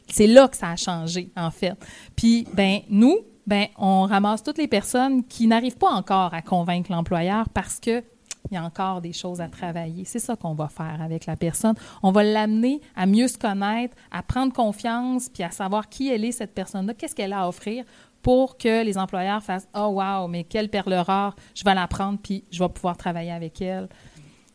C'est 0.09 0.27
là 0.27 0.49
que 0.49 0.57
ça 0.57 0.71
a 0.71 0.77
changé, 0.77 1.31
en 1.37 1.51
fait. 1.51 1.75
Puis, 2.17 2.47
ben 2.53 2.81
nous, 2.91 3.19
ben 3.47 3.67
on 3.79 4.03
ramasse 4.03 4.43
toutes 4.43 4.59
les 4.59 4.69
personnes 4.69 5.25
qui 5.25 5.47
n'arrivent 5.47 5.79
pas 5.79 5.91
encore 5.91 6.35
à 6.35 6.43
convaincre 6.43 6.93
l'employeur 6.93 7.49
parce 7.49 7.81
que 7.81 8.03
il 8.51 8.55
y 8.55 8.59
a 8.59 8.65
encore 8.65 9.01
des 9.01 9.13
choses 9.13 9.41
à 9.41 9.49
travailler. 9.49 10.05
C'est 10.05 10.19
ça 10.19 10.37
qu'on 10.37 10.55
va 10.55 10.69
faire 10.69 10.99
avec 11.01 11.27
la 11.27 11.37
personne. 11.37 11.75
On 12.03 12.11
va 12.11 12.23
l'amener 12.23 12.81
à 12.97 13.07
mieux 13.07 13.29
se 13.29 13.39
connaître, 13.39 13.97
à 14.11 14.23
prendre 14.23 14.53
confiance, 14.53 15.29
puis 15.29 15.43
à 15.43 15.51
savoir 15.51 15.89
qui 15.89 16.11
elle 16.11 16.25
est, 16.25 16.33
cette 16.33 16.53
personne-là, 16.53 16.93
qu'est-ce 16.93 17.15
qu'elle 17.15 17.33
a 17.33 17.43
à 17.43 17.49
offrir 17.49 17.85
pour 18.23 18.57
que 18.57 18.85
les 18.85 18.97
employeurs 18.97 19.43
fassent 19.43 19.69
Oh, 19.75 20.01
wow, 20.01 20.29
mais 20.29 20.45
quelle 20.45 20.69
perle 20.69 20.95
rare, 20.95 21.37
je 21.55 21.65
vais 21.65 21.75
la 21.75 21.87
prendre, 21.87 22.19
puis 22.23 22.45
je 22.51 22.63
vais 22.63 22.69
pouvoir 22.69 22.97
travailler 22.97 23.33
avec 23.33 23.61
elle. 23.61 23.89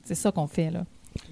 C'est 0.04 0.16
ça 0.16 0.32
qu'on 0.32 0.48
fait, 0.48 0.72
là. 0.72 0.86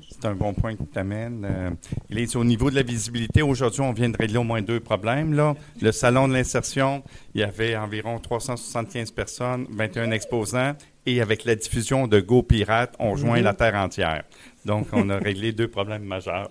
C'est 0.09 0.25
un 0.25 0.35
bon 0.35 0.53
point 0.53 0.75
que 0.75 0.83
tu 0.83 0.97
amènes. 0.97 1.45
Euh, 1.45 1.69
Élise, 2.09 2.35
au 2.35 2.43
niveau 2.43 2.69
de 2.69 2.75
la 2.75 2.83
visibilité, 2.83 3.41
aujourd'hui, 3.41 3.81
on 3.81 3.91
vient 3.91 4.09
de 4.09 4.17
régler 4.17 4.37
au 4.37 4.43
moins 4.43 4.61
deux 4.61 4.79
problèmes. 4.79 5.33
Là. 5.33 5.55
Le 5.81 5.91
salon 5.91 6.27
de 6.27 6.33
l'insertion, 6.33 7.03
il 7.33 7.41
y 7.41 7.43
avait 7.43 7.75
environ 7.75 8.17
375 8.19 9.11
personnes, 9.11 9.67
21 9.69 10.11
exposants, 10.11 10.73
et 11.05 11.21
avec 11.21 11.45
la 11.45 11.55
diffusion 11.55 12.07
de 12.07 12.19
Go 12.19 12.43
Pirate, 12.43 12.95
on 12.99 13.15
joint 13.15 13.41
la 13.41 13.53
terre 13.53 13.75
entière. 13.75 14.23
Donc, 14.65 14.87
on 14.93 15.09
a 15.11 15.17
réglé 15.17 15.51
deux 15.51 15.67
problèmes 15.67 16.03
majeurs. 16.03 16.49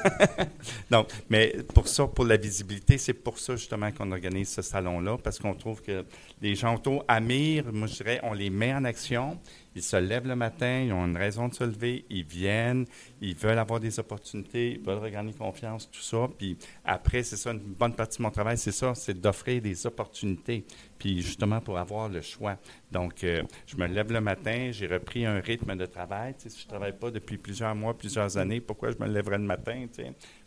Donc, 0.90 1.08
mais 1.28 1.54
pour 1.74 1.86
ça, 1.86 2.06
pour 2.06 2.24
la 2.24 2.38
visibilité, 2.38 2.96
c'est 2.96 3.12
pour 3.12 3.38
ça 3.38 3.56
justement 3.56 3.92
qu'on 3.92 4.10
organise 4.10 4.48
ce 4.48 4.62
salon-là, 4.62 5.18
parce 5.22 5.38
qu'on 5.38 5.54
trouve 5.54 5.82
que 5.82 6.04
les 6.40 6.54
gens 6.54 6.74
autour, 6.74 7.04
Amir, 7.06 7.64
moi 7.72 7.86
je 7.88 7.94
dirais, 7.94 8.20
on 8.22 8.32
les 8.32 8.48
met 8.48 8.72
en 8.72 8.84
action. 8.84 9.38
Ils 9.76 9.82
se 9.82 9.96
lèvent 9.96 10.26
le 10.26 10.36
matin, 10.36 10.84
ils 10.86 10.92
ont 10.94 11.04
une 11.04 11.18
raison 11.18 11.48
de 11.48 11.54
se 11.54 11.62
lever, 11.62 12.06
ils 12.08 12.24
viennent, 12.24 12.86
ils 13.20 13.36
veulent 13.36 13.58
avoir 13.58 13.78
des 13.78 13.98
opportunités, 14.00 14.72
ils 14.72 14.80
veulent 14.80 14.96
regagner 14.96 15.34
confiance, 15.34 15.90
tout 15.90 16.00
ça. 16.00 16.28
Puis 16.38 16.56
après, 16.82 17.22
c'est 17.22 17.36
ça, 17.36 17.50
une 17.52 17.58
bonne 17.58 17.94
partie 17.94 18.16
de 18.16 18.22
mon 18.22 18.30
travail, 18.30 18.56
c'est 18.56 18.72
ça, 18.72 18.94
c'est 18.94 19.20
d'offrir 19.20 19.60
des 19.60 19.86
opportunités. 19.86 20.64
Puis 20.98 21.20
justement 21.20 21.60
pour 21.60 21.76
avoir 21.76 22.08
le 22.08 22.22
choix. 22.22 22.56
Donc, 22.90 23.22
euh, 23.22 23.42
je 23.66 23.76
me 23.76 23.86
lève 23.86 24.10
le 24.10 24.22
matin, 24.22 24.70
j'ai 24.72 24.86
repris 24.86 25.26
un 25.26 25.40
rythme 25.40 25.76
de 25.76 25.84
travail. 25.84 26.34
si 26.38 26.48
je 26.58 26.64
ne 26.64 26.68
travaille 26.70 26.96
pas 26.96 27.10
depuis 27.10 27.36
plusieurs 27.36 27.74
mois, 27.74 27.92
plusieurs 27.92 28.38
années, 28.38 28.62
pourquoi 28.62 28.92
je 28.92 28.96
me 28.98 29.06
lèverais 29.06 29.36
le 29.36 29.44
matin? 29.44 29.86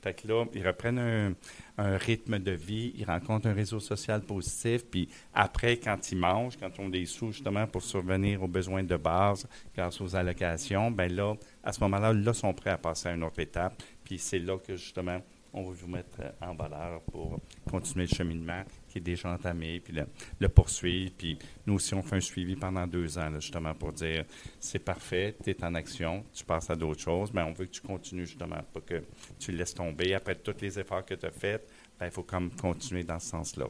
Fait 0.01 0.13
que 0.13 0.27
là, 0.27 0.45
ils 0.53 0.65
reprennent 0.65 0.99
un, 0.99 1.35
rythme 1.77 2.39
de 2.39 2.51
vie, 2.51 2.93
ils 2.97 3.05
rencontrent 3.05 3.47
un 3.47 3.53
réseau 3.53 3.79
social 3.79 4.21
positif, 4.21 4.85
puis 4.85 5.07
après, 5.33 5.77
quand 5.77 6.11
ils 6.11 6.17
mangent, 6.17 6.57
quand 6.57 6.69
ils 6.77 6.81
ont 6.81 6.89
des 6.89 7.05
sous 7.05 7.31
justement 7.31 7.67
pour 7.67 7.81
survenir 7.81 8.43
aux 8.43 8.47
besoins 8.47 8.83
de 8.83 8.97
base 8.97 9.47
grâce 9.75 10.01
aux 10.01 10.15
allocations, 10.15 10.91
ben 10.91 11.13
là, 11.13 11.35
à 11.63 11.71
ce 11.71 11.79
moment-là, 11.81 12.11
là, 12.11 12.33
sont 12.33 12.53
prêts 12.53 12.71
à 12.71 12.77
passer 12.77 13.09
à 13.09 13.13
une 13.13 13.23
autre 13.23 13.39
étape. 13.39 13.81
Puis 14.03 14.19
c'est 14.19 14.39
là 14.39 14.57
que 14.57 14.75
justement, 14.75 15.21
on 15.53 15.63
va 15.63 15.71
vous 15.71 15.87
mettre 15.87 16.19
en 16.41 16.53
valeur 16.53 17.01
pour 17.03 17.39
continuer 17.69 18.05
le 18.05 18.15
cheminement 18.15 18.63
qui 18.89 18.97
est 18.97 19.01
déjà 19.01 19.29
entamé, 19.29 19.79
puis 19.79 19.93
le, 20.39 20.49
poursuivre. 20.49 21.11
Puis 21.17 21.37
nous 21.65 21.75
aussi, 21.75 21.93
on 21.93 22.01
fait 22.01 22.17
un 22.17 22.21
suivi 22.21 22.55
pendant 22.55 22.85
deux 22.87 23.17
ans, 23.17 23.29
justement, 23.39 23.73
pour 23.73 23.93
dire 23.93 24.25
c'est 24.59 24.79
parfait, 24.79 25.35
tu 25.43 25.51
es 25.51 25.63
en 25.63 25.75
action, 25.75 26.25
tu 26.33 26.43
passes 26.43 26.69
à 26.69 26.75
d'autres 26.75 27.01
choses, 27.01 27.31
mais 27.33 27.41
on 27.41 27.53
veut 27.53 27.65
que 27.65 27.71
tu 27.71 27.81
continues, 27.81 28.25
justement, 28.25 28.61
pas 28.73 28.81
que 28.81 29.03
tu 29.39 29.51
laisses 29.51 29.73
tomber. 29.73 30.13
Après 30.13 30.35
tous 30.35 30.55
les 30.61 30.79
efforts 30.79 31.05
que 31.05 31.13
tu 31.13 31.25
as 31.25 31.31
faits, 31.31 31.67
ben, 31.99 32.07
il 32.07 32.11
faut 32.11 32.23
comme 32.23 32.51
continuer 32.51 33.03
dans 33.03 33.19
ce 33.19 33.29
sens-là. 33.29 33.65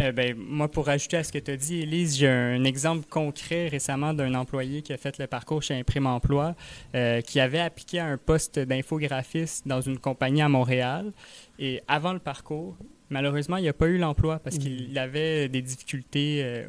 Euh, 0.00 0.10
ben, 0.10 0.34
moi, 0.36 0.70
pour 0.70 0.88
ajouter 0.88 1.18
à 1.18 1.24
ce 1.24 1.32
que 1.32 1.38
tu 1.38 1.50
as 1.50 1.56
dit, 1.56 1.82
Elise, 1.82 2.16
j'ai 2.16 2.28
un 2.28 2.64
exemple 2.64 3.06
concret 3.08 3.68
récemment 3.68 4.14
d'un 4.14 4.34
employé 4.34 4.80
qui 4.80 4.92
a 4.92 4.96
fait 4.96 5.18
le 5.18 5.26
parcours 5.26 5.62
chez 5.62 5.74
Imprime 5.74 6.06
Emploi, 6.06 6.54
euh, 6.94 7.20
qui 7.20 7.40
avait 7.40 7.60
appliqué 7.60 7.98
à 7.98 8.06
un 8.06 8.16
poste 8.16 8.58
d'infographiste 8.58 9.68
dans 9.68 9.82
une 9.82 9.98
compagnie 9.98 10.40
à 10.40 10.48
Montréal. 10.48 11.12
Et 11.58 11.82
avant 11.88 12.14
le 12.14 12.18
parcours, 12.18 12.76
Malheureusement, 13.12 13.58
il 13.58 13.66
n'a 13.66 13.74
pas 13.74 13.88
eu 13.88 13.98
l'emploi 13.98 14.38
parce 14.38 14.56
qu'il 14.56 14.98
avait 14.98 15.46
des 15.50 15.60
difficultés 15.60 16.40
euh, 16.42 16.66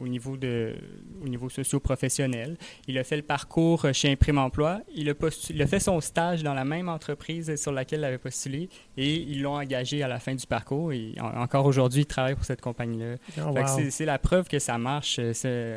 au, 0.00 0.06
niveau 0.06 0.36
de, 0.36 0.76
au 1.20 1.26
niveau 1.26 1.48
socio-professionnel. 1.48 2.56
Il 2.86 2.96
a 2.96 3.02
fait 3.02 3.16
le 3.16 3.22
parcours 3.22 3.86
chez 3.92 4.08
Imprime 4.08 4.38
Emploi. 4.38 4.82
Il 4.94 5.10
a, 5.10 5.14
il 5.50 5.60
a, 5.60 5.66
fait 5.66 5.80
son 5.80 6.00
stage 6.00 6.44
dans 6.44 6.54
la 6.54 6.64
même 6.64 6.88
entreprise 6.88 7.56
sur 7.56 7.72
laquelle 7.72 8.00
il 8.00 8.04
avait 8.04 8.18
postulé 8.18 8.68
et 8.96 9.16
ils 9.16 9.42
l'ont 9.42 9.56
engagé 9.56 10.04
à 10.04 10.06
la 10.08 10.20
fin 10.20 10.36
du 10.36 10.46
parcours. 10.46 10.92
Et 10.92 11.16
encore 11.20 11.66
aujourd'hui, 11.66 12.02
il 12.02 12.06
travaille 12.06 12.36
pour 12.36 12.44
cette 12.44 12.60
compagnie-là. 12.60 13.16
Oh, 13.38 13.52
c'est 13.90 14.06
la 14.06 14.20
preuve 14.20 14.46
que 14.46 14.60
ça 14.60 14.78
marche. 14.78 15.18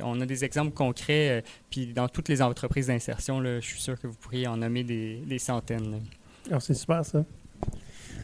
On 0.03 0.21
a 0.21 0.25
des 0.27 0.45
exemples 0.45 0.73
concrets. 0.73 1.39
Euh, 1.39 1.41
puis 1.71 1.87
dans 1.87 2.07
toutes 2.07 2.29
les 2.29 2.43
entreprises 2.43 2.87
d'insertion, 2.87 3.43
je 3.43 3.61
suis 3.61 3.81
sûr 3.81 3.99
que 3.99 4.05
vous 4.05 4.17
pourriez 4.17 4.45
en 4.45 4.57
nommer 4.57 4.83
des, 4.83 5.23
des 5.25 5.39
centaines. 5.39 6.01
Ah, 6.51 6.59
c'est 6.59 6.75
super 6.75 7.03
ça. 7.03 7.25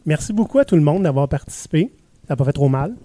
Merci 0.05 0.33
beaucoup 0.33 0.59
à 0.59 0.65
tout 0.65 0.75
le 0.75 0.81
monde 0.81 1.03
d'avoir 1.03 1.27
participé. 1.27 1.91
Ça 2.27 2.33
n'a 2.33 2.35
pas 2.35 2.45
fait 2.45 2.53
trop 2.53 2.69
mal. 2.69 2.95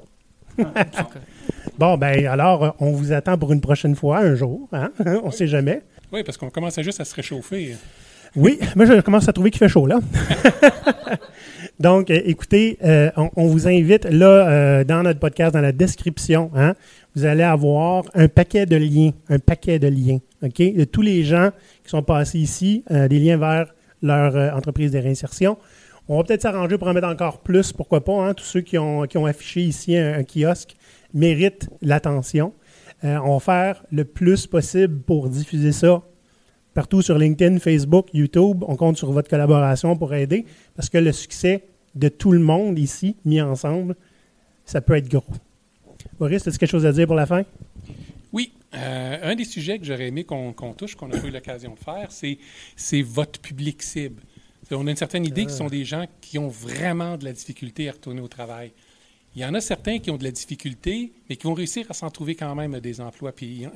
bon, 1.78 1.96
ben 1.96 2.26
alors, 2.26 2.76
on 2.78 2.92
vous 2.92 3.12
attend 3.12 3.36
pour 3.38 3.52
une 3.52 3.60
prochaine 3.60 3.96
fois, 3.96 4.18
un 4.18 4.34
jour. 4.34 4.68
Hein? 4.72 4.90
on 5.22 5.26
ne 5.26 5.32
sait 5.32 5.46
jamais. 5.46 5.82
Oui, 6.12 6.22
parce 6.22 6.36
qu'on 6.36 6.50
commence 6.50 6.80
juste 6.80 7.00
à 7.00 7.04
se 7.04 7.14
réchauffer. 7.14 7.76
Oui, 8.36 8.58
moi 8.74 8.84
je 8.84 9.00
commence 9.00 9.28
à 9.28 9.32
trouver 9.32 9.50
qu'il 9.50 9.60
fait 9.60 9.68
chaud 9.68 9.86
là. 9.86 10.00
Donc, 11.80 12.10
euh, 12.10 12.20
écoutez, 12.24 12.78
euh, 12.84 13.10
on, 13.16 13.46
vous 13.46 13.68
invite 13.68 14.04
là 14.06 14.26
euh, 14.26 14.84
dans 14.84 15.02
notre 15.02 15.18
podcast, 15.18 15.54
dans 15.54 15.60
la 15.60 15.72
description, 15.72 16.50
hein, 16.54 16.74
vous 17.14 17.24
allez 17.24 17.42
avoir 17.42 18.04
un 18.14 18.28
paquet 18.28 18.66
de 18.66 18.76
liens, 18.76 19.10
un 19.28 19.38
paquet 19.38 19.78
de 19.78 19.88
liens, 19.88 20.18
OK, 20.42 20.58
de 20.58 20.84
tous 20.84 21.02
les 21.02 21.24
gens 21.24 21.50
qui 21.82 21.90
sont 21.90 22.02
passés 22.02 22.38
ici, 22.38 22.84
des 22.90 23.18
liens 23.18 23.36
vers 23.36 23.72
leur 24.02 24.54
entreprise 24.56 24.92
de 24.92 24.98
réinsertion. 24.98 25.56
On 26.06 26.18
va 26.18 26.24
peut-être 26.24 26.42
s'arranger 26.42 26.76
pour 26.76 26.88
en 26.88 26.92
mettre 26.92 27.08
encore 27.08 27.40
plus, 27.40 27.72
pourquoi 27.72 28.04
pas. 28.04 28.28
Hein? 28.28 28.34
Tous 28.34 28.44
ceux 28.44 28.60
qui 28.60 28.76
ont, 28.76 29.26
affiché 29.26 29.62
ici 29.62 29.96
un, 29.96 30.22
kiosque 30.22 30.76
méritent 31.14 31.70
l'attention. 31.80 32.52
Euh, 33.04 33.18
on 33.24 33.38
va 33.38 33.40
faire 33.40 33.84
le 33.90 34.04
plus 34.04 34.46
possible 34.46 35.00
pour 35.00 35.28
diffuser 35.28 35.72
ça 35.72 36.02
partout 36.74 37.00
sur 37.00 37.16
LinkedIn, 37.16 37.58
Facebook, 37.58 38.08
YouTube. 38.12 38.64
On 38.66 38.76
compte 38.76 38.98
sur 38.98 39.12
votre 39.12 39.30
collaboration 39.30 39.96
pour 39.96 40.12
aider 40.12 40.44
parce 40.76 40.90
que 40.90 40.98
le 40.98 41.12
succès 41.12 41.64
de 41.94 42.08
tout 42.08 42.32
le 42.32 42.40
monde 42.40 42.78
ici, 42.78 43.16
mis 43.24 43.40
ensemble, 43.40 43.96
ça 44.64 44.80
peut 44.80 44.96
être 44.96 45.08
gros. 45.08 45.24
Boris, 46.18 46.46
as-tu 46.46 46.58
quelque 46.58 46.70
chose 46.70 46.84
à 46.84 46.92
dire 46.92 47.06
pour 47.06 47.16
la 47.16 47.26
fin? 47.26 47.44
Oui. 48.32 48.52
Euh, 48.74 49.18
un 49.22 49.36
des 49.36 49.44
sujets 49.44 49.78
que 49.78 49.84
j'aurais 49.84 50.08
aimé 50.08 50.24
qu'on 50.24 50.52
touche, 50.76 50.96
qu'on 50.96 51.10
a 51.12 51.16
eu 51.24 51.30
l'occasion 51.30 51.74
de 51.74 51.78
faire, 51.78 52.08
c'est 52.10 53.02
votre 53.02 53.40
public 53.40 53.82
cible. 53.82 54.20
On 54.70 54.86
a 54.86 54.90
une 54.90 54.96
certaine 54.96 55.24
idée 55.24 55.44
que 55.44 55.50
ce 55.50 55.58
sont 55.58 55.68
des 55.68 55.84
gens 55.84 56.06
qui 56.20 56.38
ont 56.38 56.48
vraiment 56.48 57.16
de 57.16 57.24
la 57.24 57.32
difficulté 57.32 57.88
à 57.88 57.92
retourner 57.92 58.20
au 58.20 58.28
travail. 58.28 58.72
Il 59.36 59.42
y 59.42 59.44
en 59.44 59.52
a 59.54 59.60
certains 59.60 59.98
qui 59.98 60.10
ont 60.10 60.16
de 60.16 60.24
la 60.24 60.30
difficulté, 60.30 61.12
mais 61.28 61.36
qui 61.36 61.46
vont 61.46 61.54
réussir 61.54 61.86
à 61.90 61.94
s'en 61.94 62.08
trouver 62.08 62.34
quand 62.34 62.54
même 62.54 62.78
des 62.80 63.00
emplois 63.00 63.32
puis, 63.32 63.66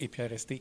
et 0.00 0.08
puis 0.08 0.22
à 0.22 0.26
rester. 0.26 0.60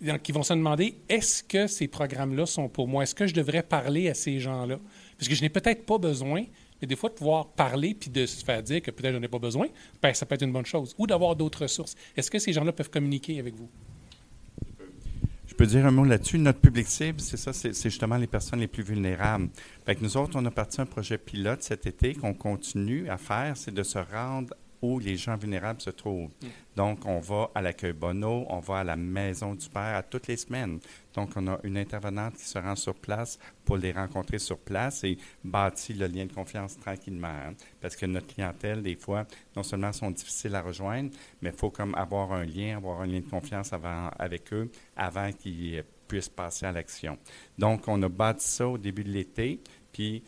Donc, 0.00 0.28
ils 0.28 0.34
vont 0.34 0.42
se 0.42 0.52
demander 0.52 0.98
est-ce 1.08 1.42
que 1.42 1.66
ces 1.66 1.88
programmes-là 1.88 2.44
sont 2.44 2.68
pour 2.68 2.86
moi? 2.86 3.04
Est-ce 3.04 3.14
que 3.14 3.26
je 3.26 3.34
devrais 3.34 3.62
parler 3.62 4.08
à 4.10 4.14
ces 4.14 4.40
gens-là? 4.40 4.78
Parce 5.16 5.28
que 5.28 5.34
je 5.34 5.42
n'ai 5.42 5.48
peut-être 5.48 5.86
pas 5.86 5.96
besoin, 5.96 6.44
mais 6.80 6.86
des 6.86 6.96
fois, 6.96 7.08
de 7.08 7.14
pouvoir 7.14 7.48
parler 7.48 7.94
puis 7.94 8.10
de 8.10 8.26
se 8.26 8.44
faire 8.44 8.62
dire 8.62 8.82
que 8.82 8.90
peut-être 8.90 9.12
je 9.12 9.18
n'en 9.18 9.22
ai 9.22 9.28
pas 9.28 9.38
besoin, 9.38 9.68
ben, 10.02 10.12
ça 10.12 10.26
peut 10.26 10.34
être 10.34 10.42
une 10.42 10.52
bonne 10.52 10.66
chose. 10.66 10.94
Ou 10.98 11.06
d'avoir 11.06 11.34
d'autres 11.34 11.62
ressources. 11.62 11.94
Est-ce 12.16 12.30
que 12.30 12.38
ces 12.38 12.52
gens-là 12.52 12.72
peuvent 12.72 12.90
communiquer 12.90 13.38
avec 13.38 13.54
vous? 13.54 13.70
Peux 15.56 15.66
dire 15.66 15.86
un 15.86 15.90
mot 15.90 16.04
là-dessus? 16.04 16.38
Notre 16.38 16.60
public 16.60 16.86
cible, 16.86 17.20
c'est 17.20 17.36
ça, 17.36 17.52
c'est 17.52 17.72
justement 17.72 18.16
les 18.16 18.26
personnes 18.26 18.60
les 18.60 18.66
plus 18.66 18.82
vulnérables. 18.82 19.48
Fait 19.84 20.00
nous 20.02 20.16
autres, 20.16 20.38
on 20.38 20.44
a 20.44 20.50
parti 20.50 20.80
un 20.80 20.86
projet 20.86 21.18
pilote 21.18 21.62
cet 21.62 21.86
été 21.86 22.14
qu'on 22.14 22.34
continue 22.34 23.08
à 23.08 23.16
faire, 23.16 23.56
c'est 23.56 23.72
de 23.72 23.82
se 23.82 23.98
rendre 23.98 24.54
où 24.82 24.98
les 24.98 25.16
gens 25.16 25.36
vulnérables 25.36 25.80
se 25.80 25.90
trouvent. 25.90 26.30
Mm. 26.42 26.46
Donc, 26.76 27.06
on 27.06 27.20
va 27.20 27.50
à 27.54 27.62
l'accueil 27.62 27.92
Bono, 27.92 28.44
on 28.48 28.60
va 28.60 28.78
à 28.78 28.84
la 28.84 28.96
Maison 28.96 29.54
du 29.54 29.68
Père 29.68 29.96
à 29.96 30.02
toutes 30.02 30.26
les 30.26 30.36
semaines. 30.36 30.78
Donc, 31.14 31.30
on 31.36 31.46
a 31.46 31.58
une 31.62 31.78
intervenante 31.78 32.34
qui 32.34 32.44
se 32.44 32.58
rend 32.58 32.76
sur 32.76 32.94
place 32.94 33.38
pour 33.64 33.78
les 33.78 33.92
rencontrer 33.92 34.38
sur 34.38 34.58
place 34.58 35.02
et 35.04 35.16
bâtir 35.42 35.96
le 35.98 36.06
lien 36.06 36.26
de 36.26 36.32
confiance 36.32 36.78
tranquillement. 36.78 37.28
Hein. 37.28 37.54
Parce 37.80 37.96
que 37.96 38.04
notre 38.06 38.26
clientèle, 38.26 38.82
des 38.82 38.96
fois, 38.96 39.26
non 39.56 39.62
seulement 39.62 39.92
sont 39.92 40.10
difficiles 40.10 40.54
à 40.54 40.60
rejoindre, 40.60 41.10
mais 41.40 41.50
il 41.50 41.56
faut 41.56 41.70
comme 41.70 41.94
avoir 41.94 42.32
un 42.32 42.44
lien, 42.44 42.76
avoir 42.76 43.00
un 43.00 43.06
lien 43.06 43.20
de 43.20 43.30
confiance 43.30 43.72
avant, 43.72 44.10
avec 44.18 44.52
eux 44.52 44.70
avant 44.96 45.32
qu'ils 45.32 45.82
puissent 46.06 46.28
passer 46.28 46.66
à 46.66 46.72
l'action. 46.72 47.18
Donc, 47.58 47.88
on 47.88 48.02
a 48.02 48.08
bâti 48.08 48.46
ça 48.46 48.68
au 48.68 48.78
début 48.78 49.04
de 49.04 49.10
l'été, 49.10 49.60
puis 49.92 50.22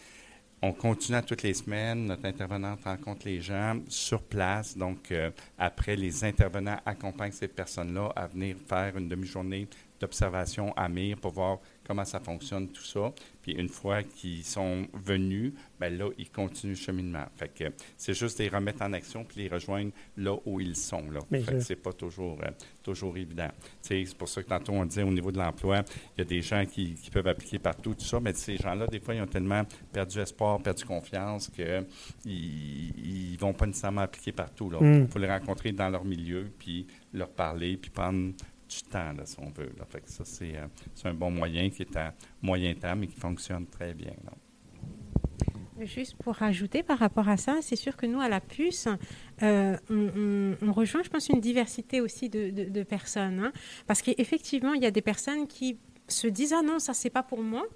on 0.63 0.73
continue 0.73 1.19
à 1.19 1.23
toutes 1.23 1.43
les 1.43 1.55
semaines. 1.55 2.07
Notre 2.07 2.27
intervenante 2.27 2.85
rencontre 2.85 3.27
les 3.27 3.41
gens 3.41 3.79
sur 3.89 4.23
place. 4.23 4.77
Donc, 4.77 5.13
euh, 5.13 5.31
après, 5.57 5.97
les 5.97 6.25
intervenants 6.25 6.79
accompagnent 6.85 7.33
ces 7.33 7.49
personnes-là 7.49 8.13
à 8.17 8.27
venir 8.27 8.57
faire 8.67 8.97
une 8.97 9.09
demi-journée 9.09 9.69
d'observation 10.01 10.73
à 10.77 10.89
Mire 10.89 11.17
pour 11.19 11.33
voir 11.33 11.59
comment 11.89 12.05
ça 12.05 12.21
fonctionne, 12.21 12.69
tout 12.69 12.85
ça. 12.85 13.13
Puis 13.43 13.53
une 13.53 13.69
fois 13.71 14.03
qu'ils 14.03 14.45
sont 14.45 14.87
venus, 14.93 15.55
ben 15.81 15.97
là, 15.97 16.11
ils 16.19 16.31
continuent 16.31 16.73
le 16.73 16.77
cheminement. 16.77 17.25
Fait 17.35 17.49
que 17.49 17.65
c'est 17.97 18.13
juste 18.15 18.39
les 18.39 18.49
remettre 18.49 18.83
en 18.83 18.93
action 18.93 19.25
puis 19.25 19.41
les 19.43 19.49
rejoindre 19.49 19.91
là 20.19 20.37
où 20.45 20.61
ils 20.61 20.77
sont. 20.77 21.11
Là. 21.11 21.21
Fait 21.31 21.55
que 21.55 21.61
c'est 21.61 21.77
pas 21.77 21.93
toujours, 21.95 22.39
euh, 22.45 22.51
toujours 22.83 23.17
évident. 23.17 23.49
C'est 23.81 24.05
pour 24.19 24.29
ça 24.29 24.43
que 24.43 24.49
tantôt 24.49 24.73
on 24.75 24.85
disait 24.85 25.03
au 25.03 25.11
niveau 25.11 25.33
de 25.33 25.39
l'emploi, 25.39 25.83
il 26.17 26.19
y 26.19 26.23
a 26.23 26.25
des 26.25 26.43
gens 26.43 26.65
qui, 26.67 26.95
qui 26.95 27.11
peuvent 27.11 27.27
appliquer 27.27 27.59
partout, 27.59 27.95
tout 27.95 28.05
ça, 28.05 28.21
mais 28.21 28.35
ces 28.35 28.57
gens-là, 28.59 28.87
des 28.87 29.01
fois, 29.01 29.15
ils 29.15 29.23
ont 29.23 29.27
tellement 29.27 29.63
perdu 29.93 30.19
espoir, 30.19 30.61
perdu 30.63 30.85
confiance 30.85 31.49
qu'ils 31.49 31.87
ils 32.27 33.37
vont 33.39 33.55
pas 33.55 33.67
nécessairement 33.67 34.03
appliquer 34.03 34.33
partout. 34.33 34.71
Il 34.81 34.87
Mm. 34.87 35.09
faut 35.09 35.19
les 35.19 35.29
rencontrer 35.29 35.73
dans 35.73 35.89
leur 35.89 36.05
milieu, 36.05 36.51
puis 36.59 36.87
leur 37.15 37.31
parler, 37.31 37.77
puis 37.77 37.91
prendre 37.91 38.33
du 38.69 38.83
temps, 38.83 39.13
là, 39.13 39.25
si 39.25 39.37
on 39.41 39.51
veut. 39.51 39.73
Là. 39.79 39.85
Fait 39.89 40.01
que 40.01 40.11
ça, 40.11 40.25
c'est 40.25 40.57
euh, 40.57 40.67
c'est 40.95 41.09
un 41.09 41.15
bon 41.15 41.31
moyen 41.31 41.71
qui 41.71 41.83
est 41.83 41.97
à 41.97 42.15
moyen 42.43 42.75
terme 42.75 43.05
et 43.05 43.07
qui 43.09 43.19
fonctionne 43.19 43.67
très 43.67 43.95
bien. 43.95 44.13
là. 44.25 44.33
Juste 45.85 46.17
pour 46.17 46.35
rajouter 46.35 46.83
par 46.83 46.99
rapport 46.99 47.29
à 47.29 47.37
ça, 47.37 47.59
c'est 47.63 47.77
sûr 47.77 47.97
que 47.97 48.05
nous, 48.05 48.21
à 48.21 48.29
la 48.29 48.41
puce, 48.41 48.89
euh, 49.43 49.77
on, 49.91 50.73
rejoint, 50.73 51.05
je 51.05 51.09
pense, 51.09 51.29
une 51.29 51.41
diversité 51.41 52.01
aussi 52.01 52.29
de, 52.29 52.51
de- 52.51 52.65
de 52.69 52.83
personnes. 52.83 53.39
hein. 53.39 53.53
parce 53.87 54.03
qu'effectivement, 54.03 54.73
il 54.75 54.83
y 54.83 54.87
a 54.87 54.91
des 54.91 55.03
personnes 55.03 55.47
qui 55.47 55.79
se 56.09 56.27
disent 56.27 56.55
ah 56.55 56.63
non 56.63 56.79
ça 56.79 56.95
c'est 56.95 57.11
pas 57.11 57.23
pour 57.23 57.43
moi 57.43 57.67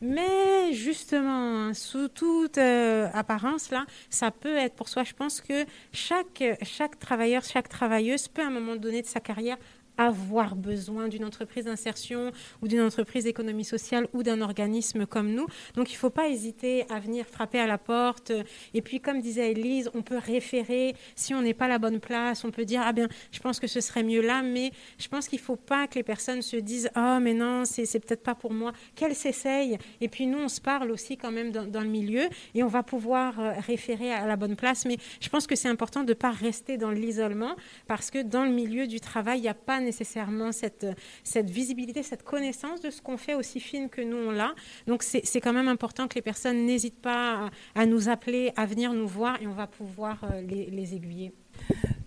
mais 0.00 0.72
justement 0.72 1.28
hein, 1.68 1.74
sous 1.74 2.08
toute 2.08 2.56
euh, 2.56 3.06
apparence 3.12 3.70
là 3.70 3.84
ça 4.08 4.30
peut 4.30 4.56
être 4.56 4.74
pour 4.74 4.88
soi 4.88 5.04
je 5.04 5.12
pense 5.12 5.42
que 5.42 5.66
chaque 5.92 6.42
chaque 6.62 6.98
travailleur 6.98 7.44
chaque 7.44 7.68
travailleuse 7.68 8.28
peut 8.28 8.40
à 8.40 8.46
un 8.46 8.50
moment 8.50 8.76
donné 8.76 9.02
de 9.02 9.06
sa 9.06 9.20
carrière 9.20 9.58
avoir 9.98 10.56
besoin 10.56 11.08
d'une 11.08 11.24
entreprise 11.24 11.66
d'insertion 11.66 12.32
ou 12.60 12.68
d'une 12.68 12.80
entreprise 12.80 13.24
d'économie 13.24 13.64
sociale 13.64 14.08
ou 14.12 14.22
d'un 14.22 14.40
organisme 14.40 15.06
comme 15.06 15.32
nous. 15.32 15.46
Donc 15.74 15.90
il 15.90 15.94
ne 15.94 15.98
faut 15.98 16.10
pas 16.10 16.28
hésiter 16.28 16.84
à 16.90 16.98
venir 16.98 17.26
frapper 17.26 17.60
à 17.60 17.66
la 17.66 17.78
porte. 17.78 18.32
Et 18.74 18.82
puis 18.82 19.00
comme 19.00 19.20
disait 19.20 19.52
Elise, 19.52 19.90
on 19.94 20.02
peut 20.02 20.18
référer. 20.18 20.94
Si 21.14 21.34
on 21.34 21.42
n'est 21.42 21.54
pas 21.54 21.66
à 21.66 21.68
la 21.68 21.78
bonne 21.78 22.00
place, 22.00 22.44
on 22.44 22.50
peut 22.50 22.64
dire, 22.64 22.82
ah 22.84 22.92
bien, 22.92 23.08
je 23.30 23.40
pense 23.40 23.60
que 23.60 23.66
ce 23.66 23.80
serait 23.80 24.02
mieux 24.02 24.22
là. 24.22 24.42
Mais 24.42 24.72
je 24.98 25.08
pense 25.08 25.28
qu'il 25.28 25.38
ne 25.38 25.44
faut 25.44 25.56
pas 25.56 25.86
que 25.86 25.94
les 25.94 26.02
personnes 26.02 26.42
se 26.42 26.56
disent, 26.56 26.90
ah 26.94 27.20
mais 27.20 27.34
non, 27.34 27.64
c'est 27.64 27.84
c'est 27.84 28.00
peut-être 28.00 28.22
pas 28.22 28.34
pour 28.34 28.52
moi. 28.52 28.72
Qu'elles 28.94 29.14
s'essayent. 29.14 29.78
Et 30.00 30.08
puis 30.08 30.26
nous, 30.26 30.38
on 30.38 30.48
se 30.48 30.60
parle 30.60 30.90
aussi 30.90 31.16
quand 31.16 31.32
même 31.32 31.52
dans, 31.52 31.66
dans 31.66 31.82
le 31.82 31.88
milieu 31.88 32.28
et 32.54 32.62
on 32.62 32.68
va 32.68 32.82
pouvoir 32.82 33.38
euh, 33.38 33.52
référer 33.66 34.12
à 34.12 34.26
la 34.26 34.36
bonne 34.36 34.56
place. 34.56 34.84
Mais 34.84 34.96
je 35.20 35.28
pense 35.28 35.46
que 35.46 35.54
c'est 35.54 35.68
important 35.68 36.02
de 36.02 36.08
ne 36.08 36.14
pas 36.14 36.30
rester 36.30 36.76
dans 36.76 36.90
l'isolement 36.90 37.56
parce 37.86 38.10
que 38.10 38.22
dans 38.22 38.44
le 38.44 38.50
milieu 38.50 38.86
du 38.86 39.00
travail, 39.00 39.38
il 39.38 39.42
n'y 39.42 39.48
a 39.48 39.54
pas 39.54 39.81
nécessairement 39.82 40.52
cette, 40.52 40.86
cette 41.24 41.50
visibilité, 41.50 42.02
cette 42.02 42.22
connaissance 42.22 42.80
de 42.80 42.90
ce 42.90 43.02
qu'on 43.02 43.16
fait 43.16 43.34
aussi 43.34 43.60
fine 43.60 43.88
que 43.88 44.00
nous 44.00 44.16
on 44.16 44.30
l'a. 44.30 44.54
Donc 44.86 45.02
c'est 45.02 45.40
quand 45.40 45.52
même 45.52 45.68
important 45.68 46.08
que 46.08 46.14
les 46.14 46.22
personnes 46.22 46.66
n'hésitent 46.66 47.00
pas 47.00 47.50
à, 47.74 47.86
nous 47.86 48.08
appeler, 48.08 48.52
à 48.56 48.66
venir 48.66 48.92
nous 48.92 49.08
voir 49.08 49.40
et 49.40 49.46
on 49.46 49.52
va 49.52 49.66
pouvoir 49.66 50.24
euh, 50.24 50.40
les, 50.40 50.66
les 50.66 50.94
aiguiller. 50.94 51.32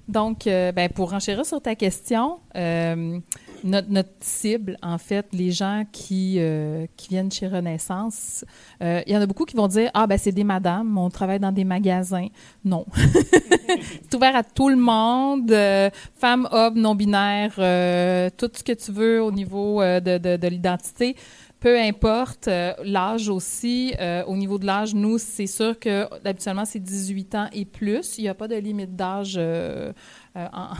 Donc, 0.07 0.47
euh, 0.47 0.71
ben, 0.71 0.89
pour 0.89 1.13
enchérir 1.13 1.45
sur 1.45 1.61
ta 1.61 1.76
question, 1.76 2.39
euh, 2.55 3.19
notre, 3.66 4.09
cible, 4.20 4.78
en 4.82 4.97
fait, 4.97 5.26
les 5.34 5.51
gens 5.51 5.86
qui, 5.91 6.36
euh, 6.38 6.86
qui 6.95 7.09
viennent 7.09 7.32
chez 7.32 7.47
Renaissance, 7.47 8.45
euh, 8.82 9.01
il 9.07 9.13
y 9.13 9.18
en 9.18 9.22
a 9.22 9.26
beaucoup 9.26 9.45
qui 9.45 9.55
vont 9.55 9.68
dire 9.68 9.89
Ah, 9.93 10.07
ben, 10.07 10.18
c'est 10.18 10.32
des 10.32 10.43
madames, 10.43 10.97
on 10.97 11.09
travaille 11.09 11.39
dans 11.39 11.51
des 11.51 11.63
magasins. 11.63 12.28
Non. 12.63 12.86
c'est 12.95 14.13
ouvert 14.16 14.36
à 14.36 14.43
tout 14.43 14.70
le 14.70 14.76
monde, 14.76 15.51
euh, 15.51 15.89
femmes, 16.16 16.47
hommes, 16.51 16.80
non-binaires, 16.80 17.55
euh, 17.57 18.30
tout 18.38 18.49
ce 18.53 18.63
que 18.63 18.74
tu 18.74 18.91
veux 18.91 19.22
au 19.22 19.32
niveau 19.32 19.82
de, 19.82 20.18
de, 20.18 20.38
de 20.38 20.47
l'identité. 20.47 21.16
Peu 21.59 21.80
importe, 21.80 22.47
l'âge 22.84 23.28
aussi. 23.30 23.93
Au 24.28 24.36
niveau 24.36 24.59
de 24.59 24.68
l'âge, 24.68 24.93
nous, 24.93 25.18
c'est 25.18 25.47
sûr 25.47 25.80
que 25.80 26.05
habituellement, 26.24 26.66
c'est 26.66 26.80
18 26.80 27.36
ans 27.36 27.47
et 27.53 27.66
plus. 27.66 28.20
Il 28.20 28.22
n'y 28.22 28.30
a 28.30 28.36
pas 28.36 28.47
de 28.47 28.55
limite 28.55 28.95
d'âge 28.95 29.39
en- 30.36 30.74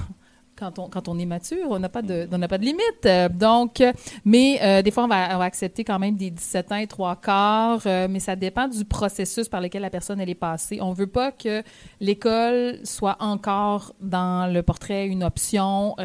quand, 0.58 0.80
on, 0.80 0.89
quand 0.89 1.08
on 1.08 1.18
est 1.20 1.26
mature. 1.26 1.68
On 1.70 1.80
n'a 1.80 1.89
pas, 1.89 2.01
de- 2.01 2.28
on 2.32 2.38
n'a 2.38 2.47
pas 2.47 2.58
de 2.58 2.64
limite. 2.66 3.06
Euh, 3.06 3.30
donc, 3.30 3.84
mais 4.24 4.60
euh, 4.62 4.82
des 4.82 4.91
fois, 4.91 5.03
on 5.03 5.08
va, 5.08 5.43
accepter 5.43 5.84
quand 5.84 5.99
même 5.99 6.16
des 6.16 6.32
17 6.32 6.72
ans 6.72 6.76
et 6.78 6.88
trois 6.88 7.16
quarts, 7.16 7.82
euh, 7.86 8.08
mais 8.10 8.20
ça 8.20 8.36
dépend 8.36 8.68
du 8.68 8.86
processus 8.86 9.47
par 9.49 9.62
lequel 9.62 9.82
la 9.82 9.89
personne 9.89 10.20
elle 10.20 10.30
est 10.30 10.36
passée. 10.36 10.80
On 10.82 10.93
veut 10.93 11.08
pas 11.08 11.32
que 11.32 11.62
l'école 11.99 12.80
soit 12.84 13.18
encore 13.20 13.93
dans 14.01 14.51
le 14.51 14.62
portrait 14.64 15.08
une 15.08 15.24
option, 15.24 15.95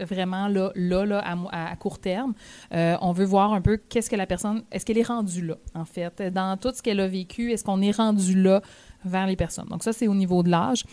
vraiment 0.00 0.48
là, 0.48 0.70
là, 0.74 1.04
là 1.06 1.18
à, 1.24 1.70
à- 1.70 1.76
court 1.76 1.98
terme. 1.98 2.34
On 2.72 3.12
veut 3.12 3.24
voir 3.24 3.52
un 3.52 3.60
peu 3.60 3.76
qu'est-ce 3.76 4.10
que 4.10 4.16
la 4.16 4.26
personne, 4.26 4.62
est-ce 4.70 4.84
qu'elle 4.84 4.98
est 4.98 5.06
rendue 5.06 5.44
là, 5.46 5.56
en 5.74 5.84
fait, 5.84 6.22
dans 6.32 6.56
tout 6.56 6.72
ce 6.74 6.82
qu'elle 6.82 7.00
a 7.00 7.08
vécu, 7.08 7.52
est-ce 7.52 7.64
qu'on 7.64 7.80
est 7.82 7.96
rendu 7.96 8.40
là 8.40 8.60
vers 9.04 9.26
les 9.26 9.36
personnes? 9.36 9.68
Donc 9.68 9.82
ça, 9.82 9.92
c'est 9.92 10.08
au 10.08 10.14
niveau 10.14 10.42
de 10.42 10.50
l'âge. 10.50 10.84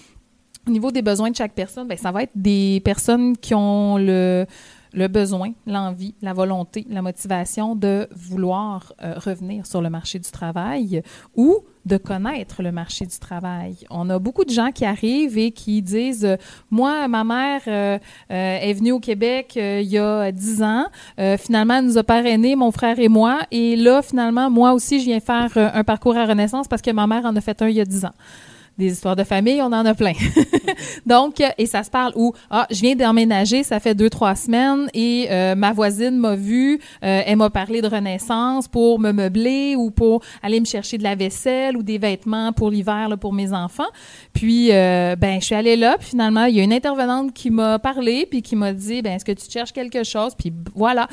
Au 0.68 0.72
niveau 0.72 0.92
des 0.92 1.02
besoins 1.02 1.30
de 1.30 1.36
chaque 1.36 1.54
personne, 1.54 1.88
ben, 1.88 1.98
ça 1.98 2.12
va 2.12 2.24
être 2.24 2.32
des 2.36 2.82
personnes 2.86 3.36
qui 3.38 3.54
ont 3.54 3.98
le, 3.98 4.46
le 4.94 5.08
besoin, 5.08 5.52
l'envie, 5.68 6.16
la 6.22 6.34
volonté, 6.34 6.86
la 6.90 7.02
motivation 7.02 7.76
de 7.76 8.08
vouloir 8.16 8.94
euh, 9.02 9.16
revenir 9.18 9.66
sur 9.66 9.82
le 9.82 9.90
marché 9.90 10.20
du 10.20 10.32
travail 10.32 11.04
ou 11.36 11.64
de 11.86 11.98
connaître 11.98 12.64
le 12.64 12.72
marché 12.72 13.06
du 13.06 13.18
travail. 13.20 13.76
On 13.90 14.10
a 14.10 14.20
beaucoup 14.20 14.46
de 14.46 14.50
gens 14.52 14.72
qui 14.72 14.86
arrivent 14.86 15.38
et 15.38 15.52
qui 15.52 15.82
disent 15.82 16.38
Moi, 16.72 17.08
ma 17.08 17.24
mère 17.24 17.62
euh, 17.68 17.98
euh, 18.32 18.58
est 18.58 18.74
venue 18.74 18.94
au 18.94 19.00
Québec 19.00 19.56
euh, 19.58 19.82
il 19.82 19.90
y 19.90 19.98
a 19.98 20.32
10 20.32 20.64
ans. 20.64 20.86
Finalement, 21.38 21.76
elle 21.76 21.86
nous 21.86 21.98
a 21.98 22.04
parrainés, 22.04 22.56
mon 22.56 22.72
frère 22.72 23.00
et 23.00 23.10
moi. 23.10 23.40
Et 23.52 23.76
là, 23.76 24.02
finalement, 24.02 24.50
moi 24.50 24.74
aussi, 24.74 25.00
je 25.00 25.06
viens 25.06 25.20
faire 25.20 25.52
un 25.56 25.84
parcours 25.84 26.16
à 26.16 26.26
Renaissance 26.26 26.68
parce 26.68 26.82
que 26.82 26.92
ma 26.92 27.08
mère 27.08 27.26
en 27.26 27.36
a 27.36 27.42
fait 27.42 27.62
un 27.62 27.68
il 27.68 27.76
y 27.76 27.82
a 27.82 27.86
10 27.86 28.06
ans 28.06 28.14
des 28.78 28.92
histoires 28.92 29.16
de 29.16 29.24
famille, 29.24 29.62
on 29.62 29.68
en 29.68 29.86
a 29.86 29.94
plein. 29.94 30.14
Donc, 31.06 31.40
euh, 31.42 31.50
et 31.58 31.66
ça 31.66 31.84
se 31.84 31.92
parle 31.92 32.14
où, 32.16 32.34
ah, 32.50 32.66
je 32.72 32.82
viens 32.82 32.96
d'emménager, 32.96 33.64
ça 33.64 33.80
fait 33.80 33.94
deux, 33.94 34.10
trois 34.10 34.36
semaines, 34.36 34.90
et 34.94 35.28
euh, 35.30 35.56
ma 35.56 35.74
voisine 35.74 36.18
m'a 36.18 36.36
vu, 36.36 36.80
euh, 37.04 37.22
elle 37.26 37.38
m'a 37.38 37.50
parlé 37.50 37.82
de 37.82 37.88
Renaissance 37.88 38.68
pour 38.68 39.00
me 39.00 39.12
meubler 39.12 39.76
ou 39.76 39.92
pour 39.92 40.22
aller 40.42 40.60
me 40.60 40.66
chercher 40.66 40.98
de 40.98 41.04
la 41.04 41.16
vaisselle 41.16 41.78
ou 41.78 41.84
des 41.84 41.98
vêtements 41.98 42.52
pour 42.52 42.72
l'hiver 42.72 43.10
pour 43.20 43.34
mes 43.34 43.54
enfants. 43.54 43.84
Puis, 44.34 44.70
ben, 44.70 45.40
je 45.40 45.46
suis 45.46 45.56
allée 45.56 45.76
là, 45.76 45.98
puis 46.00 46.10
finalement, 46.10 46.46
il 46.46 46.56
y 46.56 46.60
a 46.60 46.64
une 46.64 46.74
intervenante 46.74 47.34
qui 47.34 47.52
m'a 47.52 47.80
parlé, 47.80 48.26
puis 48.30 48.42
qui 48.42 48.56
m'a 48.56 48.74
dit, 48.74 49.02
ben, 49.02 49.14
est-ce 49.14 49.26
que 49.26 49.32
tu 49.32 49.50
cherches 49.50 49.74
quelque 49.74 50.04
chose? 50.04 50.34
Puis 50.36 50.52
voilà. 50.74 51.08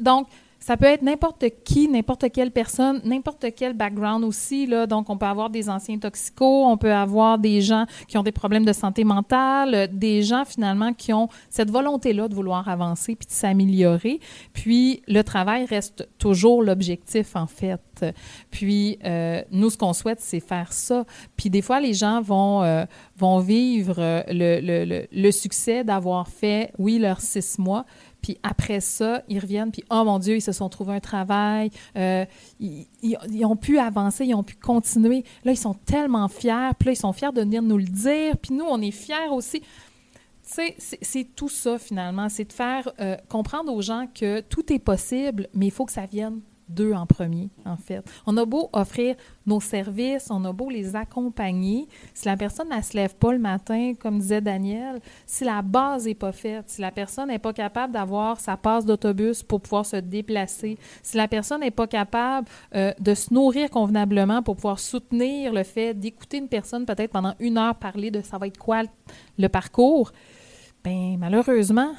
Donc, 0.00 0.26
ça 0.66 0.76
peut 0.76 0.86
être 0.86 1.02
n'importe 1.02 1.44
qui, 1.64 1.86
n'importe 1.86 2.28
quelle 2.32 2.50
personne, 2.50 3.00
n'importe 3.04 3.46
quel 3.54 3.72
background 3.72 4.24
aussi. 4.24 4.66
Là. 4.66 4.88
Donc, 4.88 5.08
on 5.10 5.16
peut 5.16 5.26
avoir 5.26 5.48
des 5.48 5.70
anciens 5.70 5.96
toxicos, 5.96 6.66
on 6.66 6.76
peut 6.76 6.92
avoir 6.92 7.38
des 7.38 7.60
gens 7.60 7.86
qui 8.08 8.18
ont 8.18 8.24
des 8.24 8.32
problèmes 8.32 8.64
de 8.64 8.72
santé 8.72 9.04
mentale, 9.04 9.74
euh, 9.76 9.86
des 9.88 10.24
gens 10.24 10.44
finalement 10.44 10.92
qui 10.92 11.12
ont 11.12 11.28
cette 11.50 11.70
volonté-là 11.70 12.26
de 12.26 12.34
vouloir 12.34 12.68
avancer 12.68 13.14
puis 13.14 13.28
de 13.28 13.32
s'améliorer. 13.32 14.18
Puis, 14.54 15.02
le 15.06 15.22
travail 15.22 15.66
reste 15.66 16.08
toujours 16.18 16.64
l'objectif, 16.64 17.36
en 17.36 17.46
fait. 17.46 18.04
Puis, 18.50 18.98
euh, 19.04 19.42
nous, 19.52 19.70
ce 19.70 19.78
qu'on 19.78 19.92
souhaite, 19.92 20.20
c'est 20.20 20.40
faire 20.40 20.72
ça. 20.72 21.04
Puis, 21.36 21.48
des 21.48 21.62
fois, 21.62 21.78
les 21.78 21.94
gens 21.94 22.20
vont, 22.20 22.64
euh, 22.64 22.84
vont 23.16 23.38
vivre 23.38 23.94
le, 23.98 24.58
le, 24.60 25.06
le 25.12 25.30
succès 25.30 25.84
d'avoir 25.84 26.26
fait, 26.26 26.72
oui, 26.76 26.98
leurs 26.98 27.20
six 27.20 27.56
mois, 27.60 27.84
puis 28.26 28.38
après 28.42 28.80
ça, 28.80 29.22
ils 29.28 29.38
reviennent, 29.38 29.70
puis 29.70 29.84
oh 29.88 30.02
mon 30.04 30.18
Dieu, 30.18 30.34
ils 30.34 30.40
se 30.40 30.50
sont 30.50 30.68
trouvés 30.68 30.94
un 30.94 31.00
travail, 31.00 31.70
euh, 31.96 32.24
ils, 32.58 33.44
ont 33.44 33.54
pu 33.54 33.78
avancer, 33.78 34.24
ils 34.24 34.34
ont 34.34 34.42
pu 34.42 34.56
continuer. 34.56 35.22
Là, 35.44 35.52
ils 35.52 35.56
sont 35.56 35.74
tellement 35.74 36.26
fiers, 36.26 36.72
puis 36.76 36.86
là, 36.86 36.92
ils 36.94 36.96
sont 36.96 37.12
fiers 37.12 37.30
de 37.32 37.42
venir 37.42 37.62
nous 37.62 37.76
le 37.76 37.84
dire, 37.84 38.36
puis 38.36 38.52
nous, 38.52 38.64
on 38.64 38.82
est 38.82 38.90
fiers 38.90 39.28
aussi. 39.30 39.60
Tu 39.60 39.66
sais, 40.42 40.74
c'est 40.78 40.98
c'est 41.02 41.24
tout 41.36 41.48
ça 41.48 41.78
finalement, 41.78 42.28
c'est 42.28 42.46
de 42.46 42.52
faire 42.52 42.90
euh, 42.98 43.16
comprendre 43.28 43.72
aux 43.72 43.80
gens 43.80 44.08
que 44.12 44.40
tout 44.40 44.72
est 44.72 44.80
possible, 44.80 45.46
mais 45.54 45.66
il 45.66 45.72
faut 45.72 45.84
que 45.84 45.92
ça 45.92 46.06
vienne 46.06 46.40
d'eux 46.68 46.92
en 46.92 47.06
premier, 47.06 47.50
en 47.64 47.76
fait. 47.76 48.04
On 48.26 48.36
a 48.36 48.44
beau 48.44 48.68
offrir 48.72 49.16
nos 49.46 49.60
services, 49.60 50.28
on 50.30 50.44
a 50.44 50.52
beau 50.52 50.68
les 50.68 50.96
accompagner, 50.96 51.86
si 52.14 52.26
la 52.26 52.36
personne 52.36 52.68
ne 52.68 52.82
se 52.82 52.96
lève 52.96 53.14
pas 53.14 53.32
le 53.32 53.38
matin, 53.38 53.92
comme 53.98 54.18
disait 54.18 54.40
Daniel, 54.40 55.00
si 55.26 55.44
la 55.44 55.62
base 55.62 56.06
n'est 56.06 56.14
pas 56.14 56.32
faite, 56.32 56.64
si 56.68 56.80
la 56.80 56.90
personne 56.90 57.28
n'est 57.28 57.38
pas 57.38 57.52
capable 57.52 57.92
d'avoir 57.92 58.40
sa 58.40 58.56
passe 58.56 58.84
d'autobus 58.84 59.42
pour 59.42 59.60
pouvoir 59.60 59.86
se 59.86 59.96
déplacer, 59.96 60.78
si 61.02 61.16
la 61.16 61.28
personne 61.28 61.60
n'est 61.60 61.70
pas 61.70 61.86
capable 61.86 62.48
euh, 62.74 62.92
de 62.98 63.14
se 63.14 63.32
nourrir 63.32 63.70
convenablement 63.70 64.42
pour 64.42 64.56
pouvoir 64.56 64.80
soutenir 64.80 65.52
le 65.52 65.62
fait 65.62 65.94
d'écouter 65.94 66.38
une 66.38 66.48
personne 66.48 66.84
peut-être 66.84 67.12
pendant 67.12 67.34
une 67.38 67.58
heure 67.58 67.74
parler 67.76 68.10
de 68.10 68.20
ça 68.20 68.38
va 68.38 68.46
être 68.46 68.58
quoi 68.58 68.82
le, 69.38 69.48
parcours, 69.48 70.12
ben 70.84 71.16
malheureusement, 71.18 71.92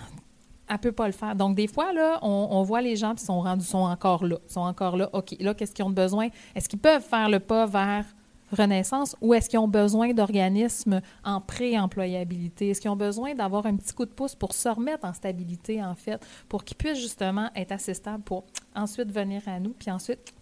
elle 0.69 0.77
peut 0.79 0.91
pas 0.91 1.07
le 1.07 1.13
faire. 1.13 1.35
Donc, 1.35 1.55
des 1.55 1.67
fois, 1.67 1.93
là, 1.93 2.19
on, 2.21 2.61
voit 2.63 2.81
les 2.81 2.95
gens 2.95 3.15
qui 3.15 3.23
sont 3.23 3.41
rendus, 3.41 3.65
sont 3.65 3.77
encore 3.77 4.25
là. 4.25 4.37
sont 4.47 4.61
encore 4.61 4.97
là. 4.97 5.09
OK, 5.13 5.35
là, 5.39 5.53
qu'est-ce 5.53 5.73
qu'ils 5.73 5.85
ont 5.85 5.89
besoin? 5.89 6.29
Est-ce 6.55 6.67
qu'ils 6.67 6.79
peuvent 6.79 7.03
faire 7.03 7.29
le 7.29 7.39
pas 7.39 7.65
vers 7.65 8.05
renaissance 8.51 9.15
ou 9.19 9.33
est-ce 9.33 9.49
qu'ils 9.49 9.59
ont 9.59 9.67
besoin 9.67 10.13
d'organismes 10.13 11.01
en 11.23 11.41
pré-employabilité? 11.41 12.69
Est-ce 12.69 12.81
qu'ils 12.81 12.91
ont 12.91 12.95
besoin 12.95 13.35
d'avoir 13.35 13.65
un 13.65 13.75
petit 13.75 13.93
coup 13.93 14.05
de 14.05 14.11
pouce 14.11 14.35
pour 14.35 14.53
se 14.53 14.69
remettre 14.69 15.05
en 15.05 15.13
stabilité, 15.13 15.83
en 15.83 15.95
fait, 15.95 16.25
pour 16.47 16.63
qu'ils 16.63 16.77
puissent 16.77 16.99
justement 16.99 17.49
être 17.55 17.71
assez 17.71 17.93
stables 17.93 18.23
pour 18.23 18.45
ensuite 18.75 19.11
venir 19.11 19.41
à 19.47 19.59
nous, 19.59 19.71
puis 19.71 19.91
ensuite 19.91 20.33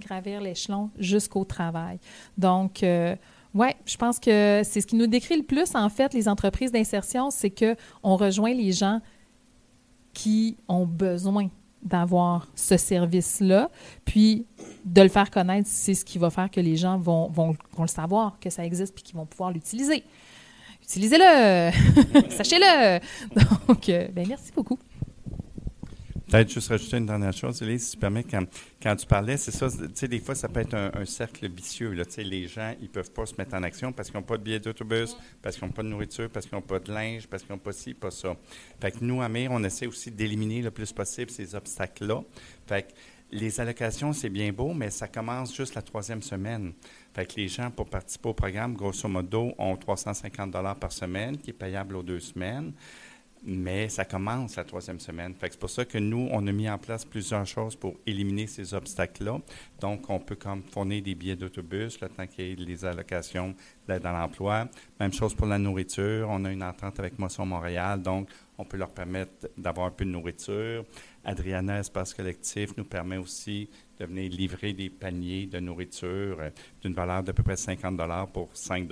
gravir 0.00 0.40
l'échelon 0.40 0.90
jusqu'au 0.98 1.44
travail? 1.44 1.98
Donc, 2.38 2.82
euh, 2.82 3.14
oui, 3.54 3.68
je 3.86 3.96
pense 3.96 4.18
que 4.18 4.62
c'est 4.64 4.80
ce 4.80 4.86
qui 4.86 4.96
nous 4.96 5.06
décrit 5.06 5.36
le 5.36 5.44
plus, 5.44 5.76
en 5.76 5.88
fait, 5.88 6.12
les 6.12 6.28
entreprises 6.28 6.72
d'insertion, 6.72 7.30
c'est 7.30 7.50
qu'on 7.50 8.16
rejoint 8.16 8.52
les 8.52 8.72
gens 8.72 9.00
qui 10.14 10.56
ont 10.68 10.86
besoin 10.86 11.48
d'avoir 11.82 12.48
ce 12.54 12.78
service-là, 12.78 13.70
puis 14.06 14.46
de 14.86 15.02
le 15.02 15.08
faire 15.08 15.30
connaître, 15.30 15.68
c'est 15.70 15.94
ce 15.94 16.04
qui 16.04 16.18
va 16.18 16.30
faire 16.30 16.50
que 16.50 16.60
les 16.60 16.76
gens 16.76 16.96
vont, 16.96 17.28
vont, 17.28 17.54
le 17.78 17.86
savoir, 17.86 18.38
que 18.40 18.48
ça 18.48 18.64
existe, 18.64 18.94
puis 18.94 19.04
qu'ils 19.04 19.16
vont 19.16 19.26
pouvoir 19.26 19.50
l'utiliser. 19.52 20.02
Utilisez-le! 20.82 21.70
Sachez-le! 22.30 23.00
Donc, 23.68 23.88
euh, 23.88 24.08
ben, 24.12 24.26
merci 24.26 24.50
beaucoup. 24.54 24.78
Peut-être 26.34 26.52
juste 26.52 26.68
rajouter 26.68 26.96
une 26.96 27.06
dernière 27.06 27.32
chose, 27.32 27.62
Elise, 27.62 27.84
si 27.84 27.90
tu 27.92 27.96
permets, 27.96 28.24
quand, 28.24 28.96
tu 28.96 29.06
parlais, 29.06 29.36
c'est 29.36 29.52
ça, 29.52 29.68
tu 29.70 29.88
sais, 29.94 30.08
des 30.08 30.18
fois, 30.18 30.34
ça 30.34 30.48
peut 30.48 30.58
être 30.58 30.74
un, 30.74 31.04
cercle 31.04 31.48
vicieux. 31.48 31.94
Tu 31.94 32.10
sais, 32.10 32.24
les 32.24 32.48
gens, 32.48 32.74
ils 32.82 32.88
peuvent 32.88 33.12
pas 33.12 33.24
se 33.24 33.36
mettre 33.38 33.54
en 33.54 33.62
action 33.62 33.92
parce 33.92 34.10
qu'ils 34.10 34.18
n'ont 34.18 34.26
pas 34.26 34.36
de 34.36 34.42
billets 34.42 34.58
d'autobus, 34.58 35.16
parce 35.40 35.54
qu'ils 35.54 35.64
n'ont 35.64 35.72
pas 35.72 35.84
de 35.84 35.88
nourriture, 35.90 36.28
parce 36.28 36.46
qu'ils 36.46 36.56
n'ont 36.56 36.62
pas 36.62 36.80
de 36.80 36.90
linge, 36.90 37.28
parce 37.28 37.44
qu'ils 37.44 37.52
n'ont 37.52 37.60
pas 37.60 37.70
ci, 37.70 37.94
pas 37.94 38.10
ça. 38.10 38.34
Fait 38.80 38.90
que 38.90 39.04
nous, 39.04 39.22
à 39.22 39.28
on 39.50 39.62
essaie 39.62 39.86
aussi 39.86 40.10
d'éliminer 40.10 40.60
le 40.60 40.72
plus 40.72 40.92
possible 40.92 41.30
ces 41.30 41.54
obstacles-là. 41.54 42.24
Fait 42.66 42.82
que 42.82 42.94
les 43.30 43.60
allocations, 43.60 44.12
c'est 44.12 44.28
bien 44.28 44.52
beau, 44.52 44.74
mais 44.74 44.90
ça 44.90 45.06
commence 45.06 45.54
juste 45.54 45.76
la 45.76 45.82
troisième 45.82 46.22
semaine. 46.22 46.72
Fait 47.14 47.26
que 47.26 47.36
les 47.36 47.46
gens, 47.46 47.70
pour 47.70 47.88
participer 47.88 48.30
au 48.30 48.34
programme, 48.34 48.74
grosso 48.74 49.08
modo, 49.08 49.52
ont 49.56 49.76
350 49.76 50.52
par 50.80 50.90
semaine, 50.90 51.38
qui 51.38 51.50
est 51.50 51.52
payable 51.52 51.94
aux 51.94 52.02
deux 52.02 52.18
semaines. 52.18 52.72
Mais 53.46 53.90
ça 53.90 54.06
commence 54.06 54.56
la 54.56 54.64
troisième 54.64 54.98
semaine. 54.98 55.34
C'est 55.38 55.58
pour 55.58 55.68
ça 55.68 55.84
que 55.84 55.98
nous, 55.98 56.28
on 56.32 56.46
a 56.46 56.52
mis 56.52 56.68
en 56.68 56.78
place 56.78 57.04
plusieurs 57.04 57.44
choses 57.44 57.76
pour 57.76 57.94
éliminer 58.06 58.46
ces 58.46 58.72
obstacles-là. 58.72 59.38
Donc, 59.80 60.08
on 60.08 60.18
peut 60.18 60.36
comme 60.36 60.62
fournir 60.62 61.02
des 61.02 61.14
billets 61.14 61.36
d'autobus, 61.36 62.00
le 62.00 62.08
temps 62.08 62.26
qu'il 62.26 62.46
y 62.46 62.52
ait 62.52 62.56
les 62.56 62.84
allocations 62.86 63.54
d'aide 63.86 64.06
à 64.06 64.12
l'emploi. 64.12 64.66
Même 64.98 65.12
chose 65.12 65.34
pour 65.34 65.46
la 65.46 65.58
nourriture. 65.58 66.28
On 66.30 66.44
a 66.46 66.50
une 66.50 66.62
entente 66.62 66.98
avec 66.98 67.18
Moisson 67.18 67.44
Montréal, 67.44 68.00
donc 68.00 68.30
on 68.56 68.64
peut 68.64 68.78
leur 68.78 68.90
permettre 68.90 69.48
d'avoir 69.58 69.88
un 69.88 69.90
peu 69.90 70.06
de 70.06 70.10
nourriture. 70.10 70.84
Adriana 71.24 71.78
Espace 71.78 72.14
Collectif 72.14 72.76
nous 72.76 72.84
permet 72.84 73.16
aussi 73.16 73.68
de 73.98 74.06
venir 74.06 74.30
livrer 74.30 74.72
des 74.72 74.90
paniers 74.90 75.46
de 75.46 75.58
nourriture 75.60 76.38
euh, 76.40 76.50
d'une 76.82 76.94
valeur 76.94 77.22
d'à 77.22 77.32
peu 77.32 77.42
près 77.42 77.56
50 77.56 78.32
pour 78.32 78.50
5 78.52 78.88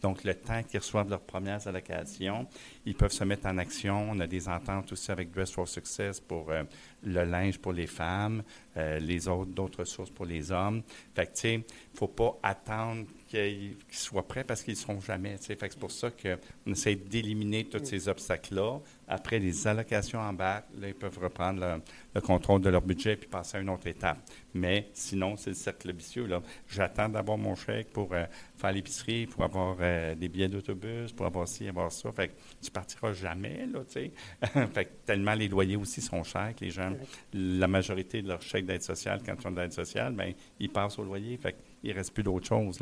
Donc, 0.00 0.24
le 0.24 0.34
temps 0.34 0.62
qu'ils 0.62 0.80
reçoivent 0.80 1.10
leurs 1.10 1.20
premières 1.20 1.66
allocations, 1.66 2.46
ils 2.86 2.94
peuvent 2.94 3.12
se 3.12 3.24
mettre 3.24 3.46
en 3.46 3.58
action. 3.58 4.10
On 4.10 4.20
a 4.20 4.26
des 4.26 4.48
ententes 4.48 4.92
aussi 4.92 5.10
avec 5.10 5.32
Dress 5.32 5.50
for 5.50 5.66
Success 5.68 6.20
pour 6.20 6.50
euh, 6.50 6.62
le 7.02 7.24
linge 7.24 7.58
pour 7.58 7.72
les 7.72 7.86
femmes, 7.86 8.42
euh, 8.76 8.98
les 8.98 9.28
autres, 9.28 9.50
d'autres 9.50 9.80
ressources 9.80 10.10
pour 10.10 10.26
les 10.26 10.52
hommes. 10.52 10.82
Fait 11.14 11.26
que, 11.26 11.32
tu 11.32 11.40
sais, 11.40 11.54
il 11.54 11.98
faut 11.98 12.08
pas 12.08 12.38
attendre 12.42 13.06
qu'ils 13.30 13.76
soient 13.92 14.26
prêts 14.26 14.42
parce 14.42 14.62
qu'ils 14.62 14.74
ne 14.74 14.78
seront 14.78 15.00
jamais. 15.00 15.36
c'est 15.40 15.56
pour 15.78 15.92
ça 15.92 16.10
qu'on 16.10 16.72
essaie 16.72 16.96
d'éliminer 16.96 17.64
tous 17.64 17.84
ces 17.84 18.08
obstacles-là. 18.08 18.80
Après, 19.06 19.38
les 19.38 19.66
allocations 19.68 20.18
en 20.18 20.32
bas, 20.32 20.64
là, 20.78 20.88
ils 20.88 20.94
peuvent 20.94 21.18
reprendre 21.18 21.60
le, 21.60 21.82
le 22.14 22.20
contrôle 22.20 22.60
de 22.60 22.70
leur 22.70 22.82
budget 22.82 23.16
puis 23.16 23.28
passer 23.28 23.58
à 23.58 23.60
une 23.60 23.70
autre 23.70 23.86
étape. 23.86 24.18
Mais 24.54 24.88
sinon, 24.94 25.36
c'est 25.36 25.50
le 25.50 25.56
cercle 25.56 25.92
vicieux. 25.92 26.28
J'attends 26.68 27.08
d'avoir 27.08 27.38
mon 27.38 27.54
chèque 27.54 27.90
pour 27.90 28.12
euh, 28.12 28.24
faire 28.56 28.72
l'épicerie, 28.72 29.26
pour 29.26 29.44
avoir 29.44 29.76
euh, 29.80 30.14
des 30.16 30.28
billets 30.28 30.48
d'autobus, 30.48 31.12
pour 31.12 31.26
avoir 31.26 31.46
ci, 31.46 31.68
avoir 31.68 31.92
ça. 31.92 32.10
Fait 32.10 32.28
que 32.28 32.32
tu 32.60 32.70
partiras 32.70 33.12
jamais, 33.12 33.66
là, 33.66 33.80
tu 33.86 33.92
sais. 33.92 34.10
fait 34.74 34.84
que 34.86 34.90
tellement 35.06 35.34
les 35.34 35.48
loyers 35.48 35.76
aussi 35.76 36.00
sont 36.00 36.24
chers 36.24 36.54
que 36.56 36.64
les 36.64 36.70
gens, 36.70 36.92
la 37.32 37.68
majorité 37.68 38.22
de 38.22 38.28
leur 38.28 38.42
chèque 38.42 38.66
d'aide 38.66 38.82
sociale, 38.82 39.20
quand 39.24 39.34
ils 39.40 39.46
ont 39.46 39.52
de 39.52 39.60
l'aide 39.60 39.72
sociale, 39.72 40.14
ben 40.14 40.32
ils 40.58 40.70
passent 40.70 40.98
au 40.98 41.04
loyer. 41.04 41.36
Fait 41.36 41.54
ne 41.82 41.94
reste 41.94 42.12
plus 42.12 42.22
d'autre 42.22 42.46
chose. 42.46 42.78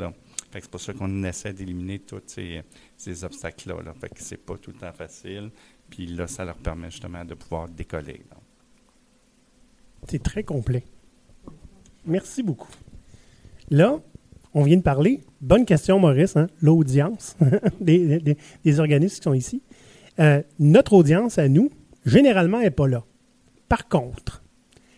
C'est 0.53 0.71
pour 0.71 0.81
ça 0.81 0.93
qu'on 0.93 1.25
essaie 1.25 1.53
d'éliminer 1.53 1.99
tous 1.99 2.23
ces, 2.27 3.25
obstacles-là. 3.25 3.83
Là. 3.83 3.95
Fait 3.95 4.09
que 4.09 4.23
c'est 4.23 4.39
pas 4.39 4.57
tout 4.57 4.71
le 4.71 4.79
temps 4.79 4.93
facile. 4.93 5.51
Puis 5.91 6.07
là, 6.07 6.27
ça 6.27 6.45
leur 6.45 6.57
permet 6.57 6.91
justement 6.91 7.25
de 7.25 7.35
pouvoir 7.35 7.69
décoller. 7.69 8.23
C'est 10.09 10.23
très 10.23 10.43
complet. 10.43 10.85
Merci 12.07 12.43
beaucoup. 12.43 12.71
Là, 13.71 14.01
on 14.55 14.63
vient 14.63 14.77
de 14.77 14.83
parler. 14.83 15.21
Bonne 15.41 15.67
question, 15.67 15.99
Maurice, 15.99 16.37
hein, 16.37 16.47
l'audience 16.61 17.37
des 17.81 18.81
organismes 18.81 19.17
qui 19.17 19.23
sont 19.23 19.35
ici. 19.35 19.63
Euh, 20.19 20.43
notre 20.59 20.95
audience 20.95 21.39
à 21.39 21.49
nous, 21.49 21.71
généralement, 22.05 22.61
n'est 22.61 22.71
pas 22.71 22.89
là. 22.89 23.05
Par 23.69 23.89
contre, 23.89 24.43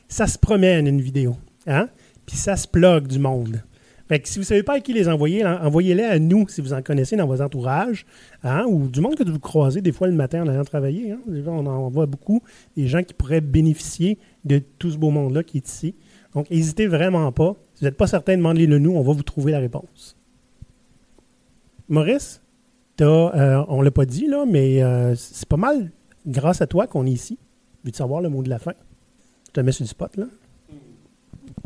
ça 0.08 0.26
se 0.26 0.38
promène 0.38 0.86
une 0.86 1.00
vidéo. 1.00 1.36
Hein? 1.66 1.88
Puis 2.26 2.36
ça 2.36 2.56
se 2.56 2.66
plug 2.66 3.06
du 3.06 3.18
monde. 3.18 3.62
Fait 4.10 4.18
que 4.18 4.28
si 4.28 4.34
vous 4.34 4.42
ne 4.42 4.46
savez 4.46 4.64
pas 4.64 4.74
à 4.74 4.80
qui 4.80 4.92
les 4.92 5.08
envoyer, 5.08 5.46
en- 5.46 5.64
envoyez-les 5.64 6.02
à 6.02 6.18
nous 6.18 6.48
si 6.48 6.60
vous 6.60 6.72
en 6.72 6.82
connaissez 6.82 7.14
dans 7.14 7.28
vos 7.28 7.40
entourages, 7.40 8.04
hein, 8.42 8.64
ou 8.68 8.88
du 8.88 9.00
monde 9.00 9.14
que 9.14 9.22
vous 9.22 9.38
croisez 9.38 9.82
des 9.82 9.92
fois 9.92 10.08
le 10.08 10.14
matin 10.14 10.42
en 10.42 10.48
allant 10.48 10.64
travailler. 10.64 11.12
hein. 11.12 11.20
On 11.46 11.64
en 11.64 11.88
voit 11.90 12.06
beaucoup, 12.06 12.42
des 12.76 12.88
gens 12.88 13.04
qui 13.04 13.14
pourraient 13.14 13.40
bénéficier 13.40 14.18
de 14.44 14.60
tout 14.80 14.90
ce 14.90 14.98
beau 14.98 15.10
monde-là 15.10 15.44
qui 15.44 15.58
est 15.58 15.68
ici. 15.68 15.94
Donc, 16.34 16.50
n'hésitez 16.50 16.88
vraiment 16.88 17.30
pas. 17.30 17.54
Si 17.74 17.80
vous 17.82 17.86
n'êtes 17.86 17.96
pas 17.96 18.08
certain, 18.08 18.36
demandez-le 18.36 18.78
nous, 18.80 18.90
on 18.96 19.02
va 19.02 19.12
vous 19.12 19.22
trouver 19.22 19.52
la 19.52 19.60
réponse. 19.60 20.16
Maurice, 21.88 22.42
t'as, 22.96 23.06
euh, 23.06 23.64
on 23.68 23.78
ne 23.78 23.84
l'a 23.84 23.90
pas 23.92 24.06
dit, 24.06 24.26
là, 24.26 24.44
mais 24.44 24.82
euh, 24.82 25.14
c'est 25.14 25.46
pas 25.48 25.56
mal 25.56 25.92
grâce 26.26 26.60
à 26.60 26.66
toi 26.66 26.88
qu'on 26.88 27.06
est 27.06 27.10
ici. 27.12 27.38
Veux-tu 27.84 27.98
savoir 27.98 28.20
le 28.22 28.28
mot 28.28 28.42
de 28.42 28.48
la 28.50 28.58
fin? 28.58 28.72
Je 29.46 29.52
te 29.52 29.60
mets 29.60 29.70
sur 29.72 29.84
le 29.84 29.88
spot, 29.88 30.16
là. 30.16 30.26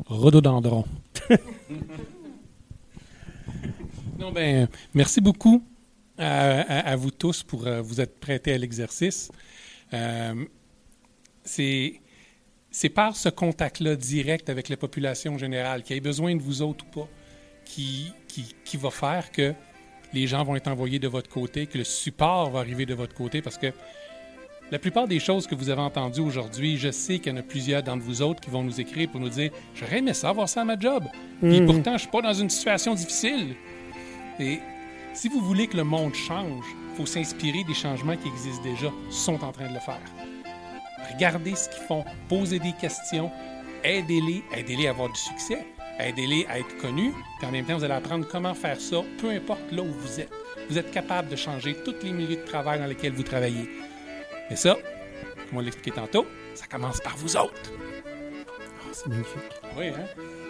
Rhododendron. 0.07 0.85
non, 4.25 4.33
ben, 4.33 4.69
merci 4.95 5.21
beaucoup 5.21 5.63
à, 6.19 6.61
à- 6.61 6.91
à 6.93 6.97
vous 6.97 7.11
tous 7.11 7.43
pour 7.43 7.67
euh, 7.67 7.83
vous 7.83 8.01
être 8.01 8.19
prêtés 8.19 8.53
à 8.55 8.59
l'exercice. 8.59 9.31
Euh, 9.93 10.45
c'est 11.45 12.01
par 12.95 13.17
ce 13.17 13.29
contact-là 13.29 13.97
direct 13.97 14.49
avec 14.51 14.69
la 14.69 14.77
population 14.77 15.37
générale, 15.39 15.83
qui 15.83 15.93
ait 15.95 16.01
besoin 16.01 16.35
de 16.35 16.43
vous 16.43 16.63
autres 16.63 16.85
ou 16.87 17.01
pas, 17.01 17.09
qui, 17.65 18.13
qui, 18.29 18.55
qui 18.65 18.77
va 18.77 18.91
faire 18.91 19.31
que 19.31 19.53
les 20.13 20.27
gens 20.27 20.43
vont 20.45 20.57
être 20.57 20.69
envoyés 20.69 20.99
de 20.99 21.09
votre 21.09 21.29
côté, 21.31 21.67
que 21.67 21.79
le 21.79 21.85
support 21.85 22.51
va 22.51 22.61
arriver 22.61 22.87
de 22.87 22.95
votre 22.95 23.15
côté, 23.15 23.43
parce 23.43 23.59
que 23.59 23.67
la 24.71 24.79
plupart 24.79 25.07
des 25.07 25.21
choses 25.21 25.47
que 25.47 25.55
vous 25.55 25.69
avez 25.69 25.83
entendues 25.83 26.21
aujourd'hui, 26.23 26.79
je 26.79 26.91
sais 26.91 27.19
qu'il 27.19 27.33
y 27.33 27.35
en 27.35 27.39
a 27.39 27.43
plusieurs 27.43 27.83
d'entre 27.83 28.03
vous 28.03 28.23
autres 28.23 28.41
qui 28.41 28.49
vont 28.51 28.63
nous 28.63 28.81
écrire 28.81 29.11
pour 29.11 29.21
nous 29.21 29.29
dire 29.29 29.51
J'aurais 29.75 29.99
aimé 29.99 30.15
ça 30.15 30.31
avoir 30.31 30.49
ça 30.49 30.63
à 30.63 30.65
ma 30.65 30.79
job. 30.79 31.05
Puis 31.41 31.61
Mhm. 31.61 31.67
pourtant, 31.67 31.93
je 31.95 31.99
suis 32.03 32.11
pas 32.11 32.23
dans 32.23 32.33
une 32.33 32.49
situation 32.49 32.95
difficile. 32.95 33.55
Et 34.41 34.61
si 35.13 35.29
vous 35.29 35.41
voulez 35.41 35.67
que 35.67 35.77
le 35.77 35.85
monde 35.85 36.15
change, 36.15 36.65
il 36.91 36.97
faut 36.97 37.07
s'inspirer 37.07 37.65
des 37.65 37.75
changements 37.75 38.17
qui 38.17 38.29
existent 38.29 38.63
déjà, 38.63 38.91
sont 39.11 39.43
en 39.45 39.53
train 39.53 39.69
de 39.69 39.75
le 39.75 39.81
faire. 39.81 40.01
Regardez 41.13 41.55
ce 41.55 41.69
qu'ils 41.69 41.87
font, 41.87 42.05
posez 42.29 42.59
des 42.59 42.73
questions, 42.73 43.31
aidez-les, 43.85 44.43
aidez-les 44.53 44.89
à 44.89 44.91
avoir 44.91 45.11
du 45.11 45.21
succès, 45.21 45.65
aidez-les 45.99 46.47
à 46.47 46.59
être 46.59 46.77
connus, 46.79 47.13
puis 47.39 47.47
en 47.47 47.53
même 47.53 47.65
temps, 47.65 47.77
vous 47.77 47.85
allez 47.85 47.95
apprendre 47.95 48.27
comment 48.27 48.55
faire 48.55 48.81
ça, 48.81 49.03
peu 49.19 49.31
importe 49.31 49.71
là 49.71 49.83
où 49.83 49.93
vous 49.93 50.21
êtes. 50.21 50.33
Vous 50.69 50.79
êtes 50.79 50.91
capable 50.91 51.29
de 51.29 51.37
changer 51.37 51.77
tous 51.85 51.95
les 52.03 52.13
milieux 52.13 52.37
de 52.37 52.45
travail 52.45 52.81
dans 52.81 52.87
lesquels 52.87 53.13
vous 53.13 53.23
travaillez. 53.23 53.69
Mais 54.51 54.57
ça, 54.57 54.77
comme 55.49 55.59
on 55.59 55.61
l'a 55.61 55.69
expliqué 55.69 55.93
tantôt, 55.93 56.27
ça 56.55 56.67
commence 56.67 57.01
par 57.01 57.17
vous 57.17 57.37
autres. 57.37 57.71
Ah, 58.07 58.89
c'est 58.93 59.07
magnifique. 59.09 59.43
Oui, 59.77 59.89
hein? 59.89 60.07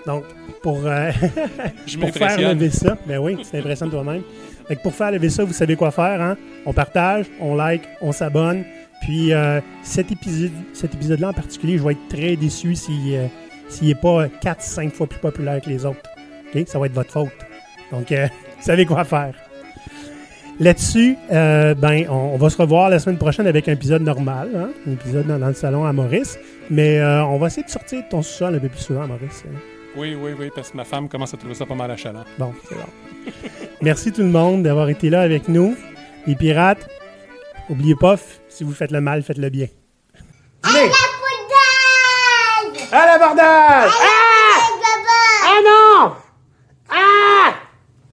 Donc, 0.06 0.24
pour, 0.62 0.80
euh, 0.84 1.10
pour 2.00 2.10
faire 2.10 2.38
lever 2.38 2.70
ça, 2.70 2.96
ben 3.06 3.18
oui, 3.18 3.38
c'est 3.42 3.58
impressionnant 3.58 3.90
toi-même. 3.90 4.22
Que 4.68 4.74
pour 4.74 4.94
faire 4.94 5.10
lever 5.10 5.30
ça, 5.30 5.44
vous 5.44 5.52
savez 5.52 5.76
quoi 5.76 5.90
faire. 5.90 6.20
Hein? 6.20 6.36
On 6.66 6.72
partage, 6.72 7.26
on 7.40 7.54
like, 7.54 7.82
on 8.00 8.12
s'abonne. 8.12 8.64
Puis 9.02 9.32
euh, 9.32 9.60
cet 9.82 10.10
épisode, 10.12 10.52
cet 10.72 10.94
épisode-là 10.94 11.30
en 11.30 11.32
particulier, 11.32 11.76
je 11.78 11.82
vais 11.82 11.92
être 11.92 12.08
très 12.08 12.36
déçu 12.36 12.74
s'il 12.74 13.14
euh, 13.14 13.26
s'il 13.68 13.88
n'est 13.88 13.94
pas 13.94 14.26
4-5 14.26 14.90
fois 14.90 15.06
plus 15.06 15.18
populaire 15.18 15.60
que 15.60 15.68
les 15.68 15.84
autres. 15.84 16.00
OK? 16.54 16.62
Ça 16.66 16.78
va 16.78 16.86
être 16.86 16.92
votre 16.92 17.10
faute. 17.10 17.30
Donc, 17.90 18.10
euh, 18.12 18.26
vous 18.58 18.62
savez 18.62 18.86
quoi 18.86 19.04
faire. 19.04 19.34
Là-dessus, 20.60 21.16
euh, 21.32 21.74
ben, 21.74 22.06
on, 22.08 22.34
on 22.34 22.36
va 22.36 22.48
se 22.48 22.56
revoir 22.56 22.88
la 22.88 23.00
semaine 23.00 23.18
prochaine 23.18 23.46
avec 23.46 23.68
un 23.68 23.72
épisode 23.72 24.02
normal, 24.02 24.50
hein? 24.54 24.70
un 24.86 24.92
épisode 24.92 25.26
dans, 25.26 25.38
dans 25.38 25.48
le 25.48 25.54
salon 25.54 25.84
à 25.84 25.92
Maurice. 25.92 26.38
Mais 26.70 27.00
euh, 27.00 27.24
on 27.24 27.38
va 27.38 27.48
essayer 27.48 27.64
de 27.64 27.70
sortir 27.70 28.02
de 28.02 28.08
ton 28.08 28.22
sous-sol 28.22 28.54
un 28.54 28.58
peu 28.58 28.68
plus 28.68 28.80
souvent, 28.80 29.06
Maurice. 29.06 29.44
Oui, 29.96 30.16
oui, 30.20 30.32
oui, 30.38 30.50
parce 30.54 30.70
que 30.70 30.76
ma 30.76 30.84
femme 30.84 31.08
commence 31.08 31.34
à 31.34 31.36
trouver 31.36 31.54
ça 31.54 31.66
pas 31.66 31.74
mal 31.74 31.90
achalant. 31.90 32.24
Bon, 32.38 32.52
c'est 32.68 32.74
bon. 32.74 33.32
Merci 33.80 34.12
tout 34.12 34.22
le 34.22 34.28
monde 34.28 34.62
d'avoir 34.62 34.88
été 34.88 35.10
là 35.10 35.20
avec 35.20 35.48
nous. 35.48 35.76
Les 36.26 36.34
pirates, 36.34 36.88
oubliez 37.68 37.94
pas, 37.94 38.16
si 38.48 38.64
vous 38.64 38.72
faites 38.72 38.90
le 38.90 39.00
mal, 39.00 39.22
faites 39.22 39.38
le 39.38 39.50
bien. 39.50 39.68
À 40.62 40.72
la 40.72 40.80
À 42.96 43.06
l'abordage! 43.06 43.90
À 43.90 44.04
la 44.04 44.04
ah! 44.06 45.44
Ah 45.44 45.60
non! 45.64 46.12
Ah! 46.90 47.63